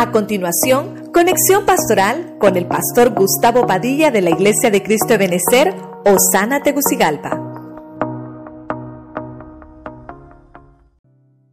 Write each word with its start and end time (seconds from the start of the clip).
A 0.00 0.12
continuación, 0.12 1.12
conexión 1.12 1.66
pastoral 1.66 2.38
con 2.38 2.56
el 2.56 2.66
pastor 2.66 3.14
Gustavo 3.14 3.66
Padilla 3.66 4.10
de 4.10 4.22
la 4.22 4.30
Iglesia 4.30 4.70
de 4.70 4.82
Cristo 4.82 5.08
de 5.08 5.18
Benecer, 5.18 5.74
Osana 6.06 6.62
Tegucigalpa. 6.62 7.36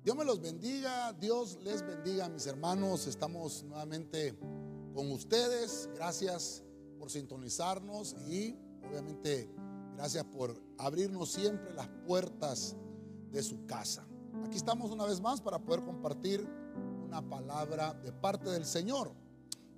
Dios 0.02 0.16
me 0.16 0.24
los 0.24 0.42
bendiga, 0.42 1.12
Dios 1.20 1.60
les 1.62 1.86
bendiga, 1.86 2.30
mis 2.30 2.48
hermanos. 2.48 3.06
Estamos 3.08 3.66
nuevamente 3.66 4.40
con 4.94 5.12
ustedes. 5.12 5.90
Gracias 5.96 6.64
por 6.98 7.10
sintonizarnos 7.10 8.16
y 8.30 8.56
obviamente 8.90 9.50
gracias 9.98 10.24
por 10.24 10.56
abrirnos 10.78 11.34
siempre 11.34 11.74
las 11.74 11.90
puertas 12.08 12.78
de 13.30 13.44
su 13.44 13.66
casa. 13.66 14.08
Aquí 14.46 14.56
estamos 14.56 14.92
una 14.92 15.06
vez 15.06 15.20
más 15.20 15.42
para 15.42 15.60
poder 15.60 15.84
compartir 15.84 16.48
una 17.08 17.22
palabra 17.22 17.94
de 17.94 18.12
parte 18.12 18.50
del 18.50 18.66
Señor. 18.66 19.14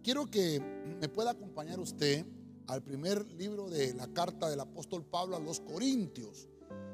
Quiero 0.01 0.25
que 0.25 0.59
me 0.99 1.07
pueda 1.09 1.31
acompañar 1.31 1.79
usted 1.79 2.25
al 2.67 2.81
primer 2.81 3.23
libro 3.33 3.69
de 3.69 3.93
la 3.93 4.07
carta 4.07 4.49
del 4.49 4.59
apóstol 4.59 5.05
Pablo 5.05 5.35
a 5.35 5.39
los 5.39 5.59
Corintios, 5.59 6.49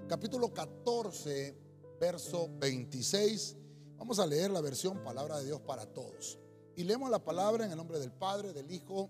capítulo 0.10 0.54
14, 0.54 1.56
verso 2.02 2.50
26. 2.60 3.56
Vamos 3.98 4.20
a 4.20 4.28
leer 4.28 4.52
la 4.52 4.60
versión 4.60 5.02
Palabra 5.06 5.40
de 5.40 5.46
Dios 5.46 5.62
para 5.62 5.86
todos. 5.86 6.38
Y 6.76 6.84
leemos 6.84 7.10
la 7.10 7.24
palabra 7.24 7.66
en 7.66 7.72
el 7.72 7.78
nombre 7.78 7.98
del 7.98 8.12
Padre, 8.12 8.52
del 8.52 8.70
Hijo 8.70 9.10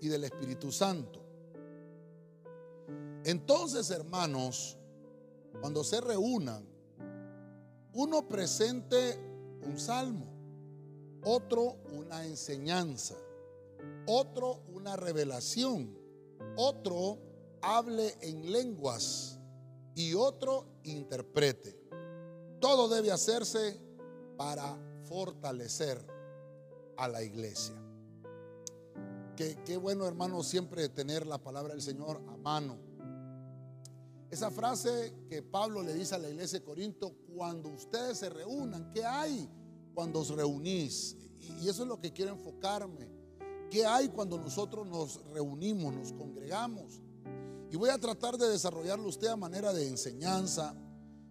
y 0.00 0.08
del 0.08 0.24
Espíritu 0.24 0.72
Santo. 0.72 1.24
Entonces, 3.24 3.88
hermanos, 3.90 4.76
cuando 5.60 5.84
se 5.84 6.00
reúnan, 6.00 6.66
uno 7.92 8.26
presente 8.26 9.16
un 9.64 9.78
salmo 9.78 10.35
otro 11.28 11.78
una 11.90 12.24
enseñanza, 12.24 13.16
otro 14.06 14.62
una 14.72 14.94
revelación, 14.94 15.98
otro 16.56 17.18
hable 17.60 18.16
en 18.20 18.52
lenguas 18.52 19.40
y 19.96 20.14
otro 20.14 20.66
interprete. 20.84 21.76
Todo 22.60 22.88
debe 22.88 23.10
hacerse 23.10 23.76
para 24.36 24.78
fortalecer 25.02 25.98
a 26.96 27.08
la 27.08 27.24
iglesia. 27.24 27.74
Qué, 29.36 29.58
qué 29.64 29.76
bueno 29.76 30.06
hermano 30.06 30.44
siempre 30.44 30.88
tener 30.88 31.26
la 31.26 31.38
palabra 31.38 31.74
del 31.74 31.82
Señor 31.82 32.22
a 32.28 32.36
mano. 32.36 32.78
Esa 34.30 34.52
frase 34.52 35.12
que 35.28 35.42
Pablo 35.42 35.82
le 35.82 35.92
dice 35.92 36.14
a 36.14 36.18
la 36.18 36.28
iglesia 36.28 36.60
de 36.60 36.64
Corinto, 36.64 37.16
cuando 37.34 37.68
ustedes 37.70 38.18
se 38.18 38.28
reúnan, 38.28 38.92
¿qué 38.92 39.04
hay? 39.04 39.50
cuando 39.96 40.20
os 40.20 40.28
reunís. 40.28 41.16
Y 41.60 41.68
eso 41.68 41.82
es 41.82 41.88
lo 41.88 42.00
que 42.00 42.12
quiero 42.12 42.32
enfocarme. 42.32 43.08
¿Qué 43.70 43.84
hay 43.84 44.08
cuando 44.08 44.38
nosotros 44.38 44.86
nos 44.86 45.24
reunimos, 45.32 45.94
nos 45.94 46.12
congregamos? 46.12 47.00
Y 47.70 47.76
voy 47.76 47.90
a 47.90 47.98
tratar 47.98 48.38
de 48.38 48.48
desarrollarlo 48.48 49.08
usted 49.08 49.28
a 49.28 49.36
manera 49.36 49.72
de 49.72 49.88
enseñanza 49.88 50.74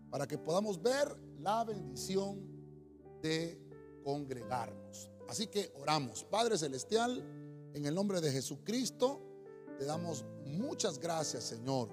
para 0.09 0.27
que 0.27 0.37
podamos 0.37 0.81
ver 0.81 1.15
la 1.39 1.63
bendición 1.63 2.41
de 3.21 3.59
congregarnos. 4.03 5.09
Así 5.29 5.47
que 5.47 5.71
oramos. 5.81 6.23
Padre 6.25 6.57
Celestial, 6.57 7.23
en 7.73 7.85
el 7.85 7.95
nombre 7.95 8.21
de 8.21 8.31
Jesucristo, 8.31 9.21
te 9.79 9.85
damos 9.85 10.25
muchas 10.45 10.99
gracias, 10.99 11.45
Señor. 11.45 11.89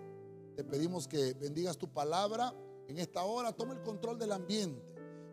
Te 0.57 0.65
pedimos 0.65 1.09
que 1.09 1.35
bendigas 1.35 1.79
tu 1.79 1.89
palabra 1.89 2.55
en 2.89 2.99
esta 2.99 3.23
hora. 3.23 3.53
Toma 3.53 3.75
el 3.75 3.83
control 3.83 4.19
del 4.19 4.33
ambiente 4.33 4.92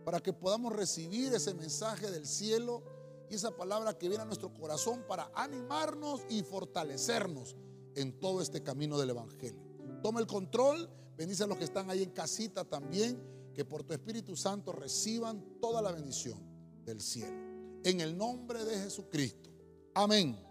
para 0.09 0.21
que 0.21 0.33
podamos 0.33 0.75
recibir 0.75 1.31
ese 1.35 1.53
mensaje 1.53 2.09
del 2.09 2.25
cielo 2.25 2.81
y 3.29 3.35
esa 3.35 3.55
palabra 3.55 3.95
que 3.95 4.09
viene 4.09 4.23
a 4.23 4.25
nuestro 4.25 4.51
corazón 4.51 5.05
para 5.07 5.29
animarnos 5.35 6.21
y 6.31 6.41
fortalecernos 6.41 7.55
en 7.93 8.19
todo 8.19 8.41
este 8.41 8.63
camino 8.63 8.97
del 8.97 9.11
Evangelio. 9.11 9.61
Toma 10.01 10.19
el 10.19 10.25
control, 10.25 10.89
bendice 11.15 11.43
a 11.43 11.45
los 11.45 11.59
que 11.59 11.65
están 11.65 11.91
ahí 11.91 12.01
en 12.01 12.09
casita 12.09 12.65
también, 12.65 13.21
que 13.53 13.63
por 13.65 13.83
tu 13.83 13.93
Espíritu 13.93 14.35
Santo 14.35 14.71
reciban 14.71 15.59
toda 15.61 15.79
la 15.79 15.91
bendición 15.91 16.39
del 16.83 17.01
cielo. 17.01 17.37
En 17.83 18.01
el 18.01 18.17
nombre 18.17 18.65
de 18.65 18.79
Jesucristo. 18.79 19.51
Amén. 19.93 20.43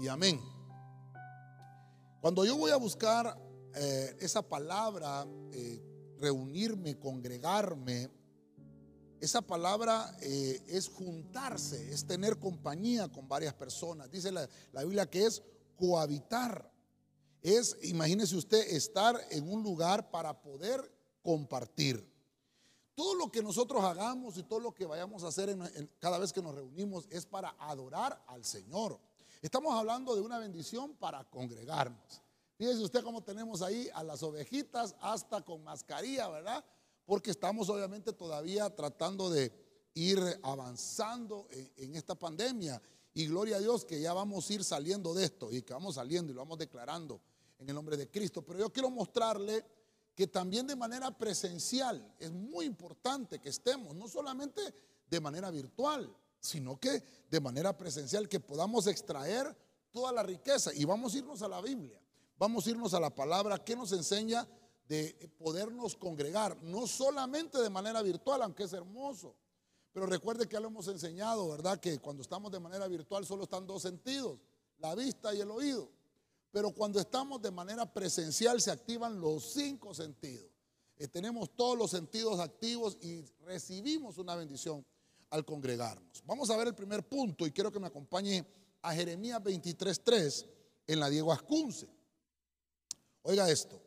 Y 0.00 0.06
amén. 0.06 0.40
Cuando 2.20 2.44
yo 2.44 2.56
voy 2.56 2.70
a 2.70 2.76
buscar 2.76 3.36
eh, 3.74 4.16
esa 4.20 4.42
palabra, 4.42 5.26
eh, 5.50 5.82
reunirme, 6.20 6.96
congregarme, 7.00 8.22
esa 9.24 9.42
palabra 9.42 10.16
eh, 10.20 10.62
es 10.68 10.88
juntarse, 10.88 11.92
es 11.92 12.06
tener 12.06 12.38
compañía 12.38 13.08
con 13.08 13.26
varias 13.26 13.54
personas. 13.54 14.10
Dice 14.10 14.30
la, 14.30 14.48
Biblia 14.82 15.08
que 15.08 15.26
es 15.26 15.42
cohabitar. 15.76 16.70
Es, 17.42 17.76
imagínese 17.82 18.36
usted, 18.36 18.60
estar 18.70 19.18
en 19.30 19.48
un 19.50 19.62
lugar 19.62 20.10
para 20.10 20.40
poder 20.40 20.92
compartir. 21.22 22.08
Todo 22.94 23.14
lo 23.14 23.32
que 23.32 23.42
nosotros 23.42 23.82
hagamos 23.82 24.36
y 24.36 24.44
todo 24.44 24.60
lo 24.60 24.72
que 24.72 24.86
vayamos 24.86 25.24
a 25.24 25.28
hacer 25.28 25.56
cada 25.98 26.18
vez 26.18 26.32
que 26.32 26.42
nos 26.42 26.54
reunimos 26.54 27.06
es 27.10 27.26
para 27.26 27.56
adorar 27.58 28.22
al 28.28 28.44
Señor. 28.44 29.00
Estamos 29.42 29.74
hablando 29.74 30.14
de 30.14 30.20
una 30.20 30.38
bendición 30.38 30.94
para 30.94 31.24
congregarnos. 31.24 32.22
Fíjese 32.56 32.82
usted 32.82 33.02
cómo 33.02 33.22
tenemos 33.22 33.62
ahí 33.62 33.90
a 33.94 34.04
las 34.04 34.22
ovejitas 34.22 34.94
hasta 35.00 35.42
con 35.42 35.64
mascarilla, 35.64 36.28
¿verdad? 36.28 36.64
Porque 37.06 37.30
estamos 37.30 37.68
obviamente 37.68 38.12
todavía 38.12 38.74
tratando 38.74 39.30
de 39.30 39.52
ir 39.94 40.18
avanzando 40.42 41.46
en, 41.50 41.94
esta 41.94 42.14
pandemia. 42.14 42.80
Y 43.14 43.26
gloria 43.26 43.56
a 43.56 43.60
Dios 43.60 43.84
que 43.84 44.00
ya 44.00 44.12
vamos 44.12 44.48
a 44.48 44.52
ir 44.54 44.64
saliendo 44.64 45.14
de 45.14 45.24
esto 45.24 45.52
y 45.52 45.62
que 45.62 45.72
vamos 45.72 45.94
saliendo 45.94 46.32
y 46.32 46.34
lo 46.34 46.40
vamos 46.40 46.58
declarando 46.58 47.20
en 47.58 47.68
el 47.68 47.74
nombre 47.74 47.96
de 47.96 48.10
Cristo. 48.10 48.42
Pero 48.42 48.58
yo 48.58 48.72
quiero 48.72 48.90
mostrarle 48.90 49.64
que 50.14 50.26
también 50.26 50.66
de 50.66 50.76
manera 50.76 51.16
presencial 51.16 52.14
es 52.18 52.32
muy 52.32 52.66
importante 52.66 53.40
que 53.40 53.48
estemos, 53.48 53.94
no 53.94 54.08
solamente 54.08 54.60
de 55.08 55.20
manera 55.20 55.50
virtual, 55.50 56.12
sino 56.40 56.78
que 56.78 57.02
de 57.30 57.40
manera 57.40 57.76
presencial, 57.76 58.28
que 58.28 58.40
podamos 58.40 58.86
extraer 58.86 59.56
toda 59.92 60.12
la 60.12 60.22
riqueza. 60.22 60.72
Y 60.74 60.84
vamos 60.84 61.14
a 61.14 61.18
irnos 61.18 61.42
a 61.42 61.48
la 61.48 61.60
Biblia, 61.60 62.00
vamos 62.36 62.66
a 62.66 62.70
irnos 62.70 62.94
a 62.94 63.00
la 63.00 63.14
palabra 63.14 63.62
que 63.62 63.76
nos 63.76 63.92
enseña 63.92 64.46
de 64.88 65.30
podernos 65.38 65.96
congregar, 65.96 66.62
no 66.62 66.86
solamente 66.86 67.58
de 67.58 67.70
manera 67.70 68.02
virtual, 68.02 68.42
aunque 68.42 68.64
es 68.64 68.72
hermoso. 68.72 69.34
Pero 69.92 70.06
recuerde 70.06 70.46
que 70.46 70.54
ya 70.54 70.60
lo 70.60 70.68
hemos 70.68 70.88
enseñado, 70.88 71.48
¿verdad? 71.48 71.78
Que 71.78 71.98
cuando 71.98 72.22
estamos 72.22 72.50
de 72.50 72.60
manera 72.60 72.86
virtual 72.88 73.24
solo 73.24 73.44
están 73.44 73.66
dos 73.66 73.82
sentidos, 73.82 74.40
la 74.78 74.94
vista 74.94 75.32
y 75.34 75.40
el 75.40 75.50
oído. 75.50 75.88
Pero 76.50 76.72
cuando 76.72 77.00
estamos 77.00 77.40
de 77.40 77.50
manera 77.50 77.92
presencial 77.92 78.60
se 78.60 78.70
activan 78.70 79.20
los 79.20 79.52
cinco 79.52 79.94
sentidos. 79.94 80.50
Eh, 80.96 81.08
tenemos 81.08 81.50
todos 81.56 81.76
los 81.76 81.90
sentidos 81.90 82.38
activos 82.40 82.98
y 83.00 83.22
recibimos 83.44 84.18
una 84.18 84.36
bendición 84.36 84.84
al 85.30 85.44
congregarnos. 85.44 86.22
Vamos 86.26 86.50
a 86.50 86.56
ver 86.56 86.68
el 86.68 86.74
primer 86.74 87.08
punto 87.08 87.46
y 87.46 87.50
quiero 87.50 87.72
que 87.72 87.80
me 87.80 87.88
acompañe 87.88 88.46
a 88.82 88.92
Jeremías 88.92 89.40
23.3 89.42 90.46
en 90.86 91.00
la 91.00 91.08
Diego 91.08 91.32
Ascunce. 91.32 91.88
Oiga 93.22 93.50
esto. 93.50 93.83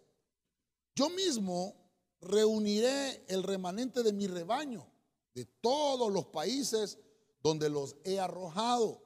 Yo 0.98 1.12
mismo 1.12 1.76
reuniré 2.22 3.24
el 3.28 3.44
remanente 3.44 4.02
de 4.02 4.12
mi 4.12 4.26
rebaño 4.26 4.92
de 5.36 5.46
todos 5.46 6.12
los 6.12 6.26
países 6.26 6.98
donde 7.44 7.70
los 7.70 7.96
he 8.04 8.20
arrojado 8.20 9.04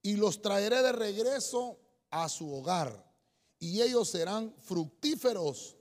y 0.00 0.16
los 0.16 0.40
traeré 0.40 0.80
de 0.80 0.92
regreso 0.92 1.78
a 2.08 2.30
su 2.30 2.50
hogar 2.54 3.04
y 3.58 3.82
ellos 3.82 4.08
serán 4.08 4.54
fructíferos 4.56 5.76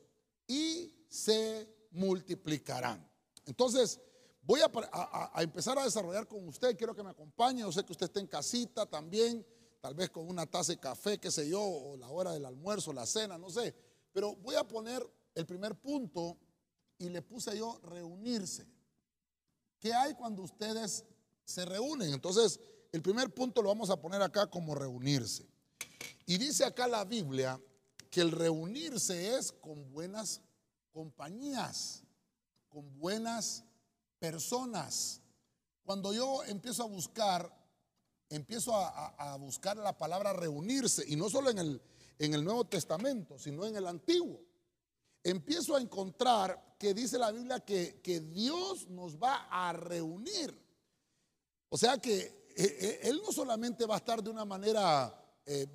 y 0.46 0.94
se 1.08 1.74
multiplicarán. 1.92 3.10
Entonces, 3.46 4.02
voy 4.42 4.60
a, 4.60 5.42
empezar 5.42 5.80
a 5.80 5.86
desarrollar 5.86 6.28
con 6.28 6.46
usted, 6.50 6.75
quiero 6.75 6.94
que 6.94 7.01
me 7.04 7.12
acompañe, 7.12 7.62
yo 7.62 7.72
sé 7.72 7.86
que 7.86 7.94
usted 7.94 8.08
está 8.08 8.19
en 8.19 8.28
casita 8.28 8.86
también, 8.86 9.48
tal 9.80 9.94
vez 9.94 10.10
con 10.10 10.28
una 10.28 10.46
taza 10.46 10.74
de 10.74 10.80
café, 10.81 11.18
qué 11.18 11.31
sé 11.31 11.48
yo, 11.48 11.62
o 11.62 11.96
la 11.96 12.10
hora 12.10 12.34
del 12.34 12.44
almuerzo, 12.44 12.92
la 12.92 13.06
cena, 13.06 13.38
no 13.38 13.50
sé, 13.50 13.74
pero 14.12 14.36
voy 14.36 14.56
a 14.56 14.68
poner 14.68 15.01
el 15.36 15.46
primer 15.46 15.76
punto 15.76 16.38
y 16.98 17.10
le 17.10 17.22
puse 17.22 17.58
yo 17.58 17.80
reunirse. 17.84 18.66
¿Qué 19.80 19.94
hay 19.94 20.16
cuando 20.16 20.42
ustedes 20.42 21.06
se 21.44 21.66
reúnen? 21.66 22.14
Entonces, 22.14 22.60
el 22.92 23.02
primer 23.02 23.34
punto 23.34 23.62
lo 23.62 23.70
vamos 23.70 23.90
a 23.90 24.00
poner 24.00 24.22
acá 24.22 24.48
como 24.48 24.74
reunirse. 24.74 25.46
Y 26.26 26.38
dice 26.38 26.64
acá 26.64 26.88
la 26.88 27.04
Biblia 27.04 27.62
que 28.10 28.22
el 28.22 28.32
reunirse 28.32 29.36
es 29.36 29.52
con 29.52 29.92
buenas 29.92 30.42
compañías, 30.92 32.04
con 32.70 32.98
buenas 32.98 33.66
personas. 34.18 35.22
Cuando 35.84 36.14
yo 36.14 36.44
empiezo 36.46 36.84
a 36.84 36.88
buscar, 36.88 37.54
empiezo 38.30 38.74
a, 38.74 39.36
buscar 39.36 39.76
la 39.78 39.98
palabra 39.98 40.32
reunirse, 40.32 41.04
y 41.08 41.18
no 41.18 41.30
solo 41.30 41.50
en 41.50 41.60
el, 41.60 41.82
en 42.18 42.34
el 42.34 42.44
Nuevo 42.44 42.66
Testamento, 42.66 43.38
sino 43.38 43.66
en 43.66 43.76
el 43.76 43.86
Antiguo 43.86 44.44
empiezo 45.25 45.75
a 45.75 45.81
encontrar 45.81 46.75
que 46.77 46.94
dice 46.94 47.18
la 47.18 47.31
Biblia 47.31 47.60
que, 47.60 48.30
Dios 48.31 48.88
nos 48.89 49.18
va 49.18 49.48
a 49.50 49.74
reunir. 49.74 50.57
O 51.69 51.77
sea 51.77 51.98
que 51.98 52.48
eh, 52.56 53.00
Él 53.04 53.22
no 53.25 53.31
solamente 53.31 53.86
va 53.86 53.95
a 53.95 53.98
estar 53.98 54.24
de 54.24 54.30
una 54.30 54.45
manera 54.45 55.22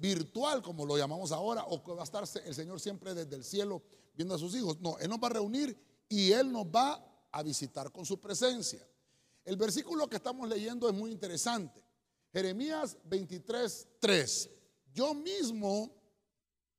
virtual, 0.00 0.62
como 0.62 0.84
lo 0.84 0.98
llamamos 0.98 1.30
ahora, 1.30 1.64
o 1.64 1.84
que 1.84 1.92
va 1.92 2.00
a 2.00 2.04
estar 2.04 2.24
el 2.44 2.54
Señor 2.56 2.80
siempre 2.80 3.14
desde 3.14 3.36
el 3.36 3.44
cielo 3.44 3.80
viendo 4.14 4.34
a 4.34 4.38
sus 4.38 4.54
hijos. 4.56 4.80
No, 4.80 4.98
Él 4.98 5.08
nos 5.08 5.20
va 5.20 5.28
a 5.28 5.34
reunir 5.34 5.76
y 6.08 6.32
Él 6.32 6.50
nos 6.50 6.66
va 6.66 7.02
a 7.30 7.42
visitar 7.42 7.92
con 7.92 8.04
su 8.04 8.20
presencia. 8.20 8.84
El 9.44 9.56
versículo 9.56 10.08
que 10.08 10.16
estamos 10.16 10.48
leyendo 10.48 10.88
es 10.88 10.94
muy 10.94 11.10
interesante. 11.10 11.82
Jeremías 12.32 12.96
23, 13.04 13.88
3. 13.98 14.50
Yo 14.92 15.14
mismo, 15.14 15.90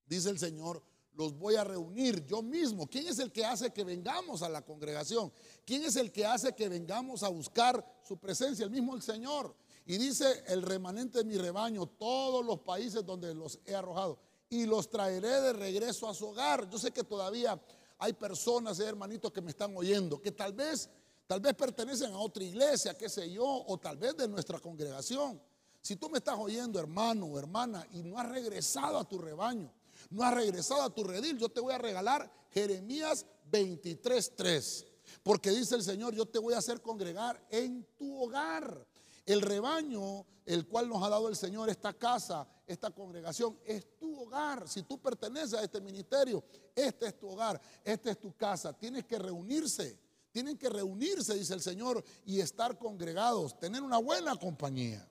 dice 0.06 0.30
el 0.30 0.40
Señor, 0.40 0.84
los 1.16 1.38
voy 1.38 1.56
a 1.56 1.64
reunir 1.64 2.26
yo 2.26 2.42
mismo. 2.42 2.88
¿Quién 2.88 3.08
es 3.08 3.20
el 3.20 3.32
que 3.32 3.46
hace 3.46 3.72
que 3.72 3.84
vengamos 3.84 4.42
a 4.42 4.50
la 4.50 4.62
congregación? 4.62 5.32
¿Quién 5.66 5.84
es 5.84 5.96
el 5.96 6.12
que 6.12 6.26
hace 6.26 6.54
que 6.54 6.70
vengamos 6.70 7.24
a 7.24 7.30
buscar 7.30 7.86
su 8.04 8.18
presencia? 8.18 8.66
El 8.66 8.72
mismo 8.72 8.96
el 8.96 9.02
Señor. 9.02 9.56
Y 9.86 9.98
dice 9.98 10.44
el 10.48 10.62
remanente 10.62 11.20
de 11.20 11.26
mi 11.26 11.38
rebaño, 11.38 11.86
todos 11.86 12.46
los 12.46 12.60
países 12.60 13.06
donde 13.06 13.34
los 13.34 13.60
he 13.66 13.76
arrojado, 13.76 14.20
y 14.50 14.66
los 14.66 14.90
traeré 14.90 15.42
de 15.42 15.54
regreso 15.54 16.08
a 16.08 16.14
su 16.14 16.28
hogar. 16.28 16.70
Yo 16.70 16.78
sé 16.78 16.92
que 16.92 17.04
todavía 17.04 17.60
hay 17.98 18.14
personas, 18.14 18.80
eh, 18.80 18.86
hermanitos, 18.86 19.32
que 19.32 19.42
me 19.42 19.52
están 19.52 19.76
oyendo, 19.76 20.22
que 20.22 20.32
tal 20.32 20.54
vez, 20.54 20.90
tal 21.28 21.40
vez 21.40 21.54
pertenecen 21.56 22.12
a 22.14 22.20
otra 22.20 22.44
iglesia, 22.44 22.98
qué 22.98 23.10
sé 23.10 23.32
yo, 23.32 23.46
o 23.46 23.78
tal 23.78 23.98
vez 23.98 24.16
de 24.18 24.28
nuestra 24.28 24.60
congregación. 24.60 25.42
Si 25.82 25.96
tú 25.96 26.10
me 26.10 26.20
estás 26.20 26.38
oyendo, 26.38 26.80
hermano 26.80 27.26
o 27.26 27.40
hermana, 27.40 27.88
y 27.92 28.04
no 28.04 28.20
has 28.20 28.30
regresado 28.30 29.00
a 29.00 29.08
tu 29.08 29.18
rebaño, 29.18 29.72
no 30.12 30.24
has 30.24 30.34
regresado 30.34 30.82
a 30.84 30.94
tu 30.94 31.04
redil, 31.04 31.38
yo 31.38 31.50
te 31.50 31.62
voy 31.62 31.74
a 31.74 31.78
regalar 31.78 32.32
Jeremías 32.52 33.26
23:3. 33.50 34.86
Porque 35.24 35.52
dice 35.52 35.76
el 35.76 35.84
Señor, 35.84 36.14
yo 36.14 36.26
te 36.26 36.40
voy 36.40 36.54
a 36.54 36.58
hacer 36.58 36.82
congregar 36.82 37.42
en 37.50 37.86
tu 37.98 38.22
hogar. 38.22 38.88
El 39.26 39.42
rebaño, 39.42 40.26
el 40.46 40.68
cual 40.68 40.90
nos 40.90 41.04
ha 41.04 41.10
dado 41.10 41.30
el 41.30 41.36
Señor, 41.36 41.70
esta 41.70 41.94
casa, 41.94 42.48
esta 42.66 42.92
congregación, 42.92 43.58
es 43.66 43.98
tu 43.98 44.20
hogar. 44.22 44.68
Si 44.68 44.84
tú 44.84 45.00
perteneces 45.00 45.54
a 45.54 45.64
este 45.64 45.80
ministerio, 45.80 46.44
este 46.76 47.08
es 47.08 47.20
tu 47.20 47.30
hogar, 47.30 47.62
esta 47.84 48.12
es 48.12 48.20
tu 48.20 48.36
casa. 48.36 48.74
Tienes 48.74 49.06
que 49.06 49.20
reunirse, 49.20 49.98
tienen 50.32 50.58
que 50.58 50.70
reunirse, 50.70 51.36
dice 51.36 51.54
el 51.54 51.62
Señor, 51.62 52.04
y 52.26 52.40
estar 52.40 52.78
congregados, 52.78 53.58
tener 53.60 53.84
una 53.84 54.00
buena 54.00 54.36
compañía. 54.36 55.08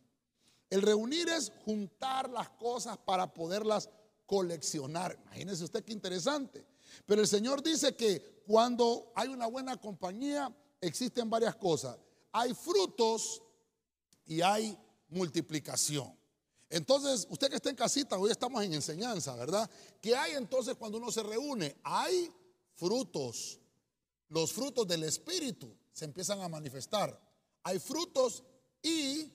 El 0.69 0.83
reunir 0.83 1.29
es 1.29 1.53
juntar 1.65 2.31
las 2.31 2.51
cosas 2.51 2.97
para 2.99 3.33
poderlas 3.33 3.89
coleccionar. 4.31 5.19
Imagínese 5.25 5.65
usted 5.65 5.85
qué 5.85 5.93
interesante. 5.93 6.65
Pero 7.05 7.21
el 7.21 7.27
Señor 7.27 7.65
dice 7.65 7.97
que 7.97 8.45
cuando 8.47 9.11
hay 9.17 9.27
una 9.27 9.47
buena 9.47 9.77
compañía, 9.77 10.55
existen 10.81 11.29
varias 11.29 11.57
cosas. 11.57 11.99
Hay 12.31 12.55
frutos 12.55 13.43
y 14.27 14.41
hay 14.41 14.79
multiplicación. 15.09 16.17
Entonces, 16.69 17.27
usted 17.29 17.49
que 17.49 17.57
está 17.57 17.71
en 17.71 17.75
casita, 17.75 18.17
hoy 18.17 18.31
estamos 18.31 18.63
en 18.63 18.73
enseñanza, 18.73 19.35
¿verdad? 19.35 19.69
¿Qué 20.01 20.15
hay 20.15 20.35
entonces 20.35 20.77
cuando 20.77 20.99
uno 20.99 21.11
se 21.11 21.25
reúne? 21.25 21.77
Hay 21.83 22.33
frutos. 22.77 23.59
Los 24.29 24.53
frutos 24.53 24.87
del 24.87 25.03
Espíritu 25.03 25.77
se 25.93 26.05
empiezan 26.05 26.41
a 26.41 26.49
manifestar. 26.49 27.21
Hay 27.65 27.81
frutos 27.81 28.45
y, 28.81 29.33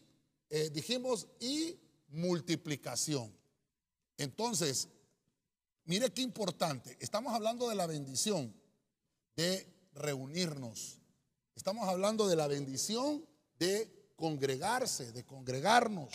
eh, 0.49 0.69
dijimos, 0.69 1.27
y 1.41 1.77
multiplicación. 2.07 3.35
Entonces, 4.17 4.89
mire 5.85 6.11
qué 6.11 6.21
importante. 6.21 6.97
Estamos 6.99 7.33
hablando 7.33 7.69
de 7.69 7.75
la 7.75 7.87
bendición 7.87 8.53
de 9.35 9.67
reunirnos. 9.93 10.99
Estamos 11.55 11.87
hablando 11.87 12.27
de 12.27 12.35
la 12.35 12.47
bendición 12.47 13.25
de 13.59 14.11
congregarse, 14.15 15.11
de 15.11 15.25
congregarnos. 15.25 16.09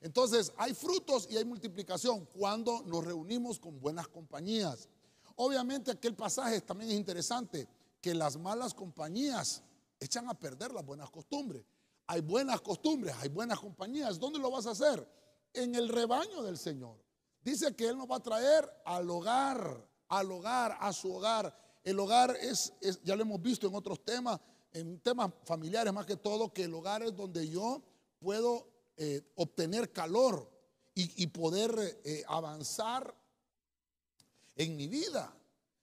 Entonces, 0.00 0.52
hay 0.56 0.74
frutos 0.74 1.26
y 1.30 1.36
hay 1.36 1.44
multiplicación 1.44 2.26
cuando 2.26 2.82
nos 2.82 3.04
reunimos 3.04 3.58
con 3.58 3.80
buenas 3.80 4.08
compañías. 4.08 4.88
Obviamente 5.36 5.90
aquel 5.90 6.14
pasaje 6.14 6.60
también 6.60 6.90
es 6.90 6.96
interesante, 6.96 7.66
que 8.00 8.14
las 8.14 8.36
malas 8.36 8.74
compañías 8.74 9.62
echan 9.98 10.28
a 10.28 10.34
perder 10.34 10.72
las 10.72 10.84
buenas 10.84 11.10
costumbres. 11.10 11.64
Hay 12.06 12.20
buenas 12.20 12.60
costumbres, 12.60 13.14
hay 13.18 13.30
buenas 13.30 13.58
compañías. 13.58 14.18
¿Dónde 14.18 14.38
lo 14.38 14.50
vas 14.50 14.66
a 14.66 14.72
hacer? 14.72 15.08
En 15.52 15.74
el 15.74 15.88
rebaño 15.88 16.42
del 16.42 16.58
Señor. 16.58 17.03
Dice 17.44 17.76
que 17.76 17.88
Él 17.88 17.98
nos 17.98 18.10
va 18.10 18.16
a 18.16 18.22
traer 18.22 18.68
al 18.86 19.08
hogar, 19.10 19.86
al 20.08 20.32
hogar, 20.32 20.78
a 20.80 20.92
su 20.94 21.14
hogar. 21.14 21.54
El 21.84 22.00
hogar 22.00 22.34
es, 22.40 22.72
ya 23.02 23.14
lo 23.14 23.22
hemos 23.22 23.42
visto 23.42 23.66
en 23.68 23.74
otros 23.74 24.02
temas, 24.02 24.40
en 24.72 24.98
temas 25.00 25.30
familiares 25.44 25.92
más 25.92 26.06
que 26.06 26.16
todo, 26.16 26.52
que 26.52 26.64
el 26.64 26.74
hogar 26.74 27.02
es 27.02 27.14
donde 27.14 27.46
yo 27.46 27.82
puedo 28.18 28.66
eh, 28.96 29.20
obtener 29.36 29.92
calor 29.92 30.50
y, 30.94 31.26
poder 31.26 32.00
eh, 32.04 32.22
avanzar 32.28 33.14
en 34.56 34.76
mi 34.76 34.86
vida 34.86 35.36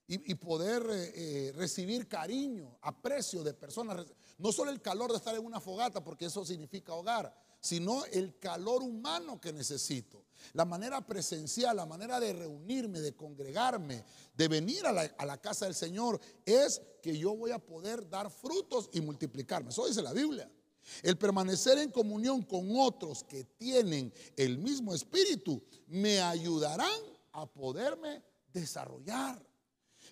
y, 0.07 0.35
poder 0.35 0.83
eh, 0.89 1.53
recibir 1.55 2.07
cariño, 2.07 2.77
aprecio 2.81 3.43
de 3.43 3.53
personas. 3.53 4.05
No 4.37 4.51
solo 4.51 4.71
el 4.71 4.81
calor 4.81 5.11
de 5.11 5.17
estar 5.17 5.35
en 5.35 5.45
una 5.45 5.59
fogata, 5.59 6.03
porque 6.03 6.25
eso 6.25 6.43
significa 6.43 6.93
hogar, 6.93 7.33
sino 7.59 8.03
el 8.05 8.39
calor 8.39 8.81
humano 8.81 9.39
que 9.39 9.53
necesito. 9.53 10.25
La 10.53 10.65
manera 10.65 11.05
presencial, 11.05 11.75
la 11.75 11.85
manera 11.85 12.19
de 12.19 12.33
reunirme, 12.33 12.99
de 12.99 13.13
congregarme, 13.13 14.03
de 14.35 14.47
venir 14.47 14.85
a 14.85 14.91
la, 14.91 15.41
casa 15.41 15.65
del 15.65 15.75
Señor, 15.75 16.19
es 16.45 16.81
que 17.01 17.17
yo 17.17 17.35
voy 17.35 17.51
a 17.51 17.59
poder 17.59 18.09
dar 18.09 18.29
frutos 18.29 18.89
y 18.93 19.01
multiplicarme. 19.01 19.69
Eso 19.69 19.87
dice 19.87 20.01
la 20.01 20.13
Biblia. 20.13 20.49
El 21.03 21.17
permanecer 21.17 21.77
en 21.77 21.91
comunión 21.91 22.41
con 22.41 22.67
otros 22.77 23.23
que 23.23 23.43
tienen 23.43 24.11
el 24.35 24.57
mismo 24.57 24.93
espíritu 24.93 25.61
me 25.87 26.19
ayudarán 26.19 26.99
a 27.31 27.45
poderme 27.45 28.23
desarrollar. 28.51 29.50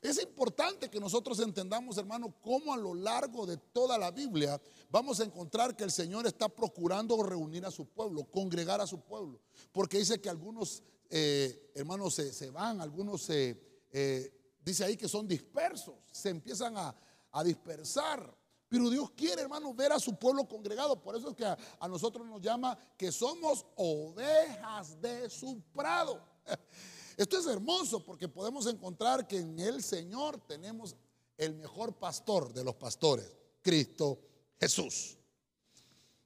Es 0.01 0.21
importante 0.21 0.89
que 0.89 0.99
nosotros 0.99 1.39
entendamos, 1.39 1.97
hermano, 1.97 2.33
cómo 2.41 2.73
a 2.73 2.77
lo 2.77 2.93
largo 2.93 3.45
de 3.45 3.57
toda 3.57 3.97
la 3.97 4.11
Biblia 4.11 4.59
vamos 4.89 5.19
a 5.19 5.25
encontrar 5.25 5.75
que 5.75 5.83
el 5.83 5.91
Señor 5.91 6.25
está 6.25 6.47
procurando 6.47 7.21
reunir 7.21 7.65
a 7.65 7.71
su 7.71 7.85
pueblo, 7.85 8.23
congregar 8.23 8.79
a 8.79 8.87
su 8.87 9.01
pueblo. 9.01 9.41
Porque 9.73 9.97
dice 9.97 10.21
que 10.21 10.29
algunos 10.29 10.83
eh, 11.09 11.71
hermanos 11.75 12.13
se, 12.13 12.49
van, 12.49 12.79
algunos 12.79 13.23
se, 13.23 13.61
eh, 13.91 14.57
dice 14.63 14.85
ahí 14.85 14.95
que 14.95 15.09
son 15.09 15.27
dispersos, 15.27 15.95
se 16.11 16.29
empiezan 16.29 16.77
a, 16.77 16.95
dispersar. 17.43 18.37
Pero 18.69 18.89
Dios 18.89 19.11
quiere, 19.11 19.41
hermano, 19.41 19.73
ver 19.73 19.91
a 19.91 19.99
su 19.99 20.15
pueblo 20.15 20.47
congregado. 20.47 21.01
Por 21.01 21.15
eso 21.15 21.29
es 21.29 21.35
que 21.35 21.45
a, 21.45 21.57
a 21.79 21.87
nosotros 21.87 22.25
nos 22.25 22.39
llama 22.41 22.77
que 22.97 23.11
somos 23.11 23.65
ovejas 23.75 24.99
de 25.01 25.29
su 25.29 25.61
prado. 25.73 26.23
Esto 27.19 27.37
es 27.37 27.47
hermoso 27.47 28.01
porque 28.05 28.29
podemos 28.29 28.65
encontrar 28.65 29.27
que 29.27 29.39
en 29.39 29.59
el 29.59 29.83
Señor 29.83 30.39
tenemos 30.47 30.95
el 31.37 31.53
mejor 31.53 31.99
pastor 31.99 32.53
de 32.53 32.63
los 32.63 32.75
pastores, 32.75 33.29
Cristo 33.61 34.21
Jesús. 34.57 35.17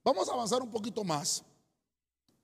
Vamos 0.04 0.28
a 0.28 0.34
avanzar 0.34 0.62
un 0.62 0.70
poquito 0.70 1.02
más. 1.02 1.42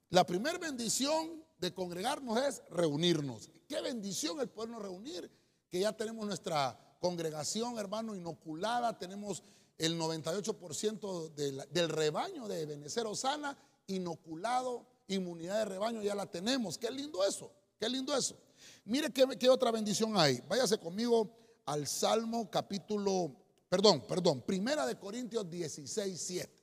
La 0.08 0.26
primera 0.26 0.58
bendición 0.58 1.44
de 1.60 1.72
congregarnos 1.72 2.40
es 2.40 2.60
reunirnos. 2.70 3.52
Qué 3.68 3.80
bendición 3.82 4.40
el 4.40 4.48
podernos 4.48 4.82
reunir, 4.82 5.30
que 5.68 5.78
ya 5.78 5.96
tenemos 5.96 6.26
nuestra 6.26 6.96
congregación, 6.98 7.78
hermano, 7.78 8.16
inoculada, 8.16 8.98
tenemos 8.98 9.44
el 9.78 9.96
98% 9.96 11.34
del, 11.34 11.68
del, 11.70 11.88
rebaño 11.88 12.48
de 12.48 12.66
Benecer 12.66 13.06
Osana 13.06 13.56
inoculado, 13.86 14.88
inmunidad 15.06 15.58
de 15.58 15.64
rebaño 15.66 16.02
ya 16.02 16.16
la 16.16 16.26
tenemos. 16.26 16.78
Qué 16.78 16.90
lindo 16.90 17.24
eso. 17.24 17.52
Qué 17.80 17.88
lindo 17.88 18.14
eso. 18.14 18.38
Mire 18.84 19.10
qué, 19.10 19.48
otra 19.48 19.70
bendición 19.70 20.14
hay. 20.14 20.42
Váyase 20.46 20.78
conmigo 20.78 21.62
al 21.64 21.86
Salmo 21.86 22.50
capítulo, 22.50 23.34
perdón, 23.70 24.06
perdón, 24.06 24.42
Primera 24.42 24.84
de 24.84 24.98
Corintios 24.98 25.50
16, 25.50 26.20
7. 26.20 26.62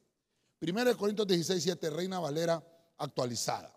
Primera 0.59 0.91
de 0.91 0.95
Corintios 0.95 1.27
16, 1.27 1.63
7, 1.63 1.89
Reina 1.89 2.19
Valera 2.19 2.63
actualizada. 3.00 3.75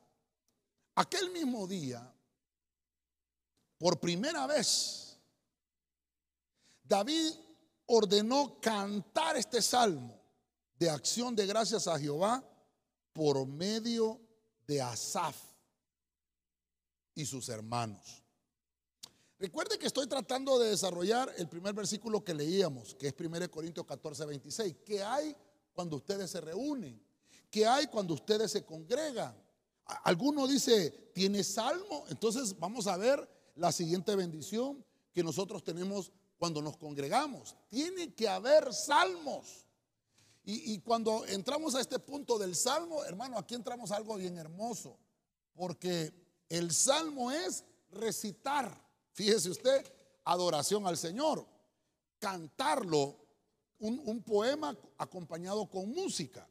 Aquel 0.97 1.31
mismo 1.31 1.67
día, 1.67 2.15
por 3.79 3.99
primera 3.99 4.47
vez, 4.47 5.19
David 6.85 7.33
ordenó 7.87 8.61
cantar 8.61 9.39
este 9.39 9.63
salmo 9.63 10.21
de 10.79 10.91
acción 10.91 11.35
de 11.35 11.47
gracias 11.47 11.89
a 11.89 11.99
Jehová 11.99 12.45
por 13.15 13.47
medio 13.47 14.21
de 14.67 14.83
Asaf 14.83 15.50
y 17.15 17.27
sus 17.27 17.49
hermanos. 17.49 18.23
Recuerde 19.41 19.79
que 19.79 19.87
estoy 19.87 20.07
tratando 20.07 20.59
de 20.59 20.69
desarrollar 20.69 21.33
el 21.39 21.49
primer 21.49 21.73
versículo 21.73 22.23
que 22.23 22.35
leíamos, 22.35 22.95
que 22.95 23.09
es 23.09 23.15
1 23.19 23.51
Corintios 23.51 23.87
14, 23.87 24.27
26. 24.27 24.77
¿Qué 24.85 25.03
hay 25.03 25.35
cuando 25.73 25.97
ustedes 25.97 26.31
se 26.31 26.43
reúnen? 26.43 27.03
¿Qué 27.51 27.67
hay 27.67 27.87
cuando 27.87 28.13
ustedes 28.13 28.53
se 28.53 28.67
congregan? 28.67 29.35
Alguno 30.05 30.47
dice, 30.47 30.91
¿tiene 31.15 31.43
salmo? 31.43 32.05
Entonces 32.11 32.59
vamos 32.59 32.87
a 32.87 32.99
ver 32.99 33.27
la 33.57 33.73
siguiente 33.73 34.15
bendición 34.15 34.85
que 35.11 35.25
nosotros 35.25 35.65
tenemos 35.65 36.13
cuando 36.37 36.61
nos 36.61 36.77
congregamos. 36.77 37.57
Tiene 37.71 38.15
que 38.15 38.29
haber 38.29 38.75
salmos. 38.75 39.67
Y, 40.45 40.75
y 40.75 40.79
cuando 40.81 41.25
entramos 41.27 41.75
a 41.75 41.81
este 41.81 41.99
punto 41.99 42.39
del 42.39 42.55
salmo, 42.55 43.05
hermano, 43.05 43.39
aquí 43.39 43.55
entramos 43.55 43.91
a 43.91 43.97
algo 43.97 44.17
bien 44.17 44.37
hermoso, 44.37 44.99
porque 45.55 46.13
el 46.51 46.73
salmo 46.73 47.31
es 47.31 47.65
recitar, 47.93 48.77
fíjese 49.13 49.49
usted, 49.49 49.91
adoración 50.25 50.87
al 50.87 50.99
Señor, 50.99 51.47
cantarlo, 52.19 53.17
un, 53.79 54.03
un 54.05 54.23
poema 54.23 54.77
acompañado 54.99 55.71
con 55.71 55.89
música. 55.89 56.47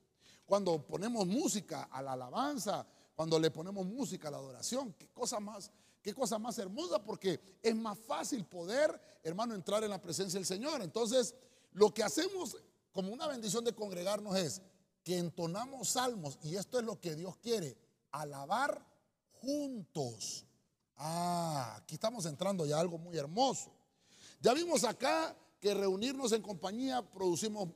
Cuando 0.45 0.83
ponemos 0.87 1.27
música 1.27 1.83
a 1.83 2.01
la 2.01 2.13
alabanza, 2.13 2.87
cuando 3.13 3.37
le 3.37 3.51
ponemos 3.51 3.85
música 3.85 4.29
a 4.29 4.31
la 4.31 4.37
adoración, 4.37 4.93
qué 4.93 5.09
cosa 5.09 5.39
más, 5.39 5.69
qué 6.01 6.13
cosa 6.13 6.39
más 6.39 6.57
hermosa, 6.57 7.03
porque 7.03 7.59
es 7.61 7.75
más 7.75 7.99
fácil 7.99 8.45
poder, 8.45 8.99
hermano, 9.21 9.53
entrar 9.53 9.83
en 9.83 9.91
la 9.91 10.01
presencia 10.01 10.39
del 10.39 10.47
Señor. 10.47 10.81
Entonces, 10.81 11.35
lo 11.73 11.93
que 11.93 12.01
hacemos 12.01 12.57
como 12.91 13.11
una 13.11 13.27
bendición 13.27 13.63
de 13.63 13.75
congregarnos 13.75 14.35
es 14.37 14.61
que 15.03 15.17
entonamos 15.17 15.89
salmos, 15.89 16.39
y 16.41 16.55
esto 16.55 16.79
es 16.79 16.85
lo 16.85 16.99
que 16.99 17.15
Dios 17.15 17.37
quiere, 17.37 17.77
alabar 18.11 18.88
juntos. 19.41 20.45
Ah, 20.95 21.75
aquí 21.77 21.95
estamos 21.95 22.25
entrando 22.25 22.65
ya 22.65 22.77
a 22.77 22.81
algo 22.81 22.97
muy 22.97 23.17
hermoso. 23.17 23.71
Ya 24.41 24.53
vimos 24.53 24.83
acá 24.83 25.35
que 25.59 25.73
reunirnos 25.73 26.31
en 26.31 26.41
compañía 26.41 27.01
producimos 27.01 27.69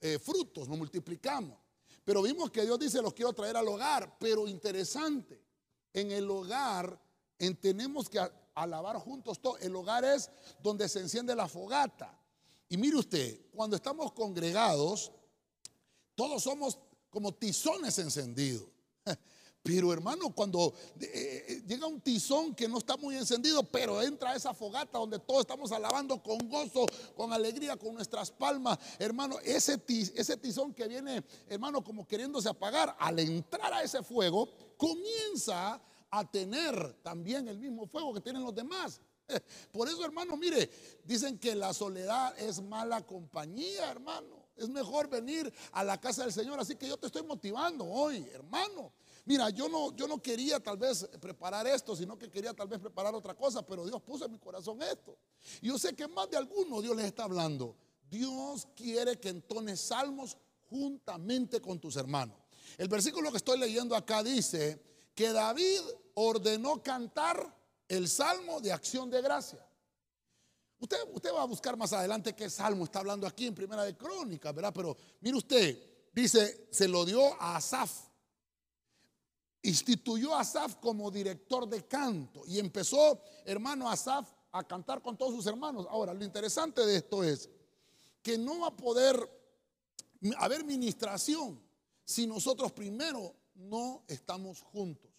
eh, 0.00 0.18
frutos, 0.18 0.68
nos 0.68 0.78
multiplicamos. 0.78 1.58
Pero 2.04 2.22
vimos 2.22 2.50
que 2.50 2.62
Dios 2.62 2.78
dice, 2.78 3.02
los 3.02 3.14
quiero 3.14 3.32
traer 3.32 3.56
al 3.56 3.68
hogar. 3.68 4.16
Pero 4.18 4.48
interesante, 4.48 5.42
en 5.92 6.10
el 6.10 6.30
hogar 6.30 7.00
en, 7.38 7.56
tenemos 7.56 8.08
que 8.08 8.20
alabar 8.54 8.96
juntos 8.96 9.40
todo. 9.40 9.58
El 9.58 9.74
hogar 9.76 10.04
es 10.04 10.30
donde 10.62 10.88
se 10.88 11.00
enciende 11.00 11.34
la 11.34 11.48
fogata. 11.48 12.18
Y 12.68 12.76
mire 12.76 12.96
usted, 12.96 13.50
cuando 13.50 13.76
estamos 13.76 14.12
congregados, 14.12 15.12
todos 16.14 16.42
somos 16.42 16.78
como 17.10 17.34
tizones 17.34 17.98
encendidos. 17.98 18.68
Pero 19.62 19.92
hermano, 19.92 20.34
cuando 20.34 20.72
eh, 21.00 21.44
eh, 21.48 21.62
llega 21.66 21.86
un 21.86 22.00
tizón 22.00 22.54
que 22.54 22.66
no 22.66 22.78
está 22.78 22.96
muy 22.96 23.16
encendido, 23.16 23.62
pero 23.62 24.02
entra 24.02 24.30
a 24.30 24.36
esa 24.36 24.54
fogata 24.54 24.98
donde 24.98 25.18
todos 25.18 25.40
estamos 25.40 25.70
alabando 25.70 26.22
con 26.22 26.48
gozo, 26.48 26.86
con 27.14 27.32
alegría, 27.32 27.76
con 27.76 27.94
nuestras 27.94 28.30
palmas, 28.30 28.78
hermano, 28.98 29.38
ese, 29.44 29.78
ese 30.14 30.36
tizón 30.38 30.72
que 30.72 30.88
viene, 30.88 31.22
hermano, 31.46 31.84
como 31.84 32.08
queriéndose 32.08 32.48
apagar, 32.48 32.96
al 32.98 33.18
entrar 33.18 33.74
a 33.74 33.82
ese 33.82 34.02
fuego, 34.02 34.48
comienza 34.78 35.80
a 36.10 36.30
tener 36.30 36.94
también 37.02 37.46
el 37.46 37.58
mismo 37.58 37.86
fuego 37.86 38.14
que 38.14 38.20
tienen 38.20 38.42
los 38.42 38.54
demás. 38.54 38.98
Por 39.72 39.88
eso, 39.88 40.02
hermano, 40.04 40.38
mire, 40.38 40.70
dicen 41.04 41.38
que 41.38 41.54
la 41.54 41.74
soledad 41.74 42.36
es 42.38 42.62
mala 42.62 43.06
compañía, 43.06 43.90
hermano. 43.90 44.48
Es 44.56 44.68
mejor 44.68 45.08
venir 45.08 45.52
a 45.72 45.84
la 45.84 46.00
casa 46.00 46.22
del 46.22 46.32
Señor. 46.32 46.58
Así 46.60 46.76
que 46.76 46.88
yo 46.88 46.96
te 46.96 47.06
estoy 47.06 47.22
motivando 47.22 47.84
hoy, 47.84 48.26
hermano. 48.32 48.92
Mira, 49.24 49.50
yo 49.50 49.68
no, 49.68 49.94
yo 49.94 50.08
no 50.08 50.20
quería 50.20 50.60
tal 50.60 50.76
vez 50.76 51.08
preparar 51.20 51.66
esto, 51.66 51.94
sino 51.94 52.18
que 52.18 52.30
quería 52.30 52.54
tal 52.54 52.68
vez 52.68 52.80
preparar 52.80 53.14
otra 53.14 53.34
cosa, 53.34 53.64
pero 53.64 53.86
Dios 53.86 54.00
puso 54.02 54.24
en 54.24 54.32
mi 54.32 54.38
corazón 54.38 54.80
esto. 54.82 55.18
Y 55.60 55.68
yo 55.68 55.78
sé 55.78 55.94
que 55.94 56.08
más 56.08 56.28
de 56.30 56.36
alguno 56.36 56.80
Dios 56.80 56.96
les 56.96 57.06
está 57.06 57.24
hablando. 57.24 57.76
Dios 58.10 58.66
quiere 58.74 59.20
que 59.20 59.28
entones 59.28 59.80
salmos 59.80 60.36
juntamente 60.68 61.60
con 61.60 61.78
tus 61.78 61.96
hermanos. 61.96 62.36
El 62.78 62.88
versículo 62.88 63.30
que 63.30 63.36
estoy 63.36 63.58
leyendo 63.58 63.94
acá 63.94 64.22
dice 64.22 64.80
que 65.14 65.32
David 65.32 65.80
ordenó 66.14 66.82
cantar 66.82 67.56
el 67.88 68.08
salmo 68.08 68.60
de 68.60 68.72
acción 68.72 69.10
de 69.10 69.20
gracia. 69.20 69.64
Usted, 70.78 70.96
usted 71.12 71.32
va 71.32 71.42
a 71.42 71.46
buscar 71.46 71.76
más 71.76 71.92
adelante 71.92 72.34
qué 72.34 72.48
salmo 72.48 72.84
está 72.84 73.00
hablando 73.00 73.26
aquí 73.26 73.46
en 73.46 73.54
Primera 73.54 73.84
de 73.84 73.96
Crónicas, 73.96 74.54
¿verdad? 74.54 74.72
Pero 74.74 74.96
mire 75.20 75.36
usted, 75.36 75.78
dice, 76.12 76.68
se 76.70 76.88
lo 76.88 77.04
dio 77.04 77.34
a 77.40 77.56
Asaf 77.56 78.09
instituyó 79.62 80.34
a 80.34 80.40
Asaf 80.40 80.76
como 80.76 81.10
director 81.10 81.68
de 81.68 81.86
canto 81.86 82.42
y 82.46 82.58
empezó, 82.58 83.22
hermano 83.44 83.90
Asaf, 83.90 84.30
a 84.52 84.66
cantar 84.66 85.02
con 85.02 85.16
todos 85.16 85.34
sus 85.34 85.46
hermanos. 85.46 85.86
Ahora, 85.90 86.14
lo 86.14 86.24
interesante 86.24 86.84
de 86.84 86.96
esto 86.96 87.22
es 87.22 87.48
que 88.22 88.36
no 88.36 88.60
va 88.60 88.68
a 88.68 88.76
poder 88.76 89.16
haber 90.38 90.64
ministración 90.64 91.60
si 92.04 92.26
nosotros 92.26 92.72
primero 92.72 93.34
no 93.54 94.04
estamos 94.08 94.62
juntos. 94.62 95.10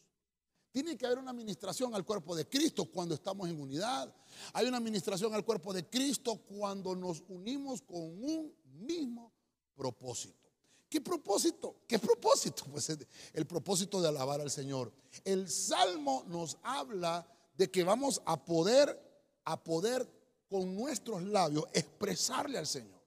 Tiene 0.72 0.98
que 0.98 1.06
haber 1.06 1.20
una 1.20 1.32
administración 1.32 1.94
al 1.94 2.06
cuerpo 2.06 2.36
de 2.36 2.48
Cristo 2.48 2.86
cuando 2.86 3.14
estamos 3.14 3.50
en 3.50 3.60
unidad. 3.60 4.14
Hay 4.54 4.68
una 4.68 4.78
administración 4.78 5.34
al 5.34 5.44
cuerpo 5.44 5.74
de 5.74 5.90
Cristo 5.90 6.38
cuando 6.38 6.96
nos 6.96 7.24
unimos 7.28 7.82
con 7.82 8.00
un 8.00 8.56
mismo 8.64 9.34
propósito. 9.76 10.51
¿Qué 10.92 11.00
propósito? 11.00 11.78
¿Qué 11.88 11.98
propósito? 11.98 12.66
Pues 12.72 12.90
el 13.34 13.48
propósito 13.48 14.02
de 14.02 14.10
alabar 14.10 14.42
al 14.42 14.52
Señor. 14.52 14.92
El 15.24 15.50
Salmo 15.50 16.26
nos 16.28 16.58
habla 16.64 17.26
de 17.56 17.72
que 17.72 17.86
vamos 17.86 18.22
a 18.26 18.44
poder, 18.44 19.02
a 19.46 19.64
poder 19.64 20.06
con 20.50 20.76
nuestros 20.76 21.24
labios 21.24 21.64
expresarle 21.72 22.58
al 22.58 22.68
Señor. 22.68 23.02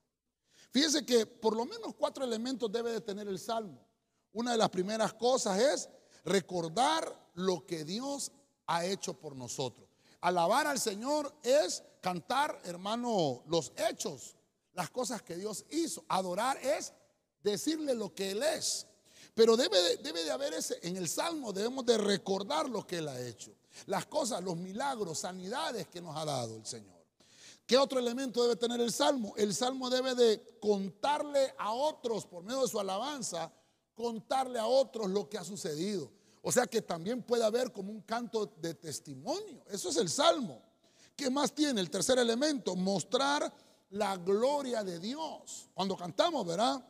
Fíjense 0.70 1.04
que 1.04 1.26
por 1.26 1.54
lo 1.54 1.66
menos 1.66 1.94
cuatro 1.94 2.24
elementos 2.24 2.72
debe 2.72 2.90
de 2.90 3.02
tener 3.02 3.28
el 3.28 3.38
Salmo. 3.38 3.86
Una 4.32 4.52
de 4.52 4.58
las 4.58 4.70
primeras 4.70 5.12
cosas 5.12 5.60
es 5.60 5.88
recordar 6.24 7.30
lo 7.34 7.66
que 7.66 7.84
Dios 7.84 8.32
ha 8.66 8.86
hecho 8.86 9.12
por 9.12 9.36
nosotros. 9.36 9.86
Alabar 10.22 10.66
al 10.66 10.80
Señor 10.80 11.34
es 11.42 11.82
cantar, 12.00 12.62
hermano, 12.64 13.42
los 13.46 13.74
hechos, 13.76 14.38
las 14.72 14.88
cosas 14.88 15.20
que 15.20 15.36
Dios 15.36 15.66
hizo. 15.70 16.02
Adorar 16.08 16.56
es 16.56 16.94
decirle 17.44 17.94
lo 17.94 18.12
que 18.12 18.32
Él 18.32 18.42
es. 18.42 18.86
Pero 19.34 19.56
debe 19.56 19.80
de, 19.80 19.96
debe 19.98 20.24
de 20.24 20.30
haber 20.30 20.54
ese, 20.54 20.78
en 20.82 20.96
el 20.96 21.08
Salmo 21.08 21.52
debemos 21.52 21.84
de 21.84 21.98
recordar 21.98 22.68
lo 22.68 22.86
que 22.86 22.98
Él 22.98 23.08
ha 23.08 23.20
hecho. 23.20 23.52
Las 23.86 24.06
cosas, 24.06 24.42
los 24.42 24.56
milagros, 24.56 25.18
sanidades 25.18 25.88
que 25.88 26.00
nos 26.00 26.16
ha 26.16 26.24
dado 26.24 26.56
el 26.56 26.66
Señor. 26.66 26.94
¿Qué 27.66 27.78
otro 27.78 27.98
elemento 27.98 28.42
debe 28.42 28.56
tener 28.56 28.80
el 28.80 28.92
Salmo? 28.92 29.34
El 29.36 29.54
Salmo 29.54 29.88
debe 29.90 30.14
de 30.14 30.58
contarle 30.60 31.54
a 31.58 31.72
otros, 31.72 32.26
por 32.26 32.44
medio 32.44 32.62
de 32.62 32.68
su 32.68 32.78
alabanza, 32.78 33.50
contarle 33.94 34.58
a 34.58 34.66
otros 34.66 35.08
lo 35.10 35.28
que 35.28 35.38
ha 35.38 35.44
sucedido. 35.44 36.10
O 36.42 36.52
sea 36.52 36.66
que 36.66 36.82
también 36.82 37.22
puede 37.22 37.42
haber 37.42 37.72
como 37.72 37.90
un 37.90 38.02
canto 38.02 38.52
de 38.60 38.74
testimonio. 38.74 39.64
Eso 39.70 39.88
es 39.88 39.96
el 39.96 40.10
Salmo. 40.10 40.62
¿Qué 41.16 41.30
más 41.30 41.54
tiene? 41.54 41.80
El 41.80 41.90
tercer 41.90 42.18
elemento, 42.18 42.76
mostrar 42.76 43.52
la 43.90 44.16
gloria 44.18 44.84
de 44.84 44.98
Dios. 44.98 45.70
Cuando 45.72 45.96
cantamos, 45.96 46.46
¿verdad? 46.46 46.84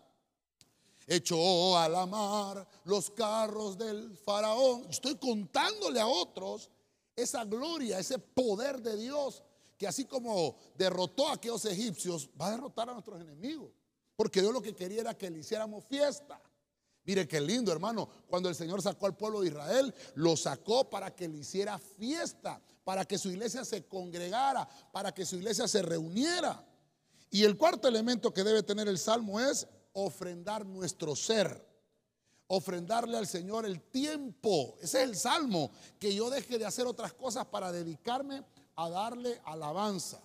Echó 1.07 1.77
a 1.79 1.89
la 1.89 2.07
mar 2.07 2.67
los 2.85 3.11
carros 3.11 3.77
del 3.77 4.17
faraón. 4.19 4.87
Estoy 4.91 5.17
contándole 5.17 6.01
a 6.01 6.07
otros 6.07 6.71
esa 7.17 7.45
gloria, 7.45 7.99
ese 7.99 8.19
poder 8.19 8.81
de 8.81 8.97
Dios, 8.97 9.43
que 9.79 9.87
así 9.87 10.05
como 10.05 10.57
derrotó 10.77 11.29
a 11.29 11.35
aquellos 11.35 11.65
egipcios, 11.65 12.29
va 12.41 12.49
a 12.49 12.53
derrotar 12.53 12.89
a 12.89 12.93
nuestros 12.93 13.21
enemigos. 13.21 13.71
Porque 14.17 14.41
Dios 14.41 14.53
lo 14.53 14.63
que 14.63 14.75
quería 14.75 15.01
era 15.01 15.17
que 15.17 15.31
le 15.31 15.41
hiciéramos 15.41 15.85
fiesta. 15.85 16.41
Mire 17.05 17.29
qué 17.29 17.41
lindo, 17.41 17.71
hermano. 17.71 18.09
Cuando 18.29 18.49
el 18.49 18.55
Señor 18.55 18.81
sacó 18.81 19.07
al 19.07 19.17
pueblo 19.17 19.43
de 19.43 19.49
Israel, 19.49 19.95
lo 20.15 20.37
sacó 20.37 20.89
para 20.89 21.15
que 21.15 21.29
le 21.29 21.39
hiciera 21.39 21.79
fiesta, 21.79 22.61
para 22.83 23.05
que 23.05 23.19
su 23.19 23.31
iglesia 23.31 23.65
se 23.65 23.87
congregara, 23.87 24.67
para 24.93 25.13
que 25.13 25.27
su 25.27 25.37
iglesia 25.37 25.69
se 25.69 25.83
reuniera. 25.83 26.65
Y 27.31 27.45
el 27.45 27.59
cuarto 27.59 27.89
elemento 27.89 28.33
que 28.33 28.45
debe 28.45 28.63
tener 28.63 28.89
el 28.89 28.99
salmo 28.99 29.41
es 29.41 29.67
ofrendar 29.95 30.67
nuestro 30.67 31.17
ser, 31.17 31.67
ofrendarle 32.47 33.17
al 33.17 33.27
Señor 33.27 33.65
el 33.67 33.81
tiempo. 33.81 34.77
Ese 34.81 35.03
es 35.03 35.09
el 35.09 35.17
salmo, 35.17 35.71
que 35.99 36.15
yo 36.15 36.31
deje 36.31 36.59
de 36.59 36.67
hacer 36.67 36.87
otras 36.87 37.13
cosas 37.15 37.47
para 37.47 37.73
dedicarme 37.73 38.45
a 38.77 38.91
darle 38.91 39.41
alabanza 39.45 40.21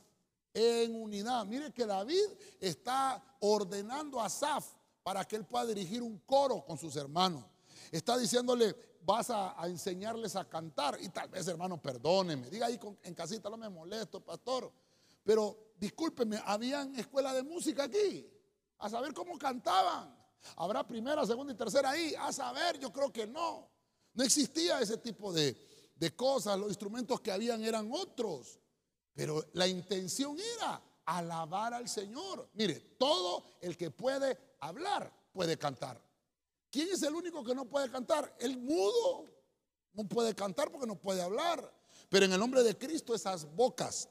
en 0.54 0.96
unidad. 0.96 1.46
Mire 1.46 1.72
que 1.72 1.86
David 1.86 2.26
está 2.60 3.24
ordenando 3.40 4.20
a 4.20 4.30
Saf 4.30 4.66
para 5.04 5.26
que 5.26 5.36
él 5.36 5.46
pueda 5.46 5.66
dirigir 5.68 6.02
un 6.02 6.20
coro 6.20 6.66
con 6.66 6.78
sus 6.78 6.96
hermanos. 6.96 7.46
Está 7.92 8.18
diciéndole, 8.18 8.76
vas 9.06 9.30
a, 9.30 9.56
enseñarles 9.66 10.36
a 10.36 10.48
cantar. 10.48 10.98
Y 11.02 11.10
tal 11.10 11.30
vez, 11.30 11.48
hermano, 11.48 11.82
perdóneme. 11.82 12.50
Diga 12.50 12.68
ahí 12.68 12.80
en 13.04 13.14
casita, 13.14 13.50
no 13.50 13.58
me 13.58 13.70
molesto, 13.70 14.20
pastor. 14.20 14.72
Pero 15.24 15.74
discúlpeme, 15.78 16.40
¿habían 16.46 16.96
escuela 16.96 17.34
de 17.34 17.44
música 17.44 17.84
aquí? 17.84 18.28
A 18.80 18.90
saber 18.90 19.14
cómo 19.14 19.38
cantaban. 19.38 20.18
¿Habrá 20.56 20.88
primera, 20.88 21.26
segunda 21.26 21.54
y 21.54 21.56
tercera 21.56 21.92
ahí? 21.92 22.16
A 22.18 22.32
saber, 22.32 22.80
yo 22.80 22.92
creo 22.92 23.12
que 23.12 23.28
no. 23.28 23.70
No 24.14 24.24
existía 24.24 24.80
ese 24.80 24.98
tipo 24.98 25.32
de, 25.32 25.56
de 25.96 26.16
cosas, 26.16 26.58
los 26.58 26.70
instrumentos 26.70 27.20
que 27.22 27.32
habían 27.32 27.64
eran 27.64 27.90
otros. 27.92 28.60
Pero 29.14 29.46
la 29.54 29.68
intención 29.68 30.38
era 30.40 30.82
alabar 31.06 31.74
al 31.74 31.90
Señor. 31.90 32.50
Mire, 32.54 32.80
todo 32.98 33.44
el 33.62 33.76
que 33.76 33.92
puede 33.92 34.38
hablar 34.62 35.12
puede 35.34 35.58
cantar. 35.58 36.02
¿Quién 36.72 36.90
es 36.90 37.04
el 37.04 37.16
único 37.16 37.44
que 37.44 37.56
no 37.56 37.66
puede 37.66 37.90
cantar? 37.90 38.36
El 38.40 38.58
mudo. 38.58 39.26
No 39.94 40.08
puede 40.08 40.36
cantar 40.36 40.72
porque 40.72 40.88
no 40.88 40.96
puede 40.96 41.22
hablar. 41.22 41.74
Pero 42.10 42.26
en 42.26 42.34
el 42.34 42.40
nombre 42.40 42.64
de 42.64 42.78
Cristo 42.78 43.14
esas 43.14 43.46
bocas 43.56 44.08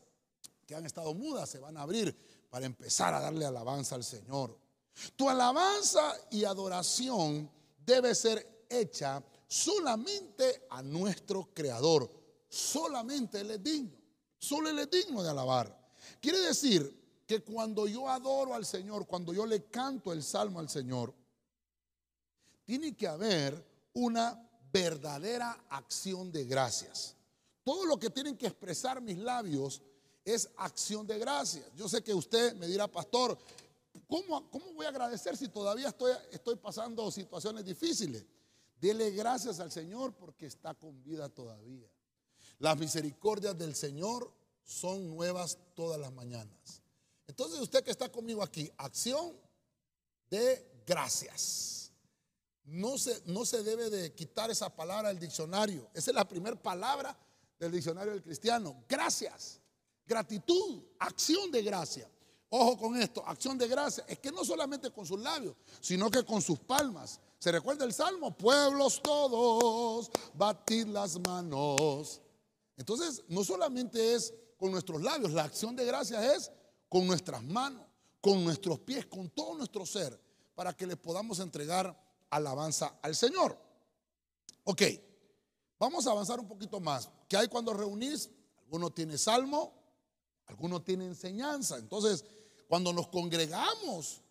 que 0.66 0.74
han 0.74 0.84
estado 0.84 1.14
mudas 1.14 1.48
se 1.48 1.58
van 1.58 1.76
a 1.76 1.82
abrir 1.82 2.14
para 2.48 2.66
empezar 2.66 3.14
a 3.14 3.20
darle 3.20 3.44
alabanza 3.44 3.94
al 3.94 4.04
Señor. 4.04 4.58
Tu 5.16 5.28
alabanza 5.28 6.14
y 6.30 6.44
adoración 6.44 7.50
debe 7.84 8.14
ser 8.14 8.66
hecha 8.68 9.22
solamente 9.46 10.66
a 10.70 10.82
nuestro 10.82 11.52
Creador. 11.54 12.10
Solamente 12.48 13.40
Él 13.40 13.50
es 13.52 13.62
digno. 13.62 13.96
Solo 14.38 14.70
Él 14.70 14.78
es 14.78 14.90
digno 14.90 15.22
de 15.22 15.30
alabar. 15.30 15.76
Quiere 16.20 16.38
decir 16.40 17.22
que 17.26 17.42
cuando 17.42 17.86
yo 17.86 18.08
adoro 18.08 18.54
al 18.54 18.64
Señor, 18.64 19.06
cuando 19.06 19.32
yo 19.32 19.46
le 19.46 19.64
canto 19.64 20.12
el 20.12 20.22
salmo 20.22 20.60
al 20.60 20.68
Señor, 20.68 21.14
tiene 22.64 22.96
que 22.96 23.06
haber 23.06 23.66
una 23.94 24.48
verdadera 24.72 25.64
acción 25.68 26.30
de 26.32 26.44
gracias. 26.44 27.16
Todo 27.62 27.84
lo 27.84 27.98
que 27.98 28.10
tienen 28.10 28.36
que 28.36 28.46
expresar 28.46 29.00
mis 29.00 29.18
labios 29.18 29.82
es 30.34 30.48
acción 30.56 31.06
de 31.06 31.18
gracias. 31.18 31.64
Yo 31.74 31.88
sé 31.88 32.02
que 32.02 32.14
usted 32.14 32.54
me 32.54 32.66
dirá, 32.66 32.86
pastor, 32.86 33.38
¿cómo, 34.06 34.50
cómo 34.50 34.72
voy 34.72 34.86
a 34.86 34.90
agradecer 34.90 35.36
si 35.36 35.48
todavía 35.48 35.88
estoy, 35.88 36.12
estoy 36.30 36.56
pasando 36.56 37.10
situaciones 37.10 37.64
difíciles? 37.64 38.24
Dele 38.80 39.10
gracias 39.10 39.58
al 39.60 39.72
Señor 39.72 40.14
porque 40.14 40.46
está 40.46 40.74
con 40.74 41.02
vida 41.02 41.28
todavía. 41.28 41.88
Las 42.58 42.76
misericordias 42.76 43.56
del 43.56 43.74
Señor 43.74 44.32
son 44.64 45.08
nuevas 45.08 45.58
todas 45.74 45.98
las 46.00 46.12
mañanas. 46.12 46.82
Entonces 47.26 47.60
usted 47.60 47.82
que 47.82 47.90
está 47.90 48.10
conmigo 48.10 48.42
aquí, 48.42 48.70
acción 48.76 49.34
de 50.30 50.82
gracias. 50.86 51.92
No 52.64 52.98
se, 52.98 53.22
no 53.26 53.46
se 53.46 53.62
debe 53.62 53.88
de 53.88 54.14
quitar 54.14 54.50
esa 54.50 54.74
palabra 54.74 55.08
del 55.08 55.18
diccionario. 55.18 55.88
Esa 55.94 56.10
es 56.10 56.14
la 56.14 56.28
primera 56.28 56.60
palabra 56.60 57.16
del 57.58 57.72
diccionario 57.72 58.12
del 58.12 58.22
cristiano. 58.22 58.84
Gracias. 58.88 59.57
Gratitud, 60.08 60.82
acción 60.98 61.50
de 61.50 61.62
gracia. 61.62 62.10
Ojo 62.48 62.78
con 62.78 62.96
esto, 62.96 63.22
acción 63.26 63.58
de 63.58 63.68
gracia. 63.68 64.04
Es 64.08 64.18
que 64.18 64.32
no 64.32 64.42
solamente 64.42 64.90
con 64.90 65.04
sus 65.04 65.20
labios, 65.20 65.54
sino 65.80 66.10
que 66.10 66.24
con 66.24 66.40
sus 66.40 66.58
palmas. 66.58 67.20
¿Se 67.38 67.52
recuerda 67.52 67.84
el 67.84 67.92
salmo? 67.92 68.34
Pueblos 68.34 69.02
todos, 69.02 70.10
batid 70.32 70.86
las 70.86 71.20
manos. 71.20 72.22
Entonces, 72.78 73.22
no 73.28 73.44
solamente 73.44 74.14
es 74.14 74.32
con 74.56 74.72
nuestros 74.72 75.02
labios, 75.02 75.32
la 75.32 75.44
acción 75.44 75.76
de 75.76 75.84
gracia 75.84 76.34
es 76.34 76.50
con 76.88 77.06
nuestras 77.06 77.42
manos, 77.42 77.84
con 78.20 78.42
nuestros 78.42 78.78
pies, 78.80 79.04
con 79.06 79.28
todo 79.28 79.54
nuestro 79.56 79.84
ser, 79.84 80.18
para 80.54 80.72
que 80.72 80.86
le 80.86 80.96
podamos 80.96 81.38
entregar 81.38 81.96
alabanza 82.30 82.98
al 83.02 83.14
Señor. 83.14 83.58
Ok, 84.64 84.82
vamos 85.78 86.06
a 86.06 86.12
avanzar 86.12 86.40
un 86.40 86.48
poquito 86.48 86.80
más. 86.80 87.10
¿Qué 87.28 87.36
hay 87.36 87.48
cuando 87.48 87.74
reunís? 87.74 88.30
Alguno 88.58 88.90
tiene 88.90 89.16
salmo, 89.16 89.77
alguno 90.48 90.82
tiene 90.82 91.06
enseñanza. 91.06 91.76
Entonces, 91.76 92.24
cuando 92.66 92.92
nos 92.92 93.08
congregamos 93.08 94.22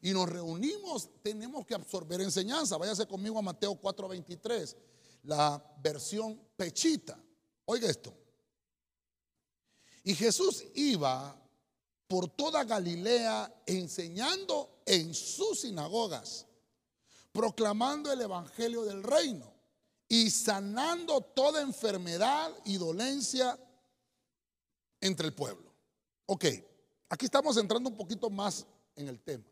y 0.00 0.12
nos 0.12 0.28
reunimos, 0.28 1.08
tenemos 1.22 1.66
que 1.66 1.74
absorber 1.74 2.20
enseñanza. 2.20 2.76
Váyase 2.76 3.06
conmigo 3.06 3.38
a 3.38 3.42
Mateo 3.42 3.74
4:23, 3.74 4.76
la 5.24 5.62
versión 5.82 6.40
pechita. 6.56 7.18
Oiga 7.64 7.88
esto. 7.88 8.14
Y 10.04 10.14
Jesús 10.14 10.64
iba 10.74 11.36
por 12.06 12.28
toda 12.28 12.64
Galilea 12.64 13.62
enseñando 13.66 14.82
en 14.84 15.14
sus 15.14 15.60
sinagogas, 15.60 16.46
proclamando 17.30 18.12
el 18.12 18.20
evangelio 18.20 18.82
del 18.82 19.02
reino 19.02 19.50
y 20.08 20.28
sanando 20.30 21.20
toda 21.20 21.62
enfermedad 21.62 22.52
y 22.64 22.76
dolencia 22.76 23.58
entre 25.02 25.26
el 25.26 25.34
pueblo. 25.34 25.70
Ok, 26.26 26.46
aquí 27.10 27.26
estamos 27.26 27.58
entrando 27.58 27.90
un 27.90 27.96
poquito 27.96 28.30
más 28.30 28.64
en 28.96 29.08
el 29.08 29.20
tema. 29.20 29.44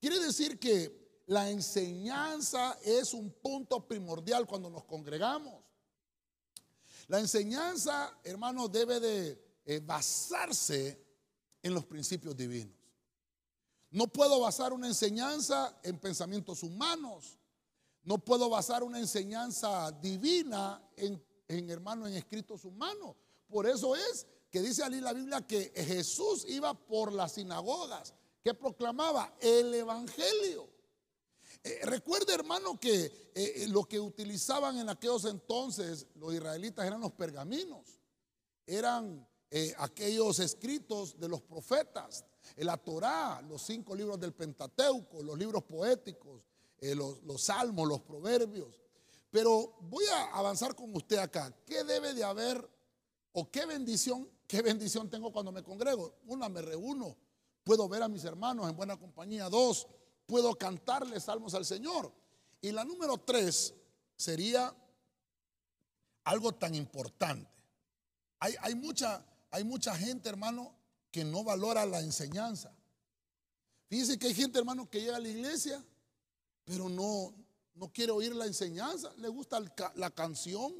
Quiere 0.00 0.18
decir 0.18 0.58
que 0.58 1.22
la 1.26 1.48
enseñanza 1.50 2.76
es 2.82 3.14
un 3.14 3.30
punto 3.30 3.86
primordial 3.86 4.46
cuando 4.46 4.68
nos 4.68 4.84
congregamos. 4.84 5.62
La 7.06 7.20
enseñanza, 7.20 8.18
hermano, 8.24 8.66
debe 8.68 8.98
de 8.98 9.60
eh, 9.66 9.80
basarse 9.80 11.02
en 11.62 11.74
los 11.74 11.84
principios 11.84 12.36
divinos. 12.36 12.76
No 13.90 14.08
puedo 14.08 14.40
basar 14.40 14.72
una 14.72 14.88
enseñanza 14.88 15.78
en 15.82 15.98
pensamientos 15.98 16.62
humanos. 16.62 17.38
No 18.02 18.18
puedo 18.18 18.48
basar 18.48 18.82
una 18.82 18.98
enseñanza 18.98 19.92
divina 19.92 20.82
en, 20.96 21.22
en 21.48 21.70
hermano, 21.70 22.06
en 22.06 22.14
escritos 22.14 22.64
humanos. 22.64 23.14
Por 23.48 23.66
eso 23.66 23.94
es 23.94 24.26
que 24.54 24.62
dice 24.62 24.84
allí 24.84 25.00
la 25.00 25.12
Biblia 25.12 25.44
que 25.44 25.72
Jesús 25.74 26.46
iba 26.48 26.74
por 26.74 27.12
las 27.12 27.32
sinagogas 27.32 28.14
que 28.40 28.54
proclamaba 28.54 29.34
el 29.40 29.74
Evangelio. 29.74 30.68
Eh, 31.64 31.80
recuerde, 31.82 32.34
hermano, 32.34 32.78
que 32.78 33.06
eh, 33.06 33.12
eh, 33.34 33.66
lo 33.66 33.82
que 33.82 33.98
utilizaban 33.98 34.78
en 34.78 34.88
aquellos 34.88 35.24
entonces 35.24 36.06
los 36.14 36.32
israelitas 36.32 36.86
eran 36.86 37.00
los 37.00 37.10
pergaminos, 37.14 37.98
eran 38.64 39.26
aquellos 39.78 40.38
escritos 40.38 41.18
de 41.18 41.28
los 41.28 41.42
profetas, 41.42 42.24
la 42.58 42.76
Torá, 42.76 43.42
los 43.42 43.60
cinco 43.60 43.96
libros 43.96 44.20
del 44.20 44.34
Pentateuco, 44.34 45.20
los 45.20 45.36
libros 45.36 45.64
poéticos, 45.64 46.44
los, 46.80 47.24
los 47.24 47.42
salmos, 47.42 47.88
los 47.88 48.02
proverbios. 48.02 48.80
Pero 49.32 49.78
voy 49.80 50.04
a 50.06 50.26
avanzar 50.36 50.76
con 50.76 50.94
usted 50.94 51.16
acá. 51.16 51.52
¿Qué 51.66 51.82
debe 51.82 52.14
de 52.14 52.22
haber 52.22 52.70
o 53.32 53.50
qué 53.50 53.66
bendición, 53.66 54.28
qué 54.46 54.62
bendición 54.62 55.10
tengo 55.10 55.32
cuando 55.32 55.52
me 55.52 55.62
congrego? 55.62 56.14
Una, 56.26 56.48
me 56.48 56.62
reúno 56.62 57.16
puedo 57.64 57.88
ver 57.88 58.02
a 58.02 58.08
mis 58.08 58.22
hermanos 58.24 58.68
en 58.68 58.76
buena 58.76 58.96
compañía. 58.96 59.48
Dos, 59.48 59.88
puedo 60.26 60.54
cantarles 60.56 61.24
salmos 61.24 61.54
al 61.54 61.64
Señor. 61.64 62.12
Y 62.60 62.70
la 62.70 62.84
número 62.84 63.18
tres 63.18 63.74
sería 64.16 64.72
algo 66.24 66.52
tan 66.52 66.74
importante. 66.74 67.50
Hay, 68.38 68.54
hay, 68.60 68.74
mucha, 68.74 69.24
hay 69.50 69.64
mucha 69.64 69.96
gente, 69.96 70.28
hermano, 70.28 70.74
que 71.10 71.24
no 71.24 71.42
valora 71.42 71.84
la 71.86 72.00
enseñanza. 72.00 72.72
Fíjense 73.88 74.18
que 74.18 74.28
hay 74.28 74.34
gente, 74.34 74.58
hermano, 74.58 74.88
que 74.88 75.00
llega 75.00 75.16
a 75.16 75.20
la 75.20 75.28
iglesia, 75.28 75.82
pero 76.64 76.88
no, 76.88 77.34
no 77.74 77.92
quiere 77.92 78.12
oír 78.12 78.34
la 78.34 78.46
enseñanza. 78.46 79.12
Le 79.16 79.28
gusta 79.28 79.60
la 79.94 80.10
canción, 80.10 80.74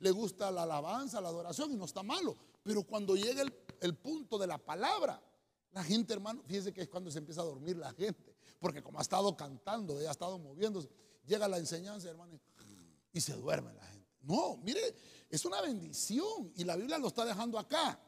le 0.00 0.10
gusta 0.10 0.50
la 0.50 0.62
alabanza, 0.62 1.20
la 1.20 1.28
adoración, 1.28 1.72
y 1.72 1.76
no 1.76 1.84
está 1.84 2.02
malo. 2.02 2.36
Pero 2.64 2.82
cuando 2.82 3.14
llega 3.14 3.42
el, 3.80 3.94
punto 3.94 4.38
de 4.38 4.46
la 4.46 4.58
palabra, 4.58 5.22
la 5.70 5.84
gente, 5.84 6.14
hermano, 6.14 6.42
fíjese 6.46 6.72
que 6.72 6.80
es 6.80 6.88
cuando 6.88 7.10
se 7.10 7.18
empieza 7.18 7.42
a 7.42 7.44
dormir 7.44 7.76
la 7.76 7.92
gente, 7.92 8.34
porque 8.58 8.82
como 8.82 8.98
ha 8.98 9.02
estado 9.02 9.36
cantando, 9.36 9.98
ha 9.98 10.10
estado 10.10 10.38
moviéndose, 10.38 10.88
llega 11.26 11.46
la 11.46 11.58
enseñanza, 11.58 12.08
hermano, 12.08 12.40
y 13.12 13.20
se 13.20 13.34
duerme 13.34 13.74
la 13.74 13.84
gente. 13.84 14.08
No, 14.22 14.56
mire, 14.56 14.96
es 15.28 15.44
una 15.44 15.60
bendición 15.60 16.52
y 16.56 16.64
la 16.64 16.74
Biblia 16.76 16.96
lo 16.96 17.08
está 17.08 17.26
dejando 17.26 17.58
acá. 17.58 18.00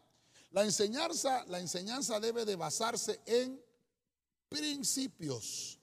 La 0.52 0.64
enseñanza, 0.64 1.44
la 1.48 1.60
enseñanza 1.60 2.18
debe 2.18 2.46
de 2.46 2.56
basarse 2.56 3.20
en 3.26 3.62
principios, 4.48 5.78